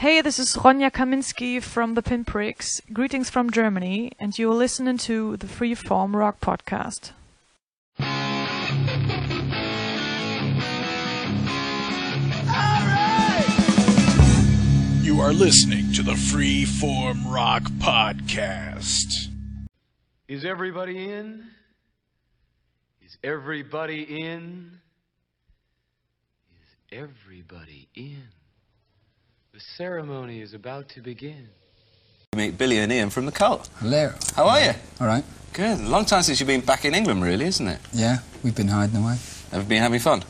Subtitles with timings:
[0.00, 2.80] Hey, this is Ronja Kaminski from the Pinpricks.
[2.90, 7.12] Greetings from Germany, and you're listening to the Freeform Rock Podcast.
[15.04, 19.28] You are listening to the Freeform Rock Podcast.
[20.28, 21.44] Is everybody in?
[23.04, 24.80] Is everybody in?
[26.54, 28.39] Is everybody in?
[29.60, 31.46] The ceremony is about to begin.
[32.34, 33.68] meet Billy and Ian from the cult.
[33.80, 34.10] Hello.
[34.34, 34.72] How are you?
[34.98, 35.22] All right.
[35.52, 35.80] Good.
[35.80, 37.78] Long time since you've been back in England, really, isn't it?
[37.92, 39.18] Yeah, we've been hiding away.
[39.52, 40.24] Have you been having fun?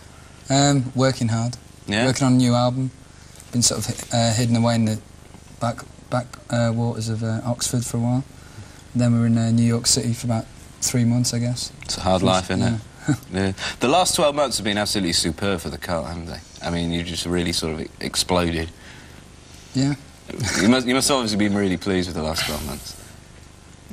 [0.48, 1.57] Um, working hard.
[1.87, 2.07] Yeah.
[2.07, 2.91] Working on a new album.
[3.52, 5.01] Been sort of uh, hidden away in the
[5.60, 5.77] back
[6.10, 8.24] back uh, waters of uh, Oxford for a while.
[8.97, 10.47] Then we were in uh, New York City for about
[10.80, 11.71] three months, I guess.
[11.83, 12.79] It's a hard life, isn't Yeah.
[13.09, 13.16] it?
[13.33, 13.52] yeah.
[13.79, 16.41] The last 12 months have been absolutely superb for the cult, haven't they?
[16.65, 18.71] I mean, you just really sort of exploded.
[19.74, 19.95] Yeah.
[20.60, 22.97] you must you must obviously been really pleased with the last 12 months.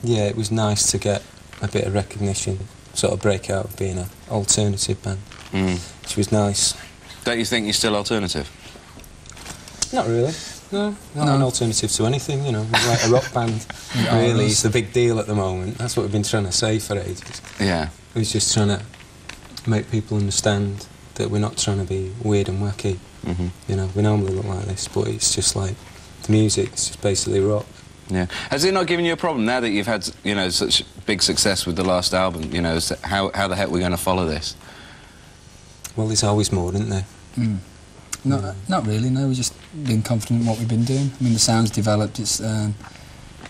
[0.03, 1.23] Yeah, it was nice to get
[1.61, 2.59] a bit of recognition,
[2.93, 5.19] sort of break out of being an alternative band,
[5.51, 5.79] Mm.
[6.03, 6.73] which was nice.
[7.23, 8.49] Don't you think you're still alternative?
[9.93, 10.33] Not really.
[10.71, 11.35] No, not No.
[11.35, 12.67] an alternative to anything, you know.
[12.71, 14.45] Like a rock band, Yeah, really.
[14.45, 15.77] it It's the big deal at the moment.
[15.77, 17.41] That's what we've been trying to say for ages.
[17.59, 17.89] Yeah.
[18.13, 18.81] We're just trying to
[19.65, 20.85] make people understand
[21.17, 22.97] that we're not trying to be weird and wacky.
[23.25, 25.75] hmm You know, we normally look like this, but it's just like
[26.23, 27.65] the music, it's just basically rock.
[28.09, 28.27] Yeah.
[28.49, 31.21] Has it not given you a problem now that you've had, you know, such big
[31.21, 32.53] success with the last album?
[32.53, 34.55] You know, is that- how, how the heck we're going to follow this?
[35.95, 37.05] Well, there's always more, isn't there?
[37.37, 37.57] Mm.
[38.23, 39.27] Not, not really, no.
[39.27, 39.53] We've just
[39.85, 41.11] been confident in what we've been doing.
[41.19, 42.19] I mean, the sound's developed.
[42.19, 42.75] It's, um,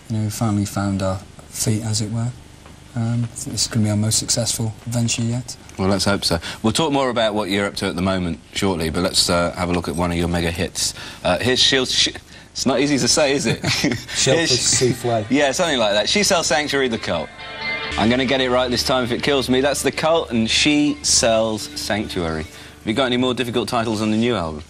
[0.08, 2.30] you know, we finally found our feet, as it were.
[2.96, 5.56] Um, I think this is going to be our most successful venture yet.
[5.78, 6.40] Well, let's hope so.
[6.62, 9.52] We'll talk more about what you're up to at the moment shortly, but let's uh,
[9.52, 10.92] have a look at one of your mega hits.
[11.22, 11.88] Uh, here's Shield.
[11.88, 12.08] Sh-
[12.52, 13.60] it's not easy to say, is it?
[13.64, 15.24] Here's- Souffle.
[15.30, 16.08] Yeah, something like that.
[16.08, 17.28] She sells Sanctuary, the cult.
[17.96, 19.60] I'm going to get it right this time if it kills me.
[19.60, 22.42] That's the cult, and she sells Sanctuary.
[22.42, 24.64] Have you got any more difficult titles on the new album?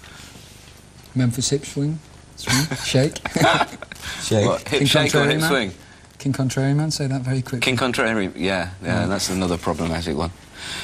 [1.14, 1.98] Memphis Hip Swing,
[2.36, 3.16] swing Shake.
[4.22, 4.46] Shake.
[4.46, 5.50] What, hip King shake or Contrary hip Man?
[5.50, 5.72] swing?
[6.18, 7.60] King Contrary Man, say that very quickly.
[7.60, 9.08] King Contrary, yeah, yeah, Mm.
[9.08, 10.30] that's another problematic one.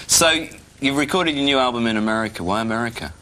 [0.07, 0.47] So,
[0.81, 2.43] you've recorded your new album in America.
[2.43, 3.13] Why America?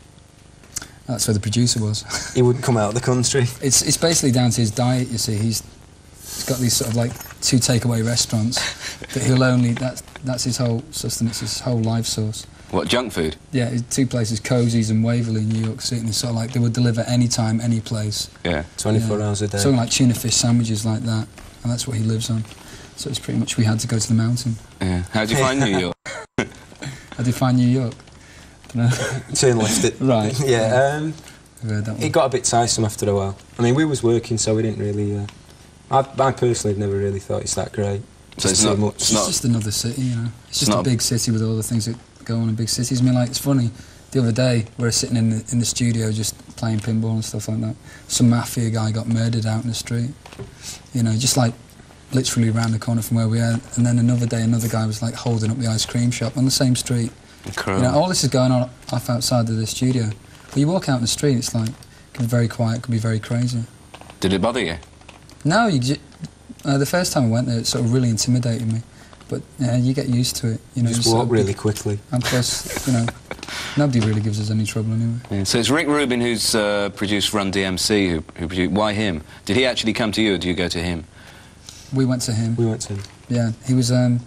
[1.06, 2.32] That's where the producer was.
[2.34, 3.46] He wouldn't come out of the country.
[3.62, 5.08] It's it's basically down to his diet.
[5.08, 5.62] You see, he's
[6.22, 8.56] he's got these sort of like two takeaway restaurants
[9.12, 12.46] that he'll only that's that's his whole sustenance, his whole life source.
[12.70, 13.36] What, junk food?
[13.50, 16.00] Yeah, two places, Cozy's and Waverley, in New York City.
[16.00, 18.30] And it's sort of like they would deliver any time, any place.
[18.46, 18.64] Yeah.
[18.78, 19.26] 24 Yeah.
[19.26, 19.58] hours a day.
[19.58, 21.26] Something like tuna fish sandwiches like that,
[21.62, 22.44] and that's what he lives on.
[22.96, 24.56] So it's pretty much we had to go to the mountain.
[24.80, 25.02] yeah.
[25.12, 25.96] How'd you find New York?
[27.18, 27.94] I did find New York.
[28.68, 28.88] Dunno.
[29.34, 29.96] Turn left it.
[30.00, 30.38] Right.
[30.44, 31.14] Yeah, um,
[31.62, 32.02] I've heard that one.
[32.02, 33.36] it got a bit tiresome after a while.
[33.58, 35.16] I mean, we was working, so we didn't really...
[35.16, 35.26] Uh,
[35.90, 38.00] I, I personally have never really thought it's that great.
[38.38, 38.94] So it's Just too not- much.
[38.94, 40.28] it's It's not- just another city, you know.
[40.48, 42.54] It's just not a a- big city with all the things that go on in
[42.54, 43.00] big cities.
[43.00, 43.70] I mean, like, it's funny.
[44.12, 47.24] The other day, we were sitting in the, in the studio just playing pinball and
[47.24, 47.76] stuff like that.
[48.08, 50.10] Some mafia guy got murdered out in the street.
[50.94, 51.54] You know, just like
[52.12, 53.58] literally around the corner from where we are.
[53.76, 56.44] And then another day, another guy was like holding up the ice cream shop on
[56.44, 57.10] the same street.
[57.46, 57.84] Incredible.
[57.84, 60.10] You know, all this is going on off outside of the studio.
[60.48, 61.74] But you walk out in the street, it's like, it
[62.12, 63.64] can be very quiet, it can be very crazy.
[64.20, 64.76] Did it bother you?
[65.44, 65.96] No, you ju-
[66.64, 68.82] uh, the first time I went there, it sort of really intimidated me.
[69.28, 70.60] But yeah, you get used to it.
[70.74, 71.98] You know, just it's sort walk of really big- quickly.
[72.12, 73.06] And plus, you know,
[73.78, 75.18] nobody really gives us any trouble anyway.
[75.30, 75.44] Yeah.
[75.44, 78.10] So it's Rick Rubin who's uh, produced Run DMC.
[78.10, 79.22] Who, who produced, why him?
[79.46, 81.04] Did he actually come to you, or do you go to him?
[81.94, 82.56] We went to him.
[82.56, 82.94] We went to...
[82.94, 83.02] Him.
[83.28, 83.92] Yeah, he was.
[83.92, 84.20] Um,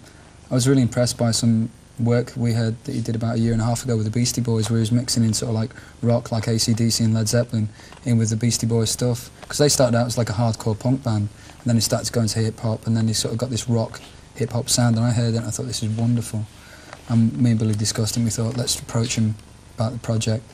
[0.50, 3.52] I was really impressed by some work we heard that he did about a year
[3.52, 5.54] and a half ago with the Beastie Boys, where he was mixing in sort of
[5.54, 5.70] like
[6.02, 7.68] rock, like ACDC and Led Zeppelin,
[8.04, 9.30] in with the Beastie Boys stuff.
[9.40, 11.28] Because they started out as like a hardcore punk band,
[11.58, 13.50] and then he started to go into hip hop, and then he sort of got
[13.50, 14.00] this rock,
[14.34, 16.44] hip hop sound, and I heard it, and I thought this is wonderful.
[17.08, 19.36] And me and Billy discussed it, and we thought let's approach him
[19.74, 20.44] about the project.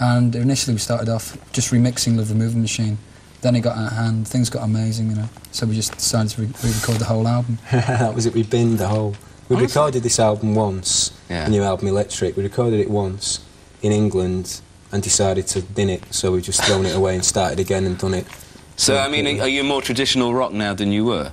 [0.00, 2.98] And initially we started off just remixing Love Removal Machine.
[3.44, 5.28] Then it got out of hand, things got amazing, you know.
[5.52, 7.58] So we just decided to re- re-record the whole album.
[7.70, 9.16] that was it, we binned the whole...
[9.50, 11.44] We recorded this album once, Yeah.
[11.44, 12.38] the new album Electric.
[12.38, 13.40] We recorded it once
[13.82, 17.60] in England and decided to bin it, so we just thrown it away and started
[17.60, 18.26] again and done it.
[18.76, 21.30] So I mean, are you more traditional rock now than you were?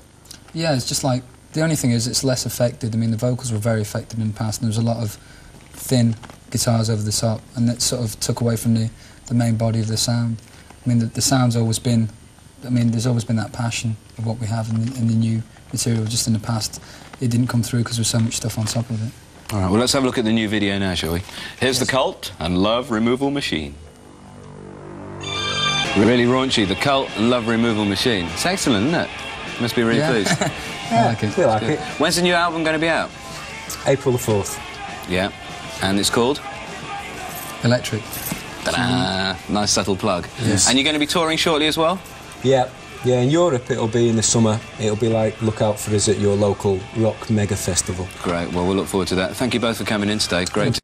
[0.54, 1.24] Yeah, it's just like
[1.54, 2.94] the only thing is it's less affected.
[2.94, 5.02] I mean, the vocals were very affected in the past, and there was a lot
[5.02, 5.12] of
[5.72, 6.18] thin
[6.50, 8.90] guitars over the top, and that sort of took away from the,
[9.28, 10.36] the main body of the sound.
[10.86, 12.10] I mean, the, the sound's always been.
[12.66, 15.14] I mean, there's always been that passion of what we have in the, in the
[15.16, 15.42] new
[15.72, 16.06] material.
[16.06, 16.82] Just in the past,
[17.20, 19.12] it didn't come through because there's so much stuff on top of it.
[19.54, 19.70] All right.
[19.70, 21.22] Well, let's have a look at the new video now, shall we?
[21.60, 23.76] Here's the Cult and Love Removal Machine.
[25.98, 26.66] Really raunchy.
[26.68, 28.26] The cult and love removal machine.
[28.28, 29.10] It's excellent, isn't it?
[29.60, 30.12] Must be really Yeah.
[30.12, 30.30] pleased.
[30.92, 31.32] I like I it.
[31.34, 31.80] feel like it.
[32.00, 33.10] When's the new album going to be out?
[33.86, 34.58] April the 4th.
[35.10, 35.32] Yeah.
[35.82, 36.40] And it's called?
[37.66, 38.02] Electric.
[38.64, 38.78] Ta-da!
[39.38, 39.54] Mm-hmm.
[39.54, 40.28] Nice subtle plug.
[40.44, 40.68] Yes.
[40.70, 42.00] And you're going to be touring shortly as well?
[42.44, 42.70] Yeah,
[43.06, 43.20] yeah.
[43.22, 44.60] In Europe, it'll be in the summer.
[44.80, 48.08] It'll be like look out for us at your local rock mega festival.
[48.24, 48.52] Great.
[48.52, 49.36] Well, we'll look forward to that.
[49.36, 50.46] Thank you both for coming in today.
[50.46, 50.76] Great.
[50.76, 50.82] to-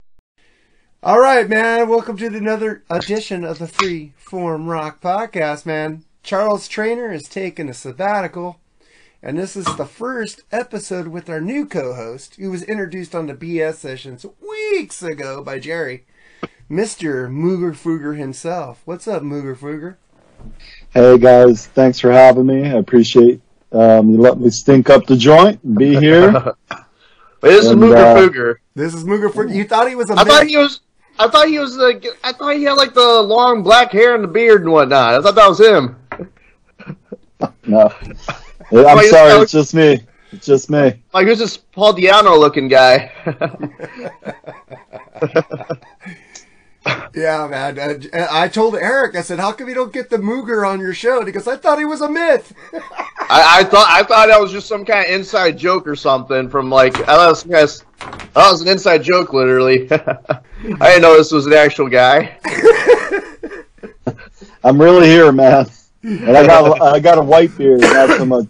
[1.03, 1.87] All right, man.
[1.89, 6.03] Welcome to another edition of the Free Form Rock Podcast, man.
[6.23, 8.59] Charles Trainer is taking a sabbatical,
[9.23, 13.33] and this is the first episode with our new co-host, who was introduced on the
[13.33, 16.05] BS sessions weeks ago by Jerry,
[16.69, 18.81] Mister Mooger Fooger himself.
[18.83, 19.95] What's up, Mooger Fooger?
[20.93, 22.65] Hey guys, thanks for having me.
[22.65, 23.39] I appreciate
[23.71, 26.31] um, you let me stink up the joint and be here.
[26.31, 26.53] Wait,
[27.41, 28.55] this And, is Mooger uh, Fooger.
[28.75, 29.55] This is Mooger Fooger.
[29.55, 30.81] You thought he was a I thought he was.
[31.17, 31.77] I thought he was.
[31.77, 31.93] Uh,
[32.23, 35.13] I thought he had like the long black hair and the beard and whatnot.
[35.13, 35.95] I thought that was him.
[37.65, 37.93] no,
[38.71, 40.01] I'm Wait, sorry, it's just me.
[40.33, 41.01] It's just me.
[41.13, 43.09] Like who's this Paul Di'Anno looking guy?
[47.15, 47.79] Yeah, man.
[48.13, 50.93] Uh, I told Eric, I said, "How come you don't get the Mooger on your
[50.93, 53.87] show?" And he goes, "I thought he was a myth." I, I thought.
[53.89, 56.95] I thought that was just some kind of inside joke or something from like.
[57.01, 57.81] I thought it was, some that
[58.35, 59.87] was an inside joke, literally.
[59.91, 62.37] I didn't know this was an actual guy.
[64.63, 65.67] I'm really here, man.
[66.03, 68.45] And I got I got a white beard, not so much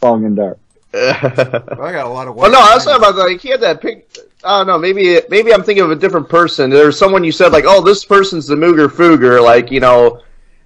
[0.00, 0.58] long and dark.
[1.82, 2.34] I got a lot of.
[2.36, 4.08] Well, no, I was talking about like he had that pic.
[4.44, 4.78] I don't know.
[4.78, 6.70] Maybe maybe I'm thinking of a different person.
[6.70, 10.22] There's someone you said like, oh, this person's the Mooger Fooger, like you know,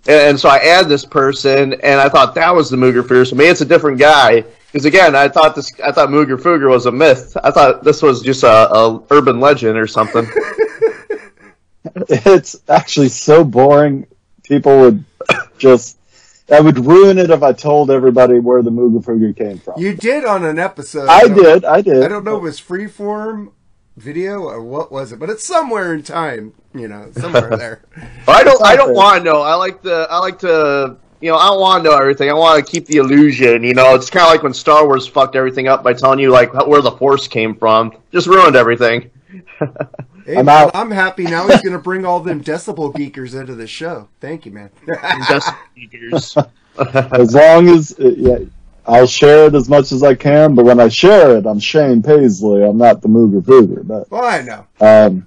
[0.06, 3.28] and, and so I add this person, and I thought that was the Mooger Fooger.
[3.28, 4.44] So maybe it's a different guy.
[4.72, 7.36] Because again, I thought this, I thought Mooger Fooger was a myth.
[7.42, 10.28] I thought this was just a, a urban legend or something.
[12.08, 14.06] It's actually so boring.
[14.42, 15.04] People would
[15.58, 15.96] just.
[16.50, 19.74] I would ruin it if I told everybody where the Mooger Fooger came from.
[19.80, 21.08] You did on an episode.
[21.08, 22.02] I don't- did, I did.
[22.02, 23.52] I don't know if it was freeform
[23.96, 26.54] video or what was it, but it's somewhere in time.
[26.74, 27.82] You know, somewhere there.
[28.28, 29.42] I don't, I don't want to know.
[29.42, 30.96] I like the, I like to.
[31.20, 32.30] You know, I don't want to know everything.
[32.30, 33.62] I want to keep the illusion.
[33.62, 36.30] You know, it's kind of like when Star Wars fucked everything up by telling you
[36.30, 37.92] like where the Force came from.
[38.10, 39.10] Just ruined everything.
[40.24, 40.70] Hey, I'm man, out.
[40.74, 41.46] I'm happy now.
[41.48, 44.08] He's going to bring all them decibel geekers into the show.
[44.20, 44.70] Thank you, man.
[45.28, 46.36] Just speakers.
[47.12, 48.38] as long as uh, yeah,
[48.86, 50.54] I'll share it as much as I can.
[50.54, 52.64] But when I share it, I'm Shane Paisley.
[52.64, 53.86] I'm not the Mooger Fooger.
[53.86, 54.66] But well, I know.
[54.80, 55.26] um,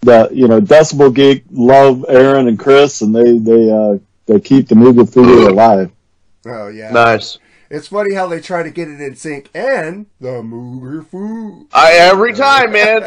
[0.00, 4.68] the you know Decibel Geek love Aaron and Chris, and they they uh, they keep
[4.68, 5.90] the Mooger Fooger alive.
[6.46, 6.90] Oh yeah.
[6.90, 7.38] nice.
[7.70, 11.68] It's funny how they try to get it in sync and the Mooger Foo.
[11.72, 13.02] I every time, man.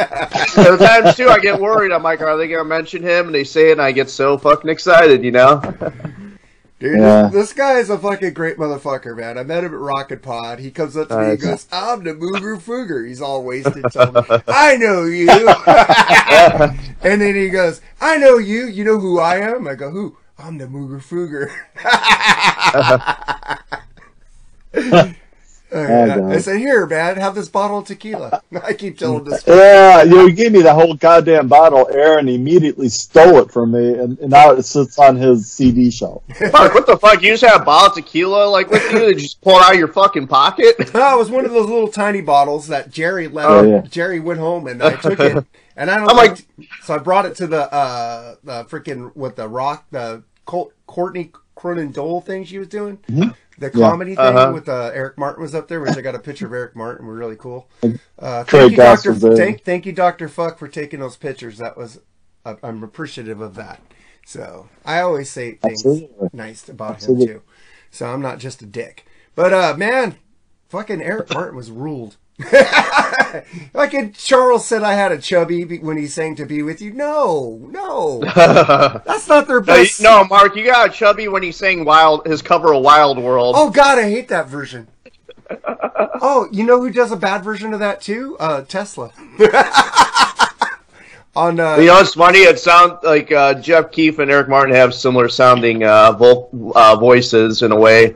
[0.55, 1.91] There are times too I get worried.
[1.91, 3.25] I'm like, are they gonna mention him?
[3.25, 5.21] And they say it, and I get so fucking excited.
[5.21, 5.59] You know.
[6.79, 7.23] Dude, Yeah.
[7.23, 9.37] this, this guy is a fucking great motherfucker, man.
[9.37, 10.59] I met him at Rocket Pod.
[10.59, 13.05] He comes up to me and goes, I'm the Mooger Fooger.
[13.05, 13.83] He's all wasted.
[13.91, 15.27] telling me, I know you.
[17.09, 18.67] and then he goes, I know you.
[18.67, 19.67] You know who I am?
[19.67, 20.17] I go, who?
[20.37, 21.51] I'm the Mooger Fooger.
[25.75, 28.43] Oh, I said, here, man, have this bottle of tequila.
[28.63, 29.43] I keep telling this.
[29.47, 31.89] Yeah, you, know, you gave me the whole goddamn bottle.
[31.91, 36.21] Aaron immediately stole it from me, and, and now it sits on his CD shelf.
[36.51, 37.23] Fuck, what the fuck?
[37.23, 39.07] You just had a bottle of tequila like with you?
[39.07, 40.75] You just pull it out of your fucking pocket?
[40.93, 43.49] No, it was one of those little tiny bottles that Jerry left.
[43.49, 43.81] Oh, yeah.
[43.81, 45.43] Jerry went home and I took it,
[45.75, 46.69] and I don't I'm like- like.
[46.83, 51.31] So I brought it to the uh the freaking what the rock the Col- Courtney
[51.63, 52.99] Cronin Dole thing she was doing.
[53.57, 54.51] The comedy thing Uh-huh.
[54.53, 57.07] with uh, Eric Martin was up there, which I got a picture of Eric Martin.
[57.07, 57.69] We're really cool.
[58.19, 59.13] Uh, thank you, Doctor.
[59.15, 61.59] Thank, thank you, Doctor Fuck, for taking those pictures.
[61.59, 62.01] That was
[62.45, 63.79] I- I'm appreciative of that.
[64.25, 66.29] So I always say things Absolutely.
[66.33, 67.25] nice about Absolutely.
[67.27, 67.41] him too.
[67.91, 69.05] So I'm not just a dick.
[69.35, 70.17] But uh man,
[70.67, 72.17] fucking Eric Martin was ruled.
[73.73, 76.91] like Charles said I had a chubby when he sang to be with you.
[76.91, 78.21] No, no.
[79.05, 80.01] That's not their No, best.
[80.01, 83.55] no, Mark, you got a chubby when he sang Wild, his cover of Wild World.
[83.57, 84.87] Oh god, I hate that version.
[85.67, 88.35] oh, you know who does a bad version of that too?
[88.39, 89.11] Uh Tesla.
[91.35, 92.39] On uh You know, it's funny.
[92.39, 96.95] It sounds like uh, Jeff Keith and Eric Martin have similar sounding uh, vo- uh,
[96.95, 98.15] voices in a way,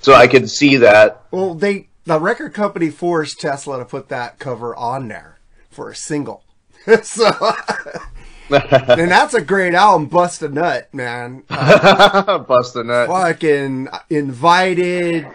[0.00, 1.22] so I could see that.
[1.32, 5.38] Well, they the record company forced Tesla to put that cover on there
[5.70, 6.44] for a single.
[7.02, 7.30] so,
[8.50, 11.44] and that's a great album, Bust a Nut, man.
[11.48, 13.08] Uh, Bust a nut.
[13.08, 15.26] fucking invited,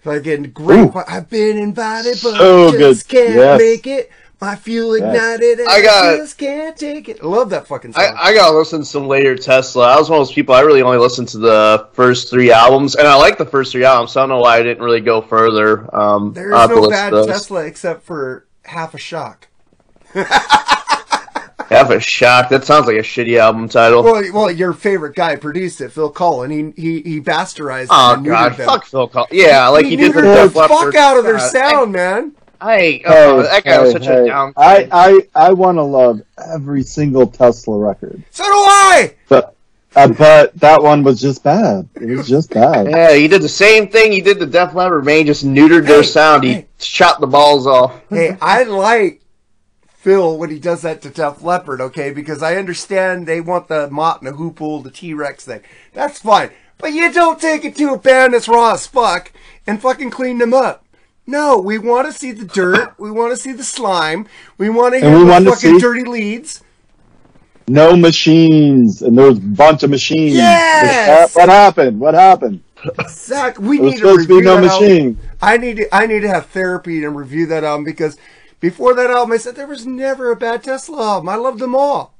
[0.00, 0.90] fucking great.
[1.08, 3.26] I've been invited, but So just good.
[3.26, 3.58] can't Yes.
[3.58, 4.10] make it.
[4.40, 7.18] I feel ignited and I I, got- just can't take it.
[7.22, 8.04] I love that fucking song.
[8.16, 9.88] I, I gotta listen to some later Tesla.
[9.94, 10.54] I was one of those people.
[10.54, 13.84] I really only listened to the first three albums, and I like the first three
[13.84, 14.12] albums.
[14.12, 15.92] So I don't know why I didn't really go further.
[15.94, 17.10] Um, have to no bad.
[17.26, 19.48] Tesla except for half a shock.
[20.14, 22.48] half a shock.
[22.50, 24.02] That sounds like a shitty album title.
[24.02, 26.50] Well, well, your favorite guy produced it, Phil Collen.
[26.76, 27.88] He he he bastardized.
[27.90, 29.32] oh god, fuck Phil Collins.
[29.32, 30.78] Yeah, like he, did for neutered Def the Leppard.
[30.78, 32.32] fuck out of their sound, man.
[32.60, 34.52] I, Hey, oh, that guy was hey, such a down.
[34.56, 36.22] I, I, I want to love
[36.52, 39.14] every single Tesla record, So do I.
[39.28, 39.54] but
[39.96, 41.88] uh, but that one was just bad.
[41.94, 42.86] It was just bad.
[42.90, 45.04] Yeah, he did the same thing he did to Def Leppard.
[45.04, 46.44] Man, just neutered their Hey, sound.
[46.44, 46.66] He hey.
[46.78, 48.00] shot the balls off.
[48.10, 49.22] hey, I like
[49.88, 52.12] Phil when he does that to Def Leppard, okay?
[52.12, 55.62] Because I understand they want the Mott and the Hoople, the T Rex thing.
[55.94, 56.50] That's fine.
[56.76, 59.32] But you don't take it to a band that's raw as fuck
[59.66, 60.84] and fucking clean them up.
[61.28, 62.94] No, we want to see the dirt.
[62.98, 64.26] we want to see the slime.
[64.56, 66.62] We want to And hear we the fucking see- dirty leads.
[67.70, 70.34] No machines, and there was a bunch of machines.
[70.36, 71.36] Yes!
[71.36, 72.00] What happened?
[72.00, 72.62] What happened?
[73.10, 74.88] Zach, we There was need to supposed to be no that album.
[74.88, 75.18] machine.
[75.42, 78.16] I need to I need to have therapy and review that album because
[78.60, 81.28] before that album I said there was never a bad Tesla album.
[81.28, 82.14] I loved them all.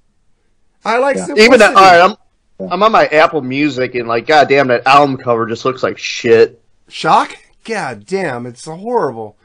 [0.85, 1.25] I like Yeah.
[1.25, 1.47] simplicity.
[1.47, 2.17] Even that, all right,
[2.61, 5.97] I'm I'm on my Apple Music and like, goddamn, that album cover just looks like
[5.97, 6.61] shit.
[6.89, 7.35] Shock?
[7.69, 9.37] God damn, it's horrible.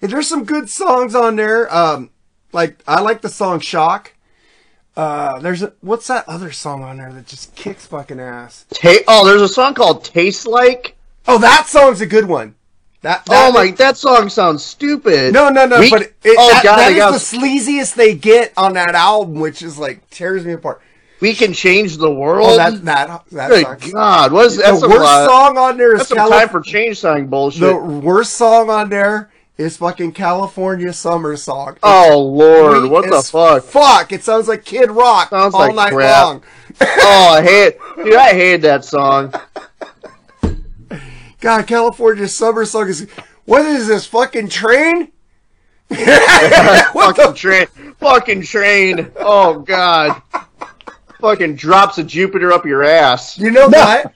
[0.00, 1.72] And there's some good songs on there.
[1.74, 2.10] Um,
[2.52, 4.14] like I like the song Shock.
[4.96, 8.66] Uh, there's a, what's that other song on there that just kicks fucking ass?
[8.72, 10.96] Ta- oh, there's a song called "Taste Like."
[11.26, 12.54] Oh, that song's a good one.
[13.00, 15.32] That, that oh my, that song sounds stupid.
[15.32, 15.80] No, no, no.
[15.80, 18.94] We- but it, oh that, god, that I got- the sleaziest they get on that
[18.94, 20.80] album, which is like tears me apart.
[21.22, 22.48] We can change the world.
[22.50, 23.92] Oh, that that that Good sucks.
[23.92, 26.60] God, what is that's the worst lot- song on there is That's some time for
[26.60, 27.60] change song bullshit.
[27.60, 31.76] the worst song on there is fucking California Summer Song.
[31.82, 33.62] oh Lord, what the fuck?
[33.64, 34.12] Fuck!
[34.12, 36.24] It sounds like Kid Rock Sounds all like night crap.
[36.24, 36.42] long.
[36.80, 39.32] oh, I hate, dude, I hate that song.
[41.40, 43.08] God, California Summer Song is.
[43.44, 45.10] What is this fucking train?
[45.88, 47.32] what fucking the?
[47.34, 47.66] train,
[47.98, 49.10] fucking train.
[49.16, 50.22] Oh God,
[51.22, 53.38] fucking drops of Jupiter up your ass.
[53.38, 54.12] You know what?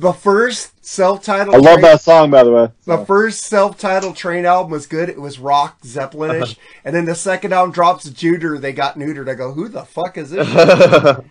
[0.00, 1.54] the first self-titled.
[1.54, 2.68] I love train- that song, by the way.
[2.84, 5.08] The first self-titled Train album was good.
[5.08, 8.58] It was rock Zeppelinish, and then the second album drops Jupiter.
[8.58, 9.28] They got neutered.
[9.28, 10.48] I go, who the fuck is this?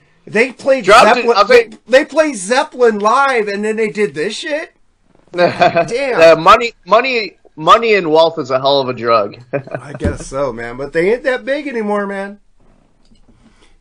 [0.26, 1.38] they played Dropped Zeppelin.
[1.38, 4.76] I'll They, they played Zeppelin live, and then they did this shit.
[5.34, 6.38] Damn.
[6.38, 9.44] Uh, money, money, money, and wealth is a hell of a drug.
[9.52, 10.78] I guess so, man.
[10.78, 12.40] But they ain't that big anymore, man.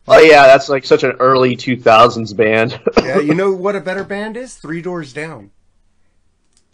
[0.07, 2.79] Oh yeah, that's like such an early two thousands band.
[3.03, 4.55] Yeah, you know what a better band is?
[4.55, 5.51] Three Doors Down,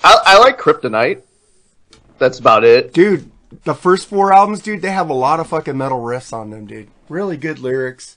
[0.03, 1.21] I, I like Kryptonite.
[2.17, 2.93] That's about it.
[2.93, 3.31] dude.
[3.63, 6.67] The first four albums, dude, they have a lot of fucking metal riffs on them,
[6.67, 6.87] dude.
[7.09, 8.15] Really good lyrics.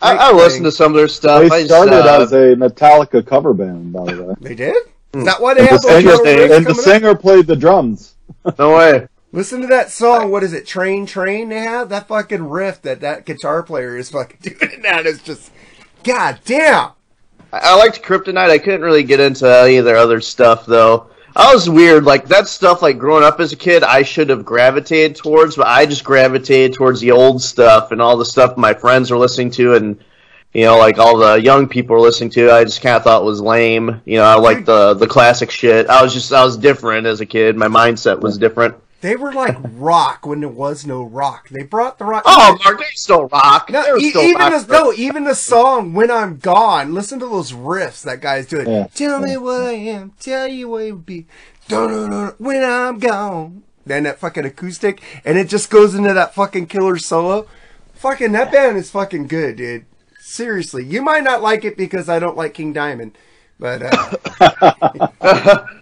[0.00, 1.42] I, Great I listened to some of their stuff.
[1.42, 4.34] I They just, started uh, as a Metallica cover band, by the way.
[4.40, 4.74] They did.
[5.14, 7.02] Is that why they And have the singer, metal and the coming up?
[7.02, 8.16] singer played the drums.
[8.58, 9.06] no way.
[9.34, 10.30] Listen to that song.
[10.30, 10.66] What is it?
[10.66, 11.48] Train, train.
[11.48, 14.82] They have that fucking riff that that guitar player is fucking doing.
[14.82, 15.50] That is just,
[16.04, 16.90] god damn.
[17.50, 18.50] I, I liked Kryptonite.
[18.50, 21.08] I couldn't really get into any of their other stuff though.
[21.34, 22.04] I was weird.
[22.04, 22.82] Like that stuff.
[22.82, 26.76] Like growing up as a kid, I should have gravitated towards, but I just gravitated
[26.76, 29.98] towards the old stuff and all the stuff my friends were listening to, and
[30.52, 32.50] you know, like all the young people were listening to.
[32.50, 34.02] I just kind of thought was lame.
[34.04, 35.86] You know, I like the the classic shit.
[35.86, 37.56] I was just I was different as a kid.
[37.56, 38.74] My mindset was different.
[39.02, 41.48] They were like rock when there was no rock.
[41.48, 42.22] They brought the rock.
[42.24, 43.68] Oh, Mark, they still rock.
[43.68, 44.66] No, They e- still even rock.
[44.66, 48.68] the, no, even the song "When I'm Gone." Listen to those riffs that guy's doing.
[48.68, 48.86] Yeah.
[48.94, 50.12] Tell me what I am.
[50.20, 51.26] Tell you what it would be.
[51.68, 53.64] When I'm gone.
[53.84, 57.48] Then that fucking acoustic, and it just goes into that fucking killer solo.
[57.94, 59.84] Fucking that band is fucking good, dude.
[60.20, 63.18] Seriously, you might not like it because I don't like King Diamond,
[63.58, 65.08] but uh,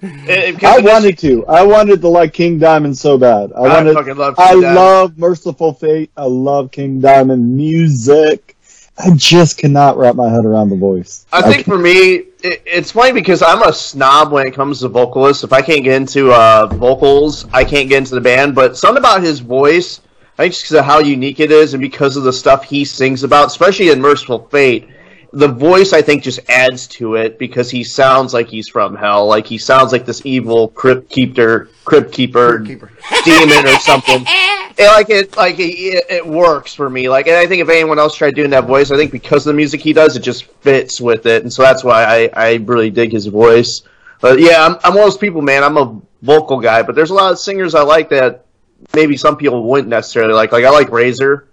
[0.00, 1.44] It- I wanted to.
[1.46, 3.52] I wanted to like King Diamond so bad.
[3.52, 3.94] I I wanted.
[3.94, 4.74] fucking love King I Diamond.
[4.74, 6.10] love Mercyful Fate.
[6.16, 8.56] I love King Diamond music.
[9.00, 11.24] I just cannot wrap my head around the voice.
[11.32, 14.88] I think for me, it, it's funny because I'm a snob when it comes to
[14.88, 15.44] vocalists.
[15.44, 18.54] If I can't get into uh, vocals, I can't get into the band.
[18.56, 20.00] But something about his voice,
[20.36, 22.84] I think just because of how unique it is and because of the stuff he
[22.84, 24.88] sings about, especially in Mercyful Fate,
[25.32, 29.26] the voice I think just adds to it because he sounds like he's from hell.
[29.26, 32.90] Like he sounds like this evil crypt keeper, crypt keeper, keeper.
[33.24, 34.24] demon or something.
[34.80, 37.08] And like it, like it, it works for me.
[37.08, 39.50] Like, and I think if anyone else tried doing that voice, I think because of
[39.52, 42.54] the music he does, it just fits with it, and so that's why I, I
[42.58, 43.82] really dig his voice.
[44.20, 45.64] But yeah, I'm, I'm one of those people, man.
[45.64, 48.46] I'm a vocal guy, but there's a lot of singers I like that
[48.94, 50.52] maybe some people wouldn't necessarily like.
[50.52, 51.48] Like I like Razor.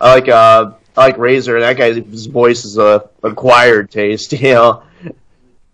[0.00, 4.32] I like uh I like Razor, and that guy's voice is a acquired taste.
[4.40, 4.82] You know.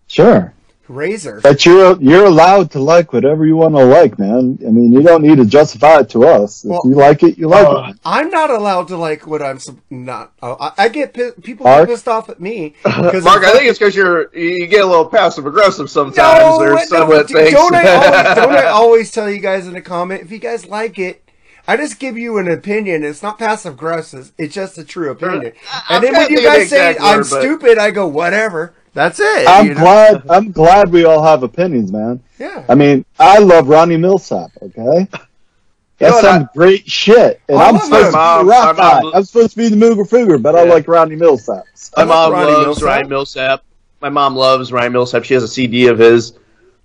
[0.09, 0.53] Sure.
[0.89, 1.41] Razor.
[1.43, 4.57] But you're you're allowed to like whatever you want to like, man.
[4.65, 6.65] I mean, you don't need to justify it to us.
[6.65, 7.97] If Well, you like it, you like Uh, it.
[8.05, 10.33] I'm not allowed to like what I'm sup- not.
[10.41, 11.89] Uh, I, I get pi- people Mark?
[11.89, 15.07] pissed off at me because Mark, I think it's because you're you get a little
[15.09, 16.17] passive aggressive sometimes.
[16.39, 19.67] No, or what- some no, of don't I always don't I always tell you guys
[19.67, 21.26] in the comment if you guys like it.
[21.69, 23.03] I just give you an opinion.
[23.05, 24.33] It's not passive aggressive.
[24.39, 25.53] It's just a true opinion.
[25.89, 28.75] I'm And then when you guys say exact I'm but- stupid, I go whatever.
[28.95, 29.47] That's it.
[29.49, 29.81] I'm you know?
[29.81, 30.23] glad.
[30.31, 32.23] I'm glad we all have opinions, man.
[32.39, 32.65] Yeah.
[32.69, 34.51] I mean, I love Ronnie Milsap.
[34.63, 35.07] Okay,
[35.99, 38.01] that's what, some great shit, and I I'm supposed him.
[38.05, 40.57] to be mom- the rock my mom- I'm supposed to be the Mooger Fooger, but
[40.57, 41.65] I like Ronnie Milsap.
[41.95, 42.83] My mom Ronnie loves Milsap.
[42.87, 43.61] Ryan Milsap.
[44.01, 45.25] My mom loves Ryan Milsap.
[45.25, 46.33] She has a CD of his.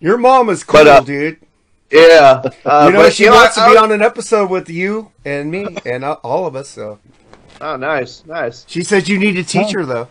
[0.02, 1.38] Your mom is cool, But, uh, dude.
[1.92, 4.50] Yeah, uh, You know but, she you know, wants I- to be on an episode
[4.50, 6.70] with you and me and uh, all of us.
[6.70, 7.00] So
[7.60, 8.66] Oh, nice, nice.
[8.68, 10.08] she said you need to teach her though.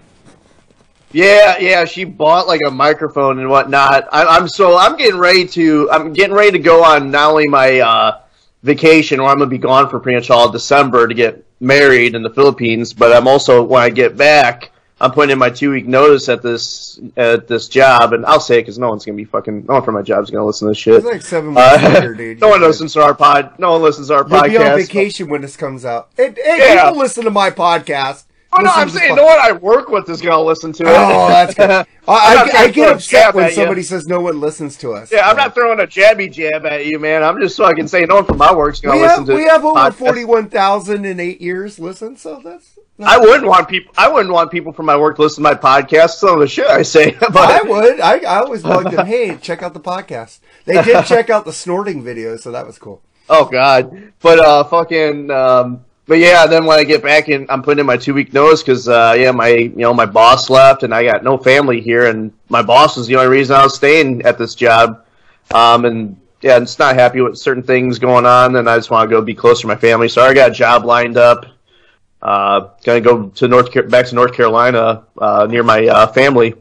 [1.13, 1.85] Yeah, yeah.
[1.87, 4.07] She bought like a microphone and whatnot.
[4.13, 7.49] I, I'm so I'm getting ready to I'm getting ready to go on not only
[7.49, 8.21] my uh,
[8.63, 12.15] vacation, where I'm gonna be gone for pretty much all of December to get married
[12.15, 14.71] in the Philippines, but I'm also when I get back,
[15.03, 18.59] I'm putting in my two week notice at this at this job, and I'll say
[18.59, 20.71] it because no one's gonna be fucking no one from my job's gonna listen to
[20.73, 20.95] this shit.
[20.97, 22.41] It's like seven months Uh, later, dude.
[22.43, 23.59] no one listens to our pod.
[23.59, 24.53] No one listens to our podcast.
[24.53, 24.67] You'll podcast.
[24.67, 26.11] be on vacation when this comes out.
[26.17, 26.85] Hey, hey Yeah.
[26.85, 28.25] people listen to my podcast.
[28.53, 30.89] Oh no, I'm saying no one I work with is gonna listen to it.
[30.89, 31.71] Oh, that's good.
[31.71, 35.13] I, I, I to get upset when somebody says no one listens to us.
[35.13, 37.23] Yeah, I'm not throwing a jabby jab at you, man.
[37.23, 39.45] I'm just fucking saying no one from my work's gonna We listen have, to we
[39.45, 42.77] have over forty-one thousand in eight years listen, so that's.
[43.03, 43.93] I wouldn't want people.
[43.97, 46.11] I wouldn't want people from my work to listen to my podcast.
[46.11, 48.01] Some of the shit I say, but I would.
[48.01, 49.07] I, I always bugged them.
[49.07, 50.41] Hey, check out the podcast.
[50.65, 53.03] They did check out the snorting video, so that was cool.
[53.29, 54.13] oh god.
[54.21, 55.31] But uh, fucking.
[55.31, 58.33] Um, but yeah, then when I get back in, I'm putting in my two week
[58.33, 61.81] notice because uh, yeah, my you know my boss left and I got no family
[61.81, 65.05] here, and my boss was the only reason I was staying at this job.
[65.55, 69.09] Um, and yeah, it's not happy with certain things going on, and I just want
[69.09, 70.09] to go be closer to my family.
[70.09, 71.47] So I got a job lined up.
[72.23, 76.55] Uh, gonna go to North Car- back to North Carolina uh, near my uh, family.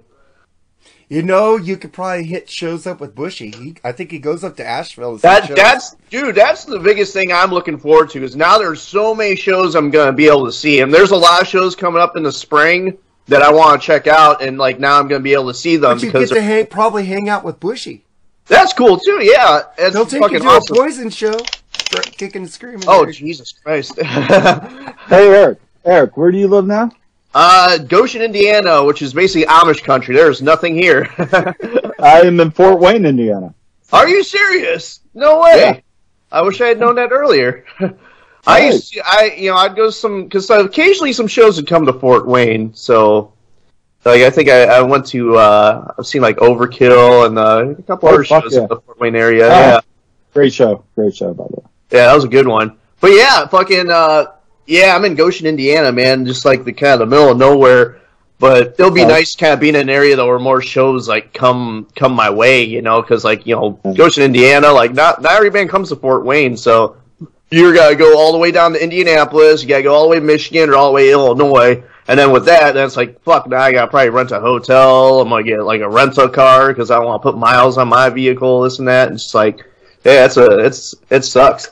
[1.10, 3.50] You know, you could probably hit shows up with Bushy.
[3.50, 5.18] He, I think he goes up to Asheville.
[5.18, 6.36] That that's dude.
[6.36, 8.24] That's the biggest thing I'm looking forward to.
[8.24, 11.18] Is now there's so many shows I'm gonna be able to see, and there's a
[11.18, 12.96] lot of shows coming up in the spring
[13.28, 15.78] that I want to check out, and like now I'm gonna be able to see
[15.78, 18.06] them But you because get to hang, probably hang out with Bushy.
[18.46, 19.20] that's cool too.
[19.24, 20.76] Yeah, it's They'll take you to awesome.
[20.78, 21.34] a poison show,
[21.90, 22.84] for kicking and screaming.
[22.88, 23.12] Oh there.
[23.14, 23.94] Jesus Christ!
[25.10, 25.60] Hey, Eric.
[25.86, 26.92] Eric, where do you live now?
[27.34, 30.16] uh, Goshen, Indiana, which is basically Amish country.
[30.16, 31.08] There's nothing here.
[32.00, 33.54] I am in Fort Wayne, Indiana.
[33.94, 35.00] Are you serious?
[35.14, 35.56] No way.
[35.58, 35.80] Yeah.
[36.32, 37.66] I wish I had known that earlier.
[37.80, 37.94] I
[38.48, 38.66] Right.
[38.74, 41.94] used to, I you know I'd go some because occasionally some shows would come to
[41.94, 42.74] Fort Wayne.
[42.74, 43.34] So
[44.06, 47.82] like I think I, I went to uh, I've seen like Overkill and uh, a
[47.84, 48.62] couple Oh, other shows yeah.
[48.62, 49.46] in the Fort Wayne area.
[49.46, 49.50] Oh.
[49.50, 49.80] Yeah,
[50.34, 50.84] Great show.
[50.96, 51.66] Great show, by the way.
[51.92, 52.78] Yeah, that was a good one.
[53.02, 54.26] But yeah, fucking uh,
[54.68, 56.26] yeah, I'm in Goshen, Indiana, man.
[56.26, 57.98] Just like the kind of the middle of nowhere.
[58.40, 59.08] But it'll be Oh.
[59.08, 62.30] nice, kind of being in an area though where more shows like come come my
[62.30, 63.98] way, you know, because like you know Mm.
[63.98, 66.96] Goshen, Indiana, like not not every band comes to Fort Wayne, so
[67.52, 70.16] you gotta go all the way down to Indianapolis, you gotta go all the way
[70.20, 73.22] to Michigan or all the way to Illinois, and then with that, then it's like
[73.24, 73.48] fuck.
[73.50, 75.20] Now I gotta probably rent a hotel.
[75.20, 77.90] I'm gonna get like a rental car because I don't want to put miles on
[77.90, 79.10] my vehicle, this and that.
[79.10, 79.66] And just like,
[80.04, 81.72] yeah, it's a it's it sucks.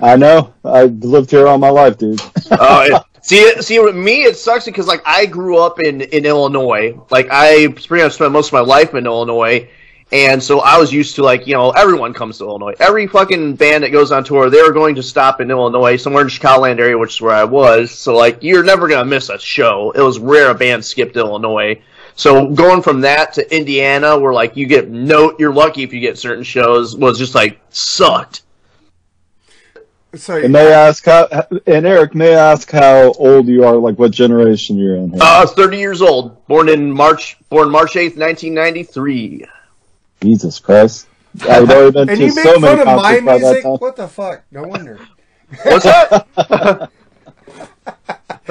[0.00, 0.54] I know.
[0.64, 2.20] I've lived here all my life, dude.
[2.50, 6.24] Oh, it- see, see, with me, it sucks because like I grew up in in
[6.26, 6.98] Illinois.
[7.10, 9.68] Like I pretty much spent most of my life in Illinois,
[10.10, 12.74] and so I was used to like you know everyone comes to Illinois.
[12.80, 16.22] Every fucking band that goes on tour, they were going to stop in Illinois, somewhere
[16.22, 17.90] in the Chicagoland area, which is where I was.
[17.90, 19.90] So like you're never gonna miss a show.
[19.94, 21.80] It was rare a band skipped Illinois.
[22.16, 26.00] So going from that to Indiana, where like you get no, you're lucky if you
[26.00, 28.42] get certain shows, was just like sucked.
[30.14, 31.28] So And may I ask how?
[31.66, 33.76] And Eric, may I ask how old you are?
[33.76, 35.10] Like what generation you're in?
[35.10, 35.20] Here?
[35.22, 39.46] Uh, 30 years old, born in March, born March 8th, 1993.
[40.22, 41.06] Jesus Christ!
[41.48, 43.40] I've already been and to you make so many fun of my concerts by that
[43.40, 43.62] music?
[43.62, 43.76] time.
[43.76, 44.42] What the fuck?
[44.50, 44.98] No wonder.
[45.62, 46.90] What's that?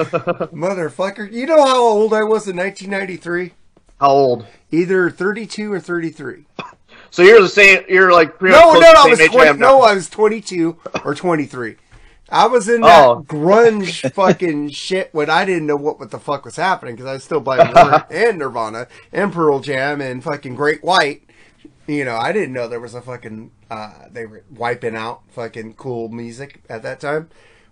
[0.52, 1.30] Motherfucker.
[1.30, 3.52] You know how old I was in 1993?
[4.00, 4.46] How old?
[4.70, 6.44] Either 32 or 33.
[7.12, 7.82] So you're the same.
[7.88, 10.08] You're like No, no, no, I was the same age I 20, no, I was
[10.08, 11.74] 22 or 23.
[12.28, 13.24] I was in that Oh.
[13.26, 17.14] grunge fucking shit when I didn't know what, what the fuck was happening because I
[17.14, 17.74] was still buying
[18.10, 21.22] and Nirvana and Pearl Jam and fucking Great White.
[21.88, 25.74] You know, I didn't know there was a fucking uh, they were wiping out fucking
[25.74, 27.28] cool music at that time,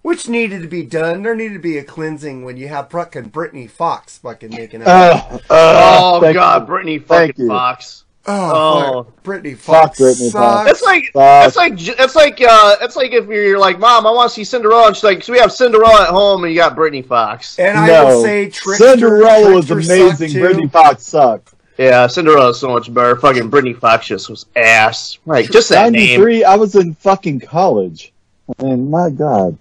[0.09, 1.23] which needed to be done.
[1.23, 4.88] There needed to be a cleansing when you have fucking Britny Fox fucking making out.
[4.88, 6.66] Uh, Oh God, you.
[6.66, 7.49] Britny fucking you.
[7.49, 8.05] Fox.
[8.27, 9.03] oh, oh.
[9.05, 9.23] fuck.
[9.23, 10.33] Britny Fuck Fox Britny Fox.
[10.33, 10.64] sucks.
[10.64, 11.12] That's like Fuck.
[11.12, 14.44] that's like that's like uh that's like if you're like, Mom, I want to see
[14.44, 17.59] Cinderella, and she's like, so we have Cinderella at home, and you got Britny Fox.
[17.59, 18.07] and I no.
[18.07, 20.29] would say Trickster, Cinderella was Trickster amazing.
[20.31, 20.40] sucked.
[20.40, 21.55] Britny Fox sucked.
[21.77, 23.14] Yeah, Cinderella is so much better.
[23.14, 25.18] Fucking Britny Fox just was ass.
[25.27, 28.14] Like just that name, 93, I was in fucking college.
[28.59, 29.59] I mean, my God.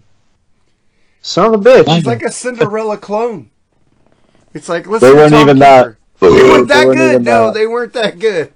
[1.21, 1.93] Son of a bitch.
[1.93, 3.49] She's like a Cinderella clone.
[4.53, 5.09] It's like listen.
[5.09, 5.95] They weren't to Tom even that.
[6.19, 7.23] They weren't that weren't good.
[7.23, 7.53] No, that.
[7.53, 8.53] they weren't that good.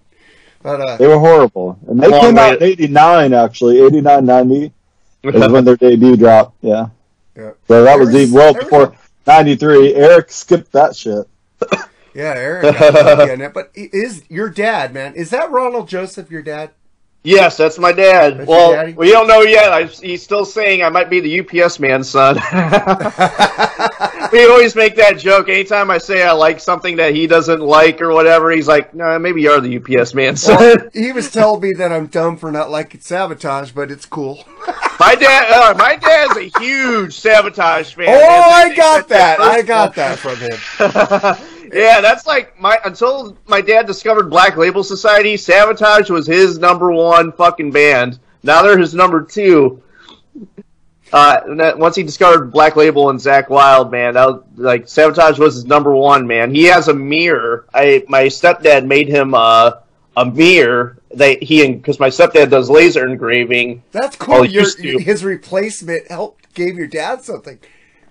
[0.64, 1.78] But uh, They were horrible.
[1.88, 3.82] And they came way out in 89, actually.
[3.82, 4.72] 89, 90
[5.24, 6.56] is when their debut dropped.
[6.62, 6.88] Yeah.
[7.36, 7.52] Yeah.
[7.68, 8.96] So that There was, was- even well before
[9.28, 9.96] 93.
[9.96, 11.28] Eric skipped that shit.
[12.14, 13.54] yeah, Eric, got getting it.
[13.54, 15.16] But is your dad, man?
[15.16, 16.30] Is that Ronald Joseph?
[16.32, 16.72] Your dad?
[17.24, 18.40] Yes, that's my dad.
[18.40, 19.72] That's well, we don't know yet.
[19.72, 22.36] I, he's still saying I might be the UPS man's son.
[24.32, 25.48] we always make that joke.
[25.48, 29.20] Anytime I say I like something that he doesn't like or whatever, he's like, "No,
[29.20, 32.52] maybe you're the UPS man's son." Well, he was telling me that I'm dumb for
[32.52, 34.44] not liking Savatage, but it's cool.
[35.00, 38.08] my dad, uh, my dad's a huge Savatage fan.
[38.08, 38.72] Oh, man.
[38.72, 39.40] I got that.
[39.40, 41.48] I got that from him.
[41.72, 45.36] Yeah, that's like my until my dad discovered Black Label Society.
[45.36, 48.20] Savatage was his number one fucking band.
[48.44, 49.82] Now they're his number two.
[51.14, 55.40] Uh, that- once he discovered Black Label and Zakk Wylde, man, that was, like Savatage
[55.40, 56.26] was his number one.
[56.28, 57.66] Man, he has a mirror.
[57.74, 59.74] I my stepdad made him uh,
[60.16, 60.98] a mirror.
[61.14, 63.84] They he because my stepdad does laser engraving.
[63.92, 64.46] That's cool.
[64.46, 64.66] Your,
[65.00, 67.60] his replacement helped gave your dad something.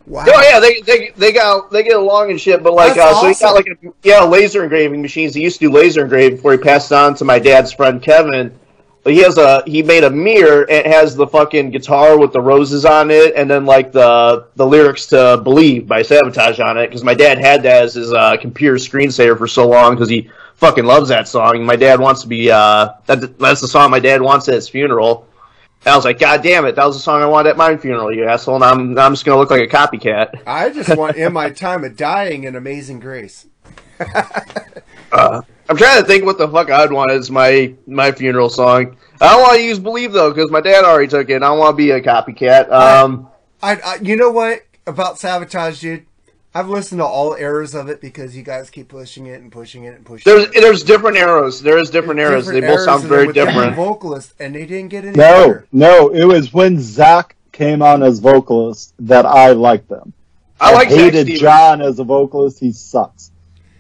[0.07, 0.25] Wow.
[0.27, 2.63] Oh yeah, they they they got they get along and shit.
[2.63, 5.35] But like, uh, so he got like a, yeah laser engraving machines.
[5.35, 8.57] He used to do laser engraving before he passed on to my dad's friend Kevin.
[9.03, 10.63] But he has a he made a mirror.
[10.63, 14.47] and It has the fucking guitar with the roses on it, and then like the
[14.57, 16.89] the lyrics to "Believe" by Savatage on it.
[16.89, 20.29] Because my dad had that as his uh, computer screensaver for so long because he
[20.57, 21.57] fucking loves that song.
[21.57, 24.55] And my dad wants to be uh that, that's the song my dad wants at
[24.55, 25.27] his funeral.
[25.87, 28.15] I was like, God damn it, that was the song I wanted at my funeral,
[28.15, 28.57] you asshole.
[28.57, 30.43] And I'm I'm just gonna look like a copycat.
[30.47, 33.47] I just want in my time of dying an amazing grace.
[35.13, 38.97] Uh, I'm trying to think what the fuck I'd want as my my funeral song.
[39.21, 41.35] I don't want to use "Believe" though because my dad already took it.
[41.35, 42.71] and I don't want to be a copycat.
[42.71, 43.29] Um,
[43.61, 46.07] I, I you know what about Savatage, dude?
[46.53, 49.85] I've listened to all eras of it because you guys keep pushing it and pushing
[49.85, 50.25] it and pushing.
[50.33, 50.61] there's it.
[50.61, 51.63] there's different eras.
[51.63, 52.47] There is different eras.
[52.47, 53.77] Different they both eras sound very different different.
[53.77, 55.67] vocalists, and they didn't get any No, better.
[55.73, 60.13] no, it was when Zach came on as vocalist that I liked them.
[60.61, 61.41] I like hated Stevens.
[61.41, 62.59] John as a vocalist.
[62.59, 63.31] He sucks.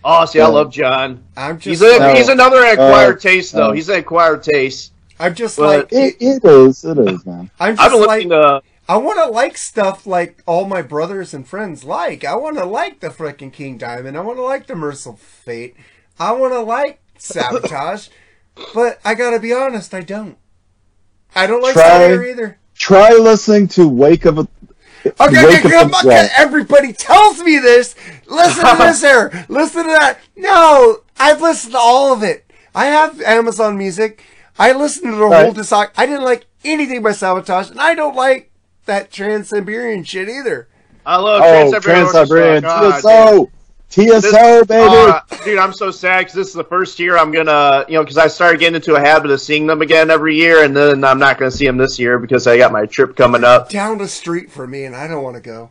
[0.05, 1.23] Oh, see, I love John.
[1.37, 2.15] I'm He's just, a, No.
[2.15, 3.71] he's another acquired Uh, taste though.
[3.71, 3.73] uh.
[3.73, 4.93] he's an acquired taste.
[5.19, 6.85] I'm just but- like, It, it is.
[6.85, 7.51] It is, man.
[7.61, 8.63] I'm I've just been like, listening to.
[8.91, 12.25] I want to like stuff like all my brothers and friends like.
[12.25, 14.17] I want to like the frickin' King Diamond.
[14.17, 15.77] I want to like the Mercyful Fate.
[16.19, 18.09] I want to like Savatage.
[18.75, 20.39] but I gotta be honest, I don't.
[21.37, 22.59] I don't like Try- Slayer either.
[22.75, 24.49] Try listening to Wake of a.
[25.07, 27.95] Okay, Wake okay, of on, everybody tells me this.
[28.27, 29.47] Listen to this here.
[29.49, 30.19] Listen to that.
[30.35, 32.45] No, I've listened to all of it.
[32.75, 34.25] I have Amazon Music.
[34.59, 35.55] I listened to the whole Right.
[35.55, 35.73] disc.
[35.73, 38.50] I didn't like anything by Savatage, and I don't like
[38.91, 40.67] that Trans-Siberian shit either.
[41.07, 42.63] I love Oh, Trans-Siberian Trans-Siberian.
[43.01, 43.51] TSO!
[43.89, 44.95] TSO, baby!
[44.95, 48.03] Uh, dude, I'm so sad because this is the first year I'm gonna, you know,
[48.03, 51.03] because I started getting into a habit of seeing them again every year, and then
[51.05, 53.69] I'm not gonna see them this year because I got my trip coming up.
[53.69, 55.71] Down the street for me, and I don't want to go.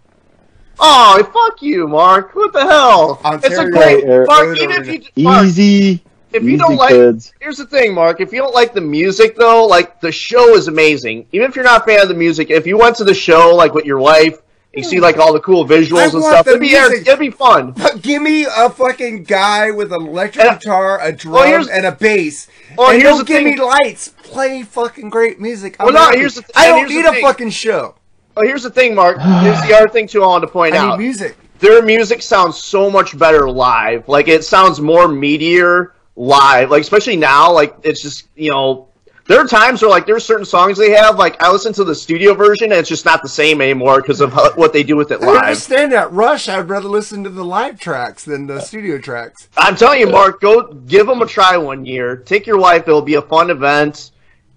[0.79, 2.35] Oh, fuck you, Mark!
[2.35, 3.21] What the hell?
[3.43, 4.27] it's a great Hey, Eric.
[4.29, 4.57] Mark.
[4.57, 6.03] Even if you, Mark, Easy.
[6.33, 7.33] If you don't like, kids.
[7.39, 8.21] here's the thing, Mark.
[8.21, 11.25] If you don't like the music, though, like the show is amazing.
[11.31, 13.55] Even if you're not a fan of the music, if you went to the show
[13.55, 14.39] like with your wife,
[14.73, 16.45] you see like all the cool visuals I and stuff.
[16.45, 17.01] the It'd be, music.
[17.07, 17.71] it'd be fun.
[17.71, 21.85] But give me a fucking guy with an electric And- guitar, a drum, Well, and
[21.87, 22.47] a bass.
[22.77, 23.55] Well, and here's don't the give thing.
[23.55, 24.09] me lights.
[24.23, 25.75] Play fucking great music.
[25.79, 26.19] I'm Well, no, happy.
[26.19, 27.21] here's the th- I don't here's the need a thing.
[27.23, 27.95] fucking show.
[28.37, 29.17] Oh, here's the thing, Mark.
[29.41, 30.23] Here's the other thing too.
[30.23, 30.99] I want to point I need out.
[30.99, 31.35] music.
[31.57, 34.07] their music sounds so much better live.
[34.07, 36.71] Like it sounds more meatier live.
[36.71, 38.85] Like especially now, like it's just you know.
[39.25, 41.19] There are times where like there's certain songs they have.
[41.19, 44.21] Like I listen to the studio version and it's just not the same anymore because
[44.21, 45.37] of how, what they do with it live.
[45.37, 46.11] I understand that.
[46.11, 49.47] Rush, I'd rather listen to the live tracks than the studio tracks.
[49.55, 52.15] I'm telling you, Mark, go give them a try one year.
[52.15, 54.09] Take your wife; it'll be a fun event.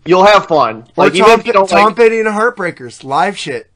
[0.05, 0.85] You'll have fun.
[0.97, 3.72] Or Like even Tom, if you don't Tom like, Petty and Heartbreakers, live shit.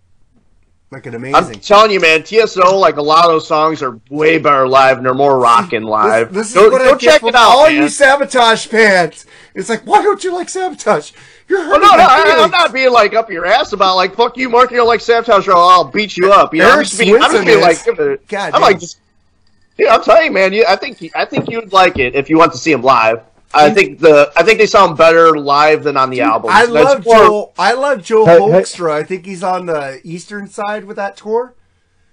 [0.97, 2.23] Fucking I'm telling you, man.
[2.23, 5.83] TSO, like a lot of those songs are way better live and they're more rocking
[5.83, 6.33] live.
[6.33, 7.75] This, this go is what go I check it out, all man.
[7.75, 9.27] you Savatage fans.
[9.55, 11.13] It's like, why don't you like Savatage?
[11.49, 13.97] You're Well, hurting no, no, my I, I'm not being like up your ass about
[13.97, 14.71] like fuck you, Mark.
[14.71, 16.55] You don't like Savatage, or I'll beat you up.
[16.55, 17.85] You know, I'm just being, I'm just being like,
[18.29, 18.63] God I'm damn.
[18.63, 18.99] like just,
[19.77, 20.55] yeah, I'm telling you, man.
[20.55, 23.21] You, I think, I think you'd like it if you want to see him live.
[23.55, 26.51] I think the, I think they sound better live than on the album.
[26.53, 27.53] I That's love more- Joel.
[27.59, 28.91] I love Joel Hey, hey.
[28.93, 31.55] I think he's on the eastern side with that tour.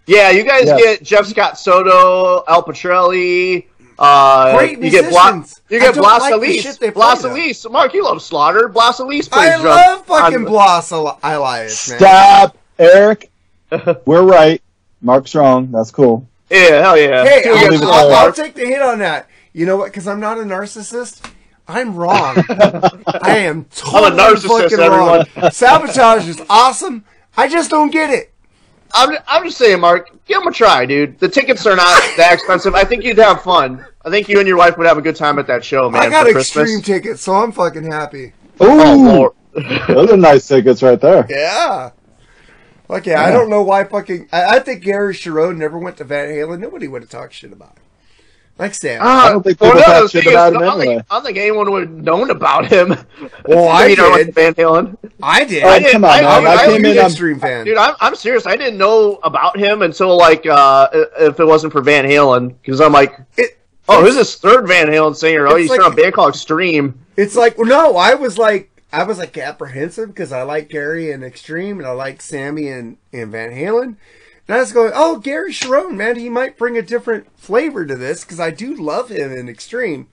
[0.06, 0.82] Yeah, you guys Yes.
[0.82, 3.66] get Jeff Scott Soto, Al Pitrelli.
[4.00, 6.62] Uh, Great you get Bla- you get don't Blas like Elias.
[6.80, 7.24] shit Blas.
[7.24, 7.66] Elias.
[7.70, 8.68] Mark, you love Slaughter.
[8.68, 12.00] Blas Elias plays I drums love fucking on- Blas Eli- Elias, man.
[12.00, 13.30] Stop, Eric.
[14.06, 14.62] We're right.
[15.02, 15.72] Mark's wrong.
[15.72, 16.28] That's cool.
[16.50, 17.24] Yeah, hell yeah.
[17.24, 18.14] Hey, I'll, I'll.
[18.14, 19.28] I'll take the hit on that.
[19.54, 19.86] You know what?
[19.92, 21.30] Because I'm not a narcissist.
[21.68, 22.44] I'm wrong.
[22.50, 25.20] I am totally I'm a narcissist, fucking wrong.
[25.52, 27.06] Savatage is awesome.
[27.38, 28.34] I just don't get it.
[28.94, 31.18] I'm, I'm just saying, Mark, give them a try, dude.
[31.20, 32.76] The tickets are not that expensive.
[32.76, 33.84] I think you'd have fun.
[34.06, 36.02] I think you and your wife would have a good time at that show, man.
[36.02, 36.86] I got for extreme Christmas.
[36.86, 38.34] tickets, so I'm fucking happy.
[38.60, 39.34] Oh, Ooh, Oh, Lord.
[39.88, 41.26] those are nice tickets right there.
[41.30, 41.92] Yeah.
[42.90, 44.28] Okay, yeah, I don't know why fucking.
[44.32, 46.60] I, I think Gary Cherone never went to Van Halen.
[46.60, 47.84] Nobody would have talked shit about him.
[48.60, 49.02] Like Sam.
[49.04, 50.96] I don't think well, no, talk shit about him I don't, anyway.
[50.98, 52.96] think, I don't think anyone would have known about him.
[53.46, 54.36] Well, I You know, like did.
[54.36, 54.98] Van Halen.
[55.24, 55.64] I did.
[55.64, 56.28] Oh, I didn't- come on, I- man.
[56.28, 56.92] I- I, I came I'm in.
[56.92, 57.66] an I'm, extreme fan.
[57.66, 58.46] Dude, I'm, I'm serious.
[58.46, 60.88] I didn't know about him until like uh,
[61.20, 63.58] if it wasn't for Van Halen, because I'm like, It-
[63.90, 65.48] oh, who's this third Van Halen singer?
[65.48, 67.00] Oh, It's he's like- from a band called Extreme.
[67.18, 71.24] It's like no, I was like I was like apprehensive because I like Gary and
[71.24, 73.96] Extreme and I like Sammy and, and Van Halen.
[74.48, 77.96] And I was going, oh, Gary Cherone, man, he might bring a different flavor to
[77.96, 80.08] this because I do love him in Extreme.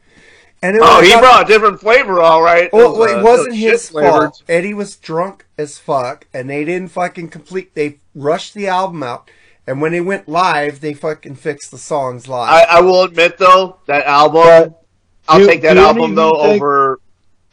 [0.62, 2.70] And it Oh, was he like- brought a different flavor, all right.
[2.72, 4.12] Well, was, it uh, wasn't shit his flavored.
[4.12, 4.42] fault.
[4.48, 7.74] Eddie was drunk as fuck, and they didn't fucking complete.
[7.74, 9.30] They rushed the album out,
[9.66, 12.66] and when they went live, they fucking fixed the songs live.
[12.70, 14.42] I will admit though that album.
[14.44, 14.82] But
[15.28, 17.00] I'll do- take that album though think- over.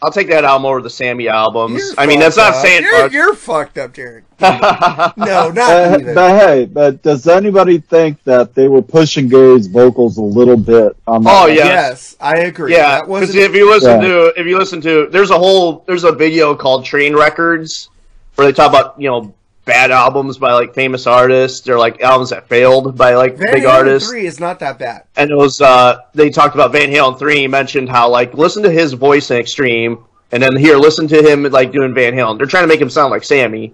[0.03, 1.81] I'll take that album over the Sammy albums.
[1.81, 2.65] You're I mean, that's not fucked up.
[2.65, 3.12] saying you're, much.
[3.13, 4.25] you're fucked up, Jared.
[4.39, 4.49] no,
[5.17, 6.13] No, not but, even.
[6.13, 10.95] but hey, but does anybody think that they were pushing Gary's vocals a little bit?
[11.07, 11.57] On that Oh, record?
[11.57, 11.65] yeah.
[11.65, 12.73] Yes, I agree.
[12.73, 14.07] Yeah, because if you listen Yeah.
[14.07, 17.89] to if you listen to there's a whole there's a video called Trainwreckords
[18.36, 19.33] where they talk about you know
[19.67, 23.63] bad albums by like famous artists or like albums that failed by like Van big
[23.63, 24.10] Halen artists.
[24.10, 25.03] three is not that bad.
[25.15, 27.41] And it was uh they talked about Van Halen three.
[27.41, 31.21] He mentioned how like listen to his voice in Extreme, and then here listen to
[31.21, 32.38] him like doing Van Halen.
[32.39, 33.73] They're trying to make him sound like Sammy.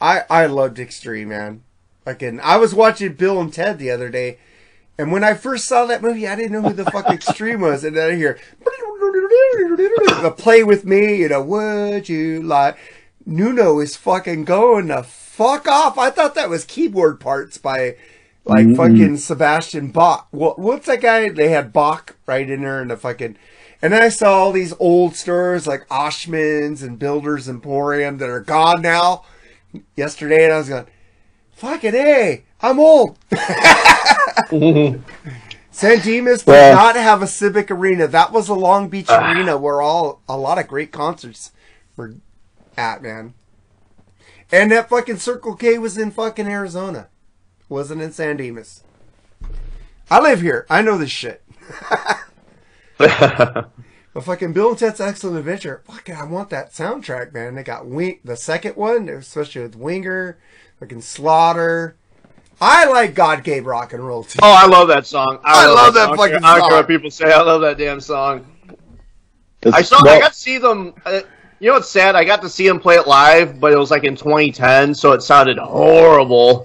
[0.00, 1.62] I I loved Extreme, man.
[2.04, 4.38] Fucking, I was watching Bill and Ted the other day,
[4.96, 7.82] and when I first saw that movie, I didn't know who the fuck Extreme was,
[7.82, 8.38] and then I hear
[10.22, 12.76] the play with me, you know, would you like?
[13.26, 15.98] Nuno is fucking going the fuck off.
[15.98, 17.96] I thought that was keyboard parts by
[18.44, 20.28] like fucking Sebastian Bach.
[20.30, 21.28] What what's that guy?
[21.28, 23.36] They had Bach right in there in the fucking.
[23.82, 28.40] And then I saw all these old stores like Oshman's and Builders Emporium that are
[28.40, 29.24] gone now
[29.96, 30.86] yesterday, and I was going,
[31.52, 35.02] "Fucking a, I'm old." Mm-hmm.
[35.72, 38.06] San Dimas did Well- not have a civic arena.
[38.06, 39.34] That was a Long Beach ah.
[39.34, 41.52] arena where all a lot of great concerts
[41.96, 42.14] were
[42.76, 43.34] at, man.
[44.52, 47.08] And that fucking Circle K was in fucking Arizona,
[47.68, 48.82] wasn't in San Dimas.
[50.10, 50.66] I live here.
[50.70, 51.42] I know this shit.
[54.16, 57.54] But fucking Bill and Ted's Excellent Adventure, fucking, I want that soundtrack, man.
[57.54, 60.38] They got Wing, the second one, especially with Winger,
[60.80, 61.96] fucking Slaughter.
[62.58, 64.38] I like God Gave Rock and Roll too.
[64.42, 65.38] Oh, I love that song.
[65.44, 66.16] I love that song.
[66.16, 66.70] fucking I don't care song.
[66.78, 67.30] what people say.
[67.30, 68.46] I love that damn song.
[69.60, 69.98] It's- I saw.
[69.98, 70.94] I got to see them.
[71.04, 71.20] Uh,
[71.58, 72.14] You know what's sad?
[72.16, 75.12] I got to see him play it live, but it was like in 2010, so
[75.12, 76.64] it sounded horrible.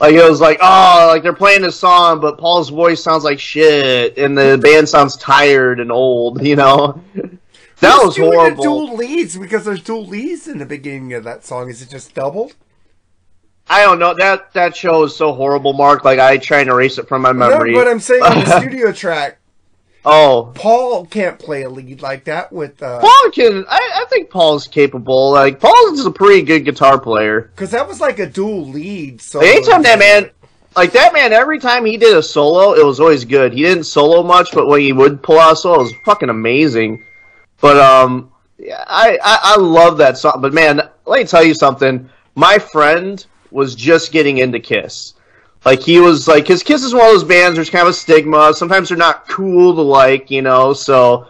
[0.00, 3.38] like it was like, oh, like they're playing this song, but Paul's voice sounds like
[3.38, 6.42] shit, and the band sounds tired and old.
[6.44, 7.02] You know,
[7.80, 8.62] that Who's was doing the horrible.
[8.62, 11.68] dual leads because there's dual leads in the beginning of that song.
[11.68, 12.54] Is it just doubled?
[13.68, 14.14] I don't know.
[14.14, 16.04] That that show is so horrible, Mark.
[16.06, 17.72] Like I try and erase it from my memory.
[17.72, 19.38] No, but I'm saying on the studio track,
[20.04, 23.64] oh, Paul can't play a lead like that with uh Paul can.
[23.68, 25.30] I, I think Paul's capable.
[25.32, 27.42] Like Paul's a pretty good guitar player.
[27.42, 29.20] because that was like a dual lead.
[29.20, 30.30] So anytime that man,
[30.76, 33.52] like that man, every time he did a solo, it was always good.
[33.52, 36.28] He didn't solo much, but when he would pull out a solo, it was fucking
[36.30, 37.04] amazing.
[37.60, 40.40] But um, yeah, I, I I love that song.
[40.40, 42.08] But man, let me tell you something.
[42.34, 45.14] My friend was just getting into Kiss.
[45.64, 47.56] Like he was like, his Kiss is one of those bands.
[47.56, 48.52] There's kind of a stigma.
[48.54, 50.72] Sometimes they're not cool to like, you know.
[50.74, 51.26] So,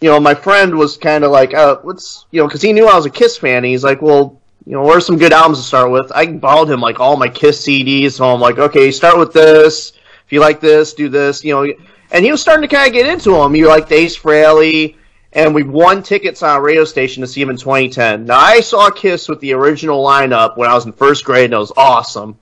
[0.00, 2.86] you know, my friend was kind of like, uh, what's you know, because he knew
[2.86, 3.58] I was a Kiss fan.
[3.58, 6.10] And he's like, well, you know, are some good albums to start with?
[6.12, 9.92] I borrowed him like all my Kiss CDs, so I'm like, okay, start with this.
[10.24, 11.44] If you like this, do this.
[11.44, 11.74] You know,
[12.10, 13.54] and he was starting to kind of get into him.
[13.54, 14.96] He liked Ace Frehley,
[15.32, 18.24] and we won tickets on a radio station to see him in 2010.
[18.26, 21.54] Now I saw Kiss with the original lineup when I was in first grade, and
[21.54, 22.36] it was awesome.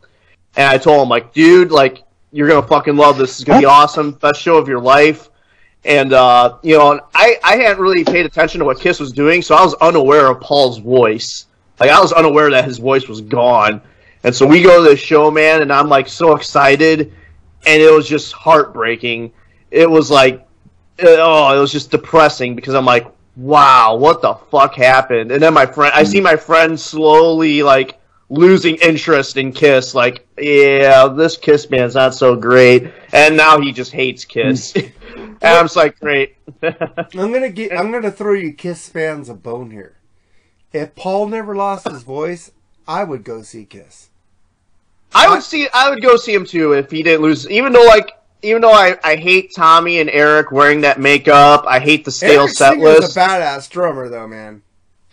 [0.56, 3.32] And I told him like, dude, like you're gonna fucking love this.
[3.32, 5.30] It's gonna be awesome, best show of your life.
[5.84, 9.12] And uh, you know, and I I hadn't really paid attention to what Kiss was
[9.12, 11.46] doing, so I was unaware of Paul's voice.
[11.78, 13.82] Like I was unaware that his voice was gone.
[14.22, 17.12] And so we go to the show, man, and I'm like so excited,
[17.66, 19.32] and it was just heartbreaking.
[19.70, 20.46] It was like,
[21.02, 25.30] oh, it was just depressing because I'm like, wow, what the fuck happened?
[25.30, 29.94] And then my friend, I see my friend slowly like losing interest in Kiss.
[29.94, 34.74] Like, yeah, this Kiss band's not so great, and now he just hates Kiss.
[34.76, 34.92] and
[35.42, 36.36] I'm just like, great.
[36.62, 37.72] I'm gonna get.
[37.72, 39.96] I'm gonna throw you Kiss fans a bone here.
[40.72, 42.50] If Paul never lost his voice,
[42.88, 44.10] I would go see Kiss.
[45.14, 45.68] I would see.
[45.72, 47.48] I would go see him too if he didn't lose.
[47.48, 48.10] Even though, like,
[48.42, 52.42] even though I, I hate Tommy and Eric wearing that makeup, I hate the stale
[52.42, 53.16] Eric set Singer's list.
[53.16, 54.62] a badass drummer, though, man.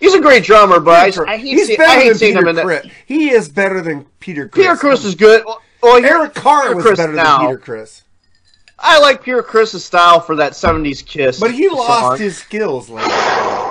[0.01, 2.33] He's a great drummer, but Peter I, I He's see, better I hate than seeing
[2.33, 2.65] Peter him in that.
[2.65, 2.87] Criss.
[3.05, 4.65] He is better than Peter Criss.
[4.65, 5.43] Peter Criss is good.
[5.81, 7.37] Well, he- Eric Carr Peter was Criss better now.
[7.39, 8.01] than Peter Criss,
[8.79, 11.39] I like Peter Criss's style for that '70s Kiss.
[11.39, 12.17] but he lost song.
[12.17, 13.07] his skills later.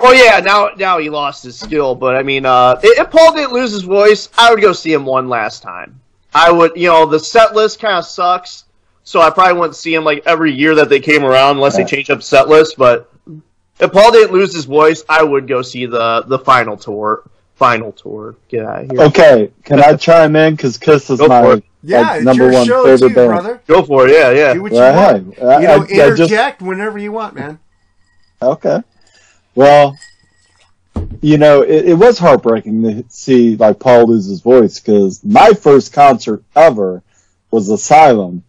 [0.02, 3.52] Oh yeah, now now he lost his skill, but I mean, uh, if Paul didn't
[3.52, 6.00] lose his voice, I would go see him one last time.
[6.32, 8.64] I would, you know, the set list kind of sucks,
[9.02, 11.84] so I probably wouldn't see him like every year that they came around unless they
[11.84, 12.76] changed up set list.
[12.78, 13.10] But
[13.80, 17.22] if Paul didn't lose his voice, I would go see the the final tour.
[17.56, 18.36] Final tour.
[18.48, 19.00] Get out of here.
[19.02, 20.54] Okay, can I chime in?
[20.54, 21.64] Because Kiss is Go my it.
[21.82, 23.28] Yeah, number one favorite too, band.
[23.28, 23.60] brother.
[23.66, 24.12] Go for it.
[24.12, 24.52] Yeah, yeah.
[24.54, 25.34] Do what you Well, want.
[25.36, 27.58] hey, I- you know, I- I just- interject whenever you want, man.
[28.42, 28.82] Okay.
[29.54, 29.96] Well,
[31.22, 35.52] you know, it, it was heartbreaking to see like Paul lose his voice because my
[35.52, 37.02] first concert ever
[37.50, 38.42] was Asylum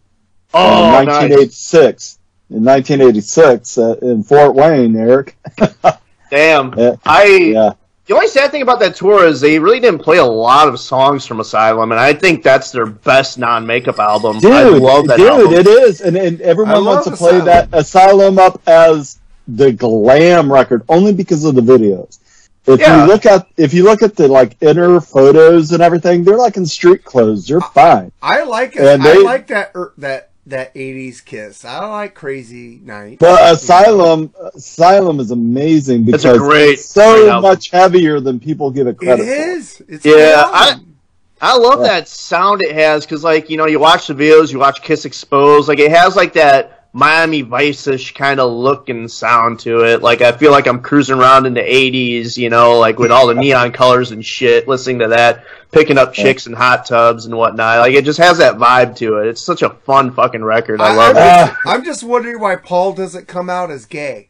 [0.54, 2.18] Oh, in nice.
[2.52, 3.76] 1986.
[3.76, 5.36] In 1986 uh, in Fort Wayne, Eric.
[6.30, 6.74] Damn.
[6.78, 6.96] Yeah.
[7.04, 7.72] I Yeah.
[8.06, 10.80] The only sad thing about that tour is they really didn't play a lot of
[10.80, 14.40] songs from Asylum, and I think that's their best non-makeup album.
[14.40, 15.52] Dude, I love that dude, album.
[15.54, 20.52] it is, and, and everyone love wants to play that Asylum up as the glam
[20.52, 22.18] record only because of the videos.
[22.66, 23.02] If Yeah.
[23.02, 26.56] you look at if you look at the like inner photos and everything, they're like
[26.56, 27.46] in street clothes.
[27.46, 28.10] They're fine.
[28.20, 28.82] I like it.
[28.84, 31.64] And I they- like that er, that that '80s Kiss.
[31.64, 33.18] I like Crazy Night.
[33.20, 38.40] But Asylum, Asylum is amazing It's because a great- it's so great much heavier than
[38.40, 39.82] people give it It credit is.
[39.88, 40.76] It's Yeah, a good I-
[41.44, 41.88] I love Yeah.
[41.88, 45.04] that sound it has because, like, you know, you watch the videos, you watch Kiss
[45.04, 50.02] Exposed, like, it has like that Miami Vice-ish kind of look and sound to it.
[50.02, 53.26] Like, I feel like I'm cruising around in the '80s, you know, like with all
[53.26, 57.34] the neon colors and shit, listening to that, picking up chicks in hot tubs and
[57.34, 57.78] whatnot.
[57.78, 59.28] Like, it just has that vibe to it.
[59.28, 60.82] It's such a fun fucking record.
[60.82, 61.56] I love I'm it.
[61.66, 64.28] I'm just wondering why Paul doesn't come out as gay.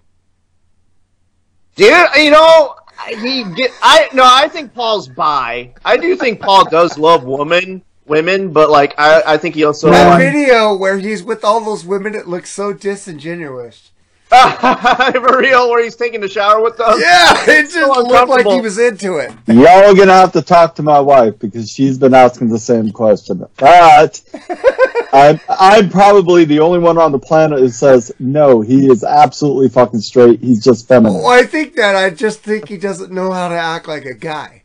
[1.74, 2.76] Dude, you know,
[3.08, 3.72] he get.
[3.82, 5.72] I no, I think Paul's bi.
[5.84, 9.90] I do think Paul does love women, women, but like I, I think he also.
[9.90, 13.90] That video where he's with all those women, it looks so disingenuous.
[14.32, 16.98] For real, where he's taking the shower with them.
[16.98, 19.30] Yeah, it just So looked like he was into it.
[19.46, 22.92] Y'all are gonna have to talk to my wife because she's been asking the same
[22.92, 23.44] question.
[23.58, 24.22] But
[25.12, 28.62] I'm I'm probably the only one on the planet who says no.
[28.62, 30.40] He is absolutely fucking straight.
[30.40, 31.18] He's just feminine.
[31.18, 34.14] Well, I think that I just think he doesn't know how to act like a
[34.14, 34.62] guy.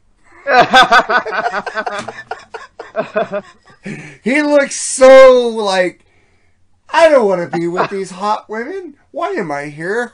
[4.24, 6.06] he looks so like
[6.90, 8.96] I don't want to be with these hot women.
[9.12, 10.14] Why am I here?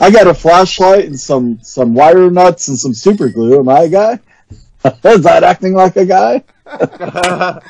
[0.00, 3.58] I got a flashlight and some some wire nuts and some super glue.
[3.60, 4.18] Am I a guy?
[5.04, 6.44] is that acting like a guy?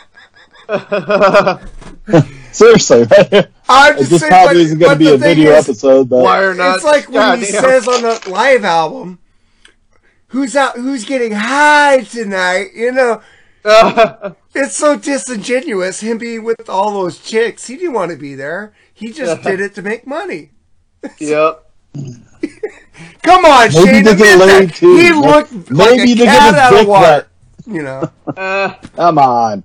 [2.52, 3.46] Seriously, right?
[3.68, 6.22] I'm This just saying, probably but- isn't going to be a video is, episode, but
[6.24, 6.76] Wire nuts.
[6.76, 7.62] It's like when he Goddamn.
[7.62, 9.18] says on the live album,
[10.28, 10.76] "Who's out?
[10.76, 13.20] Who's getting high tonight?" You know,
[13.64, 16.00] it's so disingenuous.
[16.00, 18.72] Him being with all those chicks, he didn't want to be there.
[18.94, 20.50] He just did it to make money.
[21.18, 21.64] yep.
[23.22, 24.04] Come on, Maybe Shane.
[24.04, 24.96] to get admit laid too.
[24.96, 27.04] He Maybe looked like to a get cat his out of dick water.
[27.06, 27.28] wet.
[27.66, 29.62] You know, Uh, Come on,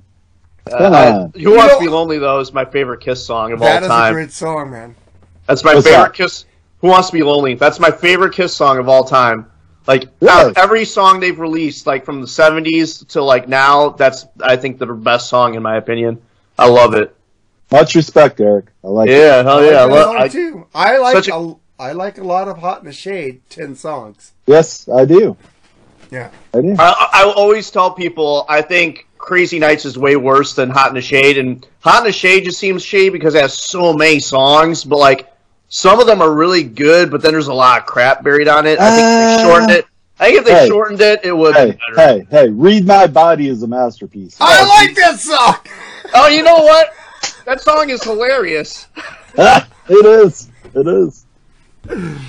[0.70, 1.32] come I- on.
[1.36, 3.88] Who wants know- to be lonely though is my favorite Kiss song of all is
[3.88, 4.12] time.
[4.12, 4.96] a great song, man.
[5.48, 6.14] That's my What's favorite that?
[6.14, 6.46] Kiss.
[6.82, 7.54] Who wants to be lonely?
[7.56, 9.50] That's my favorite Kiss song of all time.
[9.88, 10.54] Like out Really?
[10.58, 14.86] every song they've released, like from the '70s to like now, that's I think the
[14.88, 16.22] best song in my opinion.
[16.58, 17.16] I love it.
[17.72, 18.66] Much respect, Eric.
[18.84, 19.14] I like it.
[19.18, 20.06] Yeah, hell yeah, I I like that love.
[20.06, 20.68] song I, too.
[20.76, 23.42] I like Such a- a, I like a lot of Hot in the Shade.
[23.50, 24.32] Ten songs.
[24.46, 25.36] Yes, I do.
[26.12, 26.30] Yeah.
[26.54, 26.76] I do.
[26.78, 30.96] I, I always tell people I think Crazy Nights is way worse than Hot in
[30.96, 34.20] the Shade, and Hot in the Shade just seems shady because it has so many
[34.20, 35.33] songs, but like
[35.70, 38.66] some of them are really good, but then there's a lot of crap buried on
[38.68, 38.80] it.
[38.80, 39.86] I think if they Uh, shortened it.
[40.20, 40.68] I think if they hey.
[40.68, 42.50] shortened it, it would Hey, be hey, hey!
[42.50, 44.38] Read my body is a masterpiece.
[44.40, 45.56] I like that song.
[46.16, 46.94] Oh, you know what?
[47.46, 48.88] That song is hilarious.
[49.36, 50.50] it is.
[50.76, 51.26] It is.
[51.86, 52.20] It,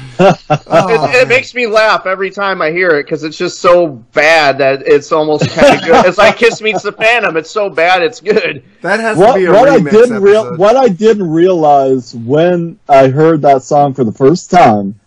[0.66, 4.59] oh, it makes me laugh every time I hear it because it's just so bad
[4.59, 6.07] that it's almost kind of good.
[6.07, 7.36] It's like Kiss Meets the Phantom.
[7.36, 8.62] It's so bad, it's good.
[8.82, 10.59] That has what, to be a what I didn't real episode.
[10.59, 14.98] what I didn't realize when I heard that song for the first time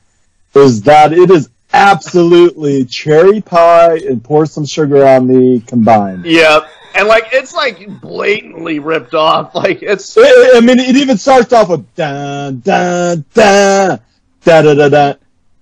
[0.56, 6.26] is that it is absolutely cherry pie and pour some sugar on me combined.
[6.26, 9.56] Yep and like it's like blatantly ripped off.
[9.56, 14.00] Like it's I I mean, it even starts off with dun dun dun
[14.48, 15.14] da da da da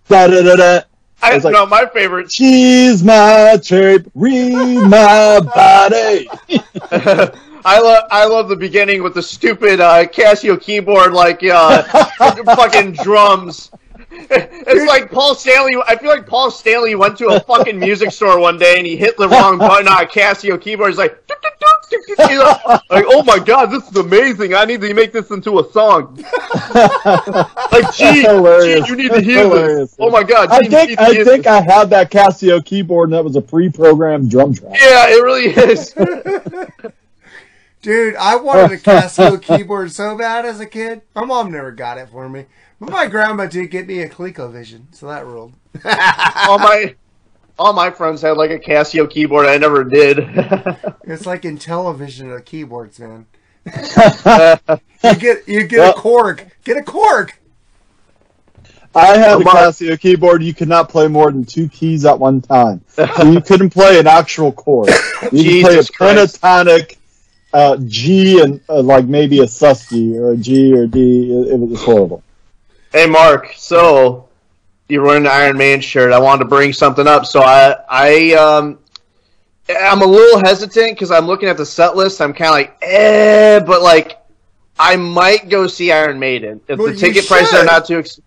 [0.08, 0.82] da da da da.
[1.24, 2.32] I It's like- no my favorite.
[2.32, 4.54] She's my cherry, read
[4.88, 6.30] my body.
[7.68, 11.82] I love I love the beginning with the stupid uh, Casio keyboard like uh,
[12.56, 13.72] fucking drums.
[14.30, 15.76] It's like Paul Stanley.
[15.88, 18.96] I feel like Paul Stanley went to a fucking music store one day and he
[18.96, 20.90] hit the wrong button on a Casio keyboard.
[20.92, 21.75] He's like, "Doot, doot, doot, doot, doot." He's
[22.18, 24.54] like, like, oh my god, this is amazing!
[24.54, 26.24] I need to make this into a song.
[27.72, 28.86] Like, gee, Hilarious.
[28.86, 29.96] gee, you need to hear this.
[30.00, 31.48] Oh my god, I think you need to I hear think.
[31.48, 34.78] I had that Casio keyboard and that was a pre-programmed drum track.
[34.80, 35.94] Yeah, it really is.
[37.82, 41.02] Dude, I wanted a Casio keyboard so bad as a kid.
[41.14, 42.46] My mom never got it for me.
[42.80, 45.54] But my grandma did get me a ColecoVision, so that ruled.
[45.86, 46.96] all my
[47.58, 49.46] all my friends had like a Casio keyboard.
[49.48, 50.20] I never did.
[51.08, 53.28] It's like in television the keyboards, man.
[55.04, 56.48] You get you get Well- a cork.
[56.64, 57.40] Get a cork.
[58.96, 60.42] I had a Casio keyboard.
[60.42, 62.82] You could not play more than two keys at one time.
[62.88, 64.88] So you couldn't play an actual chord.
[64.88, 64.94] You
[65.30, 66.42] could play a Jesus Christ.
[66.42, 66.98] pentatonic
[67.54, 71.32] uh, G and uh, like maybe a susky or a G or D.
[71.32, 72.24] It, it was horrible.
[72.92, 74.25] Hey Mark, so
[74.88, 76.14] you're wearing an Iron Maiden shirt.
[76.14, 77.26] I wanted to bring something up.
[77.26, 78.80] So I I um
[79.70, 82.22] I'm a little hesitant because I'm looking at the set list.
[82.22, 84.20] I'm kind of like eh, but like
[84.78, 88.00] I might go see Iron Maiden if Well, the ticket prices are not too.
[88.00, 88.20] Ex-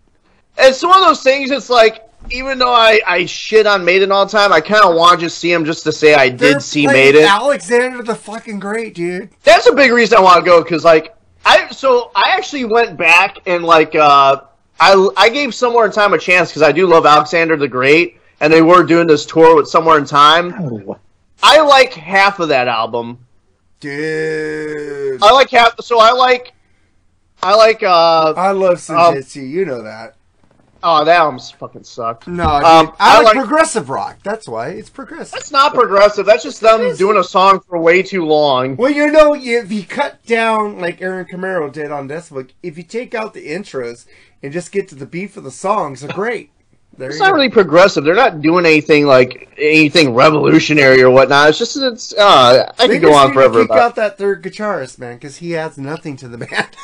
[0.57, 1.51] it's one of those things.
[1.51, 4.97] It's like even though I I shit on Maiden all the time, I kind of
[4.97, 7.23] want to just see him just to say I They're did see Maiden.
[7.23, 9.31] Alexander the fucking Great, dude.
[9.45, 11.15] That's a big reason I want to go because like
[11.47, 14.41] I so I actually went back and like uh
[14.81, 18.19] I I gave Somewhere in Time a chance because I do love Alexander the Great
[18.41, 20.55] and they were doing this tour with Somewhere in Time.
[20.59, 20.99] Oh,
[21.43, 23.19] I like half of that album.
[23.81, 25.23] Dude.
[25.23, 25.81] I like half.
[25.81, 26.53] So I like
[27.43, 30.17] I like uh I love Senjutsu, you know that.
[30.83, 32.29] Oh that album's fucking sucked.
[32.29, 34.19] No, dude, Um, I, I like, like- progressive rock.
[34.23, 35.33] That's why it's progressive.
[35.33, 36.25] That's not progressive.
[36.27, 38.77] That's just them doing a song for way too long.
[38.77, 42.85] Well, you know, if you cut down like Aaron Camaro did on Decibel, if you
[42.85, 44.07] take out the intros
[44.43, 46.51] and just get to the beat of the songs, they're great.
[46.97, 47.35] There It's not go.
[47.37, 48.03] really progressive.
[48.05, 51.49] They're not doing anything like anything revolutionary or whatnot.
[51.51, 52.13] It's just it's.
[52.13, 53.79] Uh, I They could go on need to forever kick about.
[53.79, 56.69] out that third guitarist, man, because he adds nothing to the band.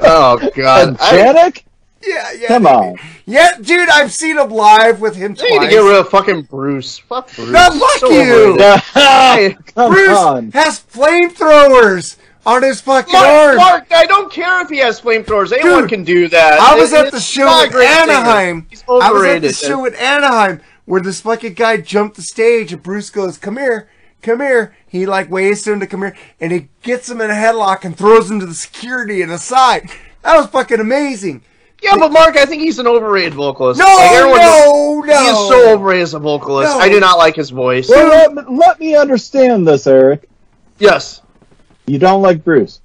[0.00, 1.62] Oh god, I, Janick?
[2.06, 2.48] Yeah, yeah.
[2.48, 2.96] Come on.
[3.26, 6.42] Yeah, dude, I've seen him live with him I need to get rid of fucking
[6.42, 6.98] Bruce.
[6.98, 7.50] Fuck Bruce.
[7.50, 8.52] No, fuck So you!
[8.54, 8.80] overrated.
[8.94, 10.50] Hey, Come Bruce on.
[10.52, 13.56] has flamethrowers on his fucking Mark, arm.
[13.56, 15.52] Mark, I don't care if he has flamethrowers.
[15.52, 16.60] Anyone Dude, can do that.
[16.60, 17.74] I was It- at the show in.
[17.74, 18.66] Anaheim.
[18.70, 22.72] He's I was at the show in Anaheim where this fucking guy jumped the stage
[22.72, 23.88] and Bruce goes, "Come here,
[24.22, 27.30] come here." He like waves to him to come here, and he gets him in
[27.30, 29.90] a headlock and throws him to the security and aside.
[30.22, 31.42] That was fucking amazing.
[31.82, 33.78] Yeah, but Mark, I think he's an overrated vocalist.
[33.78, 35.02] No, Like, no, no.
[35.20, 36.72] He is so overrated as a vocalist.
[36.72, 36.78] No.
[36.80, 37.88] I do not like his voice.
[37.88, 40.28] Well, let, me- let me understand this, Eric.
[40.78, 41.22] Yes.
[41.86, 42.80] You don't like Bruce.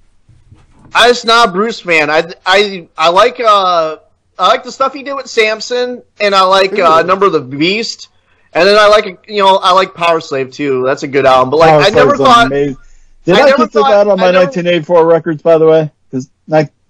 [0.94, 2.08] I just not a Bruce fan.
[2.08, 3.96] I I I like uh
[4.38, 7.40] I like the stuff he did with Samson, and I like uh, Number of the
[7.40, 8.08] Beast,
[8.52, 10.84] and then I like you know I like Powerslave too.
[10.84, 11.50] That's a good album.
[11.50, 12.76] But like Power I never Slave's thought amazing.
[13.24, 15.90] Did I I, never thought- that on my never- 1984 records, by the way?
[16.10, 16.30] Because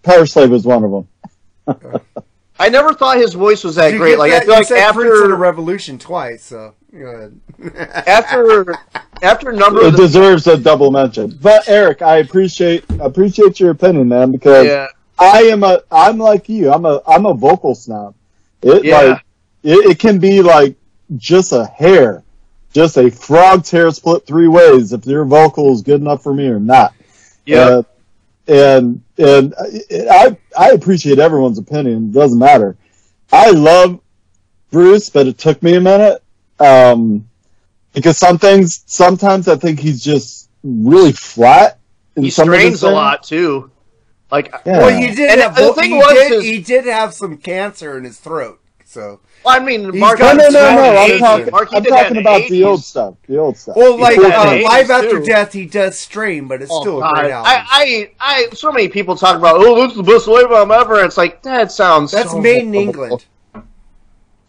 [0.02, 1.08] Powerslave was one of them.
[2.58, 4.18] I never thought his voice was that You great.
[4.18, 7.06] Like that- I feel you like said Prince of the after Revolution twice, so go
[7.06, 7.40] ahead.
[8.06, 8.74] after
[9.22, 11.36] after Number It of the deserves a double mention.
[11.42, 14.88] But Eric, I appreciate appreciate your opinion, man, because yeah
[15.18, 16.72] I am a I'm like you.
[16.72, 18.14] I'm a I'm a vocal snob.
[18.62, 18.98] It Yeah.
[18.98, 19.24] like
[19.62, 20.76] it, it can be like
[21.16, 22.22] just a hair,
[22.72, 26.46] just a frog's hair split three ways if your vocal is good enough for me
[26.48, 26.94] or not.
[27.46, 27.82] yeah Uh,
[28.46, 32.10] and and I I appreciate everyone's opinion.
[32.10, 32.76] It doesn't matter.
[33.32, 34.00] I love
[34.70, 36.22] Bruce, but it took me a minute
[36.60, 37.28] um,
[37.92, 41.78] because some things sometimes I think he's just really flat.
[42.16, 43.70] In He some strains a lot too.
[44.30, 44.78] Like, Yeah.
[44.78, 45.54] Well, you did And have.
[45.54, 48.60] the thing he, was did, is- he did have some cancer in his throat.
[48.84, 50.18] So, well, I mean, Mark.
[50.18, 50.96] No, got no, no, no.
[50.96, 51.50] I'm did talking.
[51.50, 52.66] Mark, I'm talking about the 80s.
[52.66, 53.14] old stuff.
[53.26, 53.76] The old stuff.
[53.76, 54.22] well, like uh,
[54.62, 55.24] live after too.
[55.24, 57.52] death, he does Stream, but it's Oh, still a great album.
[57.52, 60.70] I, I, I, so many people talk about, oh, this is the best live album
[60.72, 60.96] ever.
[60.96, 62.10] And it's like that sounds.
[62.12, 62.74] That's so Maiden.
[62.74, 63.24] England.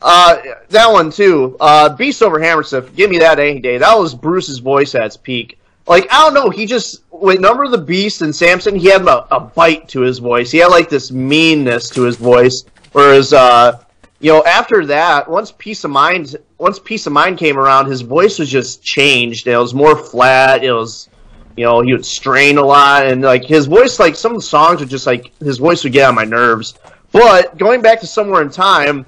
[0.01, 0.37] Uh,
[0.69, 1.57] that one too.
[1.59, 2.95] Uh, Beast over Hammersmith.
[2.95, 3.77] Give me that any day.
[3.77, 5.59] That was Bruce's voice at its peak.
[5.87, 9.01] Like I don't know, he just with Number of the Beast and Samson, he had
[9.01, 10.51] a, a bite to his voice.
[10.51, 12.65] He had like this meanness to his voice.
[12.91, 13.83] Whereas, uh,
[14.19, 18.01] you know, after that, once Piece of Mind, once Piece of Mind came around, his
[18.01, 19.47] voice was just changed.
[19.47, 20.63] It was more flat.
[20.63, 21.09] It was,
[21.57, 24.47] you know, he would strain a lot, and like his voice, like some of the
[24.47, 26.75] songs would just like his voice would get on my nerves.
[27.11, 29.05] But going back to Somewhere in Time,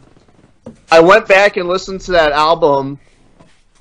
[0.91, 2.99] I went back and listened to that album.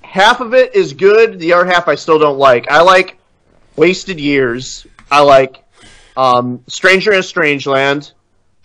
[0.03, 1.39] Half of it is good.
[1.39, 2.71] The other half I still don't like.
[2.71, 3.19] I like
[3.77, 4.87] Wasted Years.
[5.11, 5.63] I like
[6.17, 8.13] um, Stranger in a Strange Land.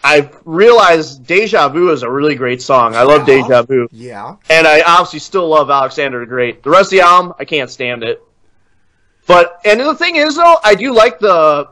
[0.03, 2.95] I've realized Deja Vu is a really great song.
[2.95, 3.41] I love Yeah.
[3.43, 3.87] Deja Vu.
[3.91, 4.35] Yeah.
[4.49, 6.63] And I obviously still love Alexander the Great.
[6.63, 8.21] The rest of the album, I can't stand it.
[9.27, 11.69] But and the thing is though, I do like the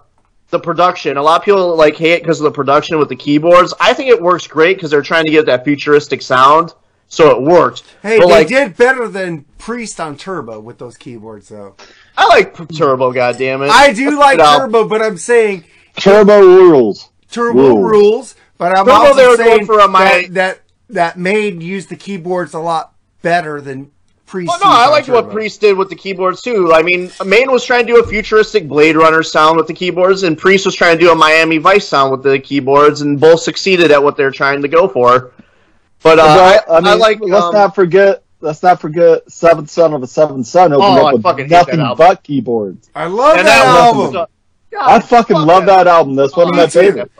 [0.50, 1.18] the production.
[1.18, 3.74] A lot of people like hate it because of the production with the keyboards.
[3.80, 6.74] I think it works great because they're trying to get that futuristic sound,
[7.08, 7.84] so it worked.
[8.02, 11.76] Hey, But, they like, did better than Priest on Turbo with those keyboards, though.
[12.18, 13.12] I like Turbo.
[13.14, 13.70] goddammit.
[13.70, 15.66] I do like uh, Turbo, but I'm saying
[15.98, 17.10] Turbo rules.
[17.32, 17.92] Turbo Rules.
[17.92, 18.36] rules.
[18.58, 19.94] But I'm Turbo, they also were going saying for a mi-
[20.28, 20.60] that, that
[20.90, 23.92] that Maid used the keyboards a lot better than
[24.26, 24.50] Priest.
[24.50, 25.34] Well, no, I on liked what Turbo.
[25.34, 26.72] Priest did with the keyboards too.
[26.74, 30.24] I mean, Maine was trying to do a futuristic Blade Runner sound with the keyboards,
[30.24, 33.40] and Priest was trying to do a Miami Vice sound with the keyboards, and both
[33.42, 35.32] succeeded at what they're trying to go for.
[36.04, 37.20] But uh, Well, I, I mean, I like.
[37.22, 38.24] let's um, not forget.
[38.42, 41.46] Let's not forget Seventh Son of a Seventh Son opened Oh, I up with fucking
[41.46, 42.90] hate that nothing but keyboards.
[42.96, 44.28] I love and that, that album.
[44.72, 45.84] Was- I fucking fuck love that.
[45.86, 46.15] that album.
[46.15, 46.80] That's one of Oh, my me too.
[46.80, 47.13] favorites.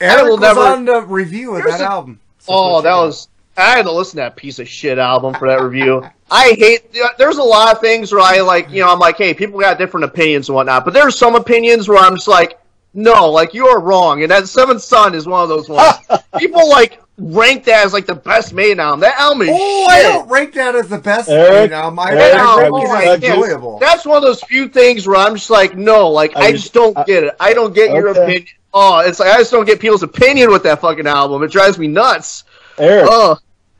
[0.00, 2.20] Eric will was never- on the review of Here's that a- album.
[2.38, 3.28] So Oh, that was.
[3.56, 6.02] I had to listen to that piece of shit album for that review.
[6.30, 6.94] I hate.
[7.18, 9.76] There's a lot of things where I like, you know, I'm like, hey, people got
[9.78, 12.58] different opinions and whatnot, but there's some opinions where I'm just like,
[12.94, 15.94] no, like you are wrong, and that Seventh Son is one of those ones.
[16.38, 19.00] people like rank that as like the best Maiden album.
[19.00, 19.98] That album is Oh, shit.
[19.98, 21.98] I don't rank that as the best Eric, Maiden album.
[21.98, 22.74] I, Eric, I I rank
[23.22, 23.78] it as enjoyable.
[23.78, 26.72] That's one of those few things where I'm just like, no, like I, I just
[26.72, 27.34] don't I- get it.
[27.38, 28.46] I don't get your opinion.
[28.74, 31.42] Oh, it's like I just don't get people's opinion with that fucking album.
[31.42, 32.44] It drives me nuts.
[32.78, 33.36] Eric, Oh,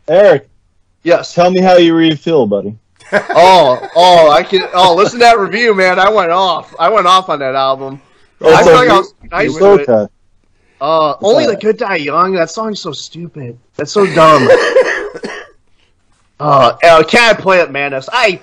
[0.07, 0.49] Eric,
[1.03, 1.33] yes.
[1.35, 2.77] tell me how you really feel, buddy.
[3.13, 4.63] Oh, oh, I can.
[4.75, 5.99] Oh, listen to that review, man.
[5.99, 6.75] I went off.
[6.79, 8.01] I went off on that album.
[8.41, 8.89] I It's feel like.
[8.89, 10.11] I was nice It's to it.
[10.83, 11.25] Okay.
[11.25, 12.33] Uh, only the good die young.
[12.33, 13.59] That song's so stupid.
[13.77, 14.49] That's so dumb.
[16.41, 18.09] uh, uh, can I play it, Madness?
[18.13, 18.41] I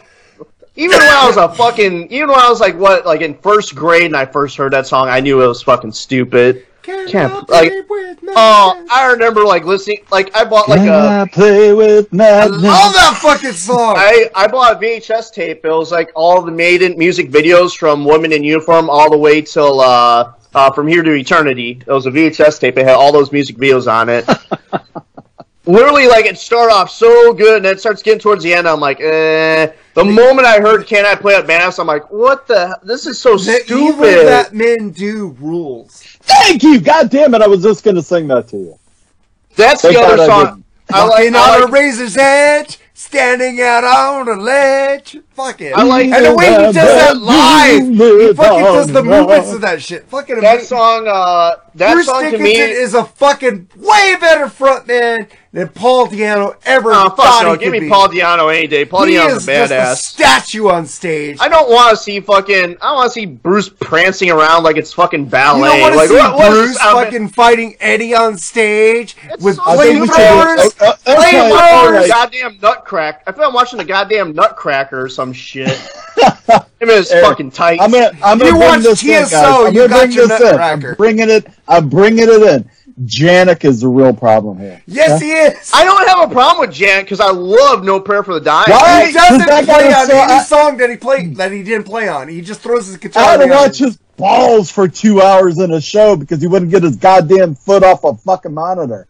[0.75, 3.75] even when I was a fucking even when I was like what like in first
[3.75, 6.65] grade and I first heard that song, I knew it was fucking stupid.
[6.81, 7.71] Can't like
[8.29, 12.15] oh, I remember like listening like I bought like Can a I play with I
[12.15, 12.63] madness?
[12.63, 13.95] love that fucking song.
[13.97, 15.65] I, I bought a VHS tape.
[15.65, 19.41] It was like all the Maiden music videos from Women in Uniform all the way
[19.41, 21.81] till uh, uh, From Here to Eternity.
[21.85, 22.77] It was a VHS tape.
[22.77, 24.27] It had all those music videos on it.
[25.65, 28.67] Literally, like it started off so good, and then it starts getting towards the end.
[28.67, 29.71] I'm like, eh.
[29.93, 32.79] The moment I heard "Can I Play at Mass," I'm like, what the?
[32.81, 33.71] This is so the stupid.
[33.71, 36.01] evil that men do rules.
[36.21, 36.81] Thank you.
[36.81, 37.43] God damn it!
[37.43, 38.79] I was just gonna sing that to you.
[39.55, 40.63] That's Thank the other God song.
[40.91, 41.11] I like.
[41.11, 45.17] Walking I on like a razor's edge, standing out on a ledge.
[45.33, 45.73] Fuck it.
[45.73, 49.19] I like- and the way he does that live, he fucking does the Live on
[49.21, 50.05] movements of that shit.
[50.09, 50.67] Fucking that amazing.
[50.67, 51.07] song.
[51.07, 52.71] Uh, that Bruce song to Dickinson me.
[52.71, 57.51] is a fucking way better frontman than Paul Di'Anno ever Oh, thought fuck no!
[57.53, 57.89] he Give could me be.
[57.89, 58.85] Paul Di'Anno any day.
[58.85, 59.95] Paul he Di'Anno's is a just a badass.
[59.97, 61.37] statue on stage.
[61.41, 62.55] I don't want to see fucking.
[62.81, 65.59] I don't want to see Bruce prancing around like it's fucking ballet.
[65.59, 65.79] you ballet.
[65.79, 67.05] don't want to like, see what- what is Bruce this outfit?
[67.05, 70.81] fucking fighting Eddie on stage with so I think we should flamethrowers.
[70.81, 72.07] uh, uh, I feel like I'm okay, watching a right.
[72.09, 73.23] goddamn nutcrack.
[73.25, 75.69] I feel I'm watching a goddamn nutcracker or some shit.
[76.79, 77.79] Him and his Eric, fucking tight.
[77.81, 79.33] I'm gonna, I'm gonna You bring watch this in, TSO, guys.
[79.67, 80.47] I'm you gonna got bring your this in.
[80.47, 80.95] I'm Nutcracker.
[80.95, 81.47] bringing it.
[81.69, 82.69] I'm bringing it in.
[83.05, 84.81] Janick is the real problem here.
[84.85, 85.71] Yes, he is.
[85.73, 88.65] I don't have a problem with Jan because I love No Prayer for the Dying.
[88.69, 89.05] Why?
[89.05, 91.85] He doesn't play is on so- any I- song that he played that he didn't
[91.85, 92.27] play on.
[92.27, 93.23] He just throws his guitar.
[93.23, 96.71] I had to watch his balls for two hours in a show because he wouldn't
[96.71, 99.07] get his goddamn foot off a fucking monitor.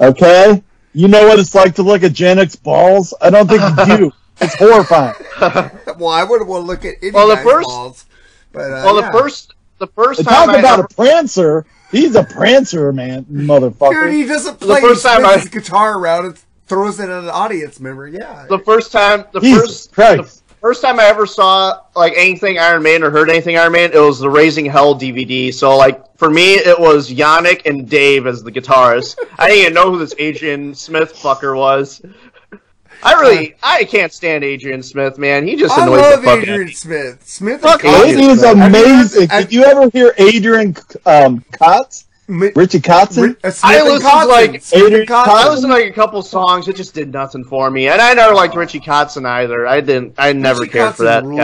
[0.00, 0.60] Okay?
[0.92, 3.14] You know what it's like to look at Janick's balls?
[3.20, 4.12] I don't think you do.
[4.40, 5.14] It's horrifying.
[5.98, 8.04] Well, I wouldn't want to look at any Well, the guy's first- balls,
[8.52, 11.66] but uh, well, the first, the first And time talk I about ever- a prancer.
[11.90, 14.04] He's a prancer, man, motherfucker.
[14.04, 14.80] dude, he doesn't play.
[14.80, 17.80] The first he time spins I- his guitar around and throws it at an audience
[17.80, 18.06] member.
[18.06, 20.42] Yeah, the first time, the Jesus first, Christ.
[20.48, 23.96] the, first time I ever saw like anything Iron Maiden or heard anything Iron Maiden,
[23.96, 25.52] it was the Raising Hell DVD.
[25.54, 29.16] So like for me, it was Janick and Dave as the guitarists.
[29.38, 32.02] I didn't even know who this Adrian Smith fucker was.
[33.02, 35.46] I really, I can't stand Adrian Smith, man.
[35.46, 36.72] He just I annoys love the fuck out of Adrian me.
[36.72, 37.22] Smith.
[37.26, 38.56] Smith Fuck is Adrian is Smith.
[38.56, 39.28] amazing.
[39.28, 40.68] Have Did you ever hear Adrian
[41.06, 42.04] um, Kotz?
[42.30, 43.36] Mi- Richie Kotzen?
[43.42, 44.28] uh, Smith I and listened Kotzen.
[44.28, 45.28] like, Adrian Kotzen.
[45.28, 46.68] I listened to like a couple songs.
[46.68, 49.66] It just did nothing for me, and I never liked Richie Kotzen either.
[49.66, 50.14] I didn't.
[50.18, 51.38] I never Richie cared for Kotzen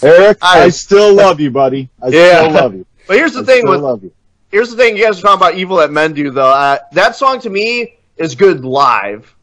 [0.02, 0.08] guy.
[0.08, 1.90] Eric, I- I, still love you, buddy.
[2.02, 2.38] I Yeah.
[2.42, 2.86] still love you.
[3.06, 4.12] But here's the I thing still with love you.
[4.52, 7.16] here's the thing you guys are talking about evil that men do though uh, that
[7.16, 9.34] song to me is good live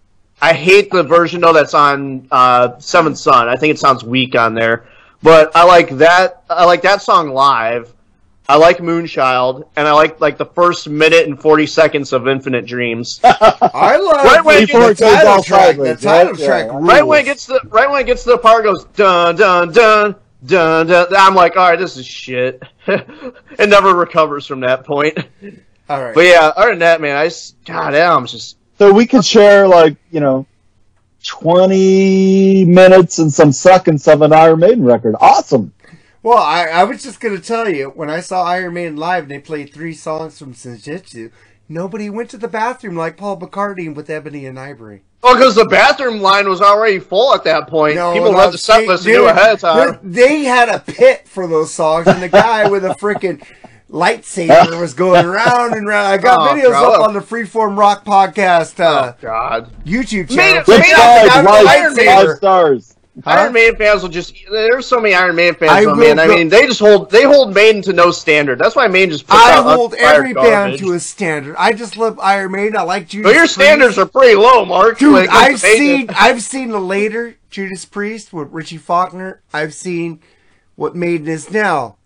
[0.42, 4.36] i hate the version though that's on uh, seventh son i think it sounds weak
[4.36, 4.88] on there
[5.24, 7.94] but i like that i like that song live
[8.50, 12.66] i like moonchild and i like like the first minute and 40 seconds of infinite
[12.66, 15.76] dreams I love Right when the, it title track.
[15.78, 16.44] The title right?
[16.46, 16.80] track Yeah.
[16.82, 19.72] right when it gets to right when it gets to the part goes dun dun
[19.74, 20.16] dun
[20.46, 25.18] dun dun i'm like all right this is shit it never recovers from that point
[25.90, 26.14] All right.
[26.16, 29.26] but yeah other than that man i just god damn it's just So we could
[29.26, 30.46] share, like, you know,
[31.26, 35.16] 20 minutes and some seconds of an Iron Maiden record.
[35.20, 35.74] Awesome.
[36.24, 39.24] Well, I, I was just going to tell you, when I saw Iron Maiden live
[39.24, 41.32] and they played three songs from Senjutsu,
[41.70, 45.02] nobody went to the bathroom like Paul McCartney with Ebony and Ivory.
[45.24, 47.96] Oh, because the bathroom line was already full at that point.
[47.96, 50.00] No, People no, read the set they- list they and knew ahead of time.
[50.04, 53.44] They they had a pit for those songs, and the guy with a freaking
[53.90, 56.06] lightsaber was going around and around.
[56.06, 56.94] I got Oh, videos bro.
[56.94, 59.72] up on the Freeform Rock podcast uh, Oh God!
[59.86, 60.64] YouTube channel.
[60.68, 62.06] Rick Maiden- Check it out, Flag, the Light, Iron Maiden.
[62.14, 62.38] five lightsaber.
[62.38, 62.94] stars.
[63.26, 64.36] Iron Maiden fans will just.
[64.52, 66.20] There's so many Iron Maiden fans, I though, will man.
[66.20, 68.60] I mean, they just hold they hold Maiden to no standard.
[68.60, 71.56] That's why Maiden just puts I out hold uninspired every band to a standard.
[71.58, 72.76] I just love Iron Maiden.
[72.78, 73.56] I like Judas But your Priest.
[73.56, 75.00] standards are pretty low, Mark.
[75.00, 79.42] Dude, when it comes I've seen I've seen the later Judas Priest with Richie Faulkner.
[79.52, 80.20] I've seen
[80.76, 81.97] what Maiden is now.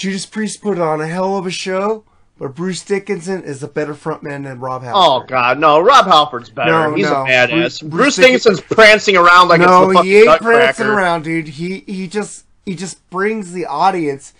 [0.00, 2.04] Judas Priest put on a hell of a show,
[2.38, 4.96] but Bruce Dickinson is a better frontman than Rob Halford.
[4.98, 5.78] Oh God, no!
[5.78, 6.70] Rob Halford's better.
[6.70, 7.22] No, He's no.
[7.22, 7.50] a badass.
[7.50, 10.56] Bruce- Bruce, Bruce Dickinson's prancing around like no, it's the fucking he ain't Nutcracker.
[10.58, 11.48] prancing around, dude.
[11.48, 14.32] He he just he just brings the audience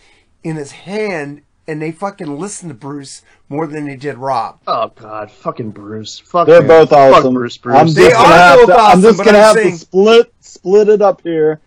[0.43, 4.61] in his hand, and they fucking listen to Bruce more than they did Rob.
[4.67, 6.19] Oh God, fucking Bruce.
[6.19, 6.69] Fuck They're him.
[6.69, 7.35] both Fuck awesome.
[7.35, 7.59] Bruce.
[7.59, 7.77] Bruce.
[7.77, 10.33] I'm just They gonna have both to, I'm just gonna I'm have saying- to split
[10.41, 11.61] split it up here.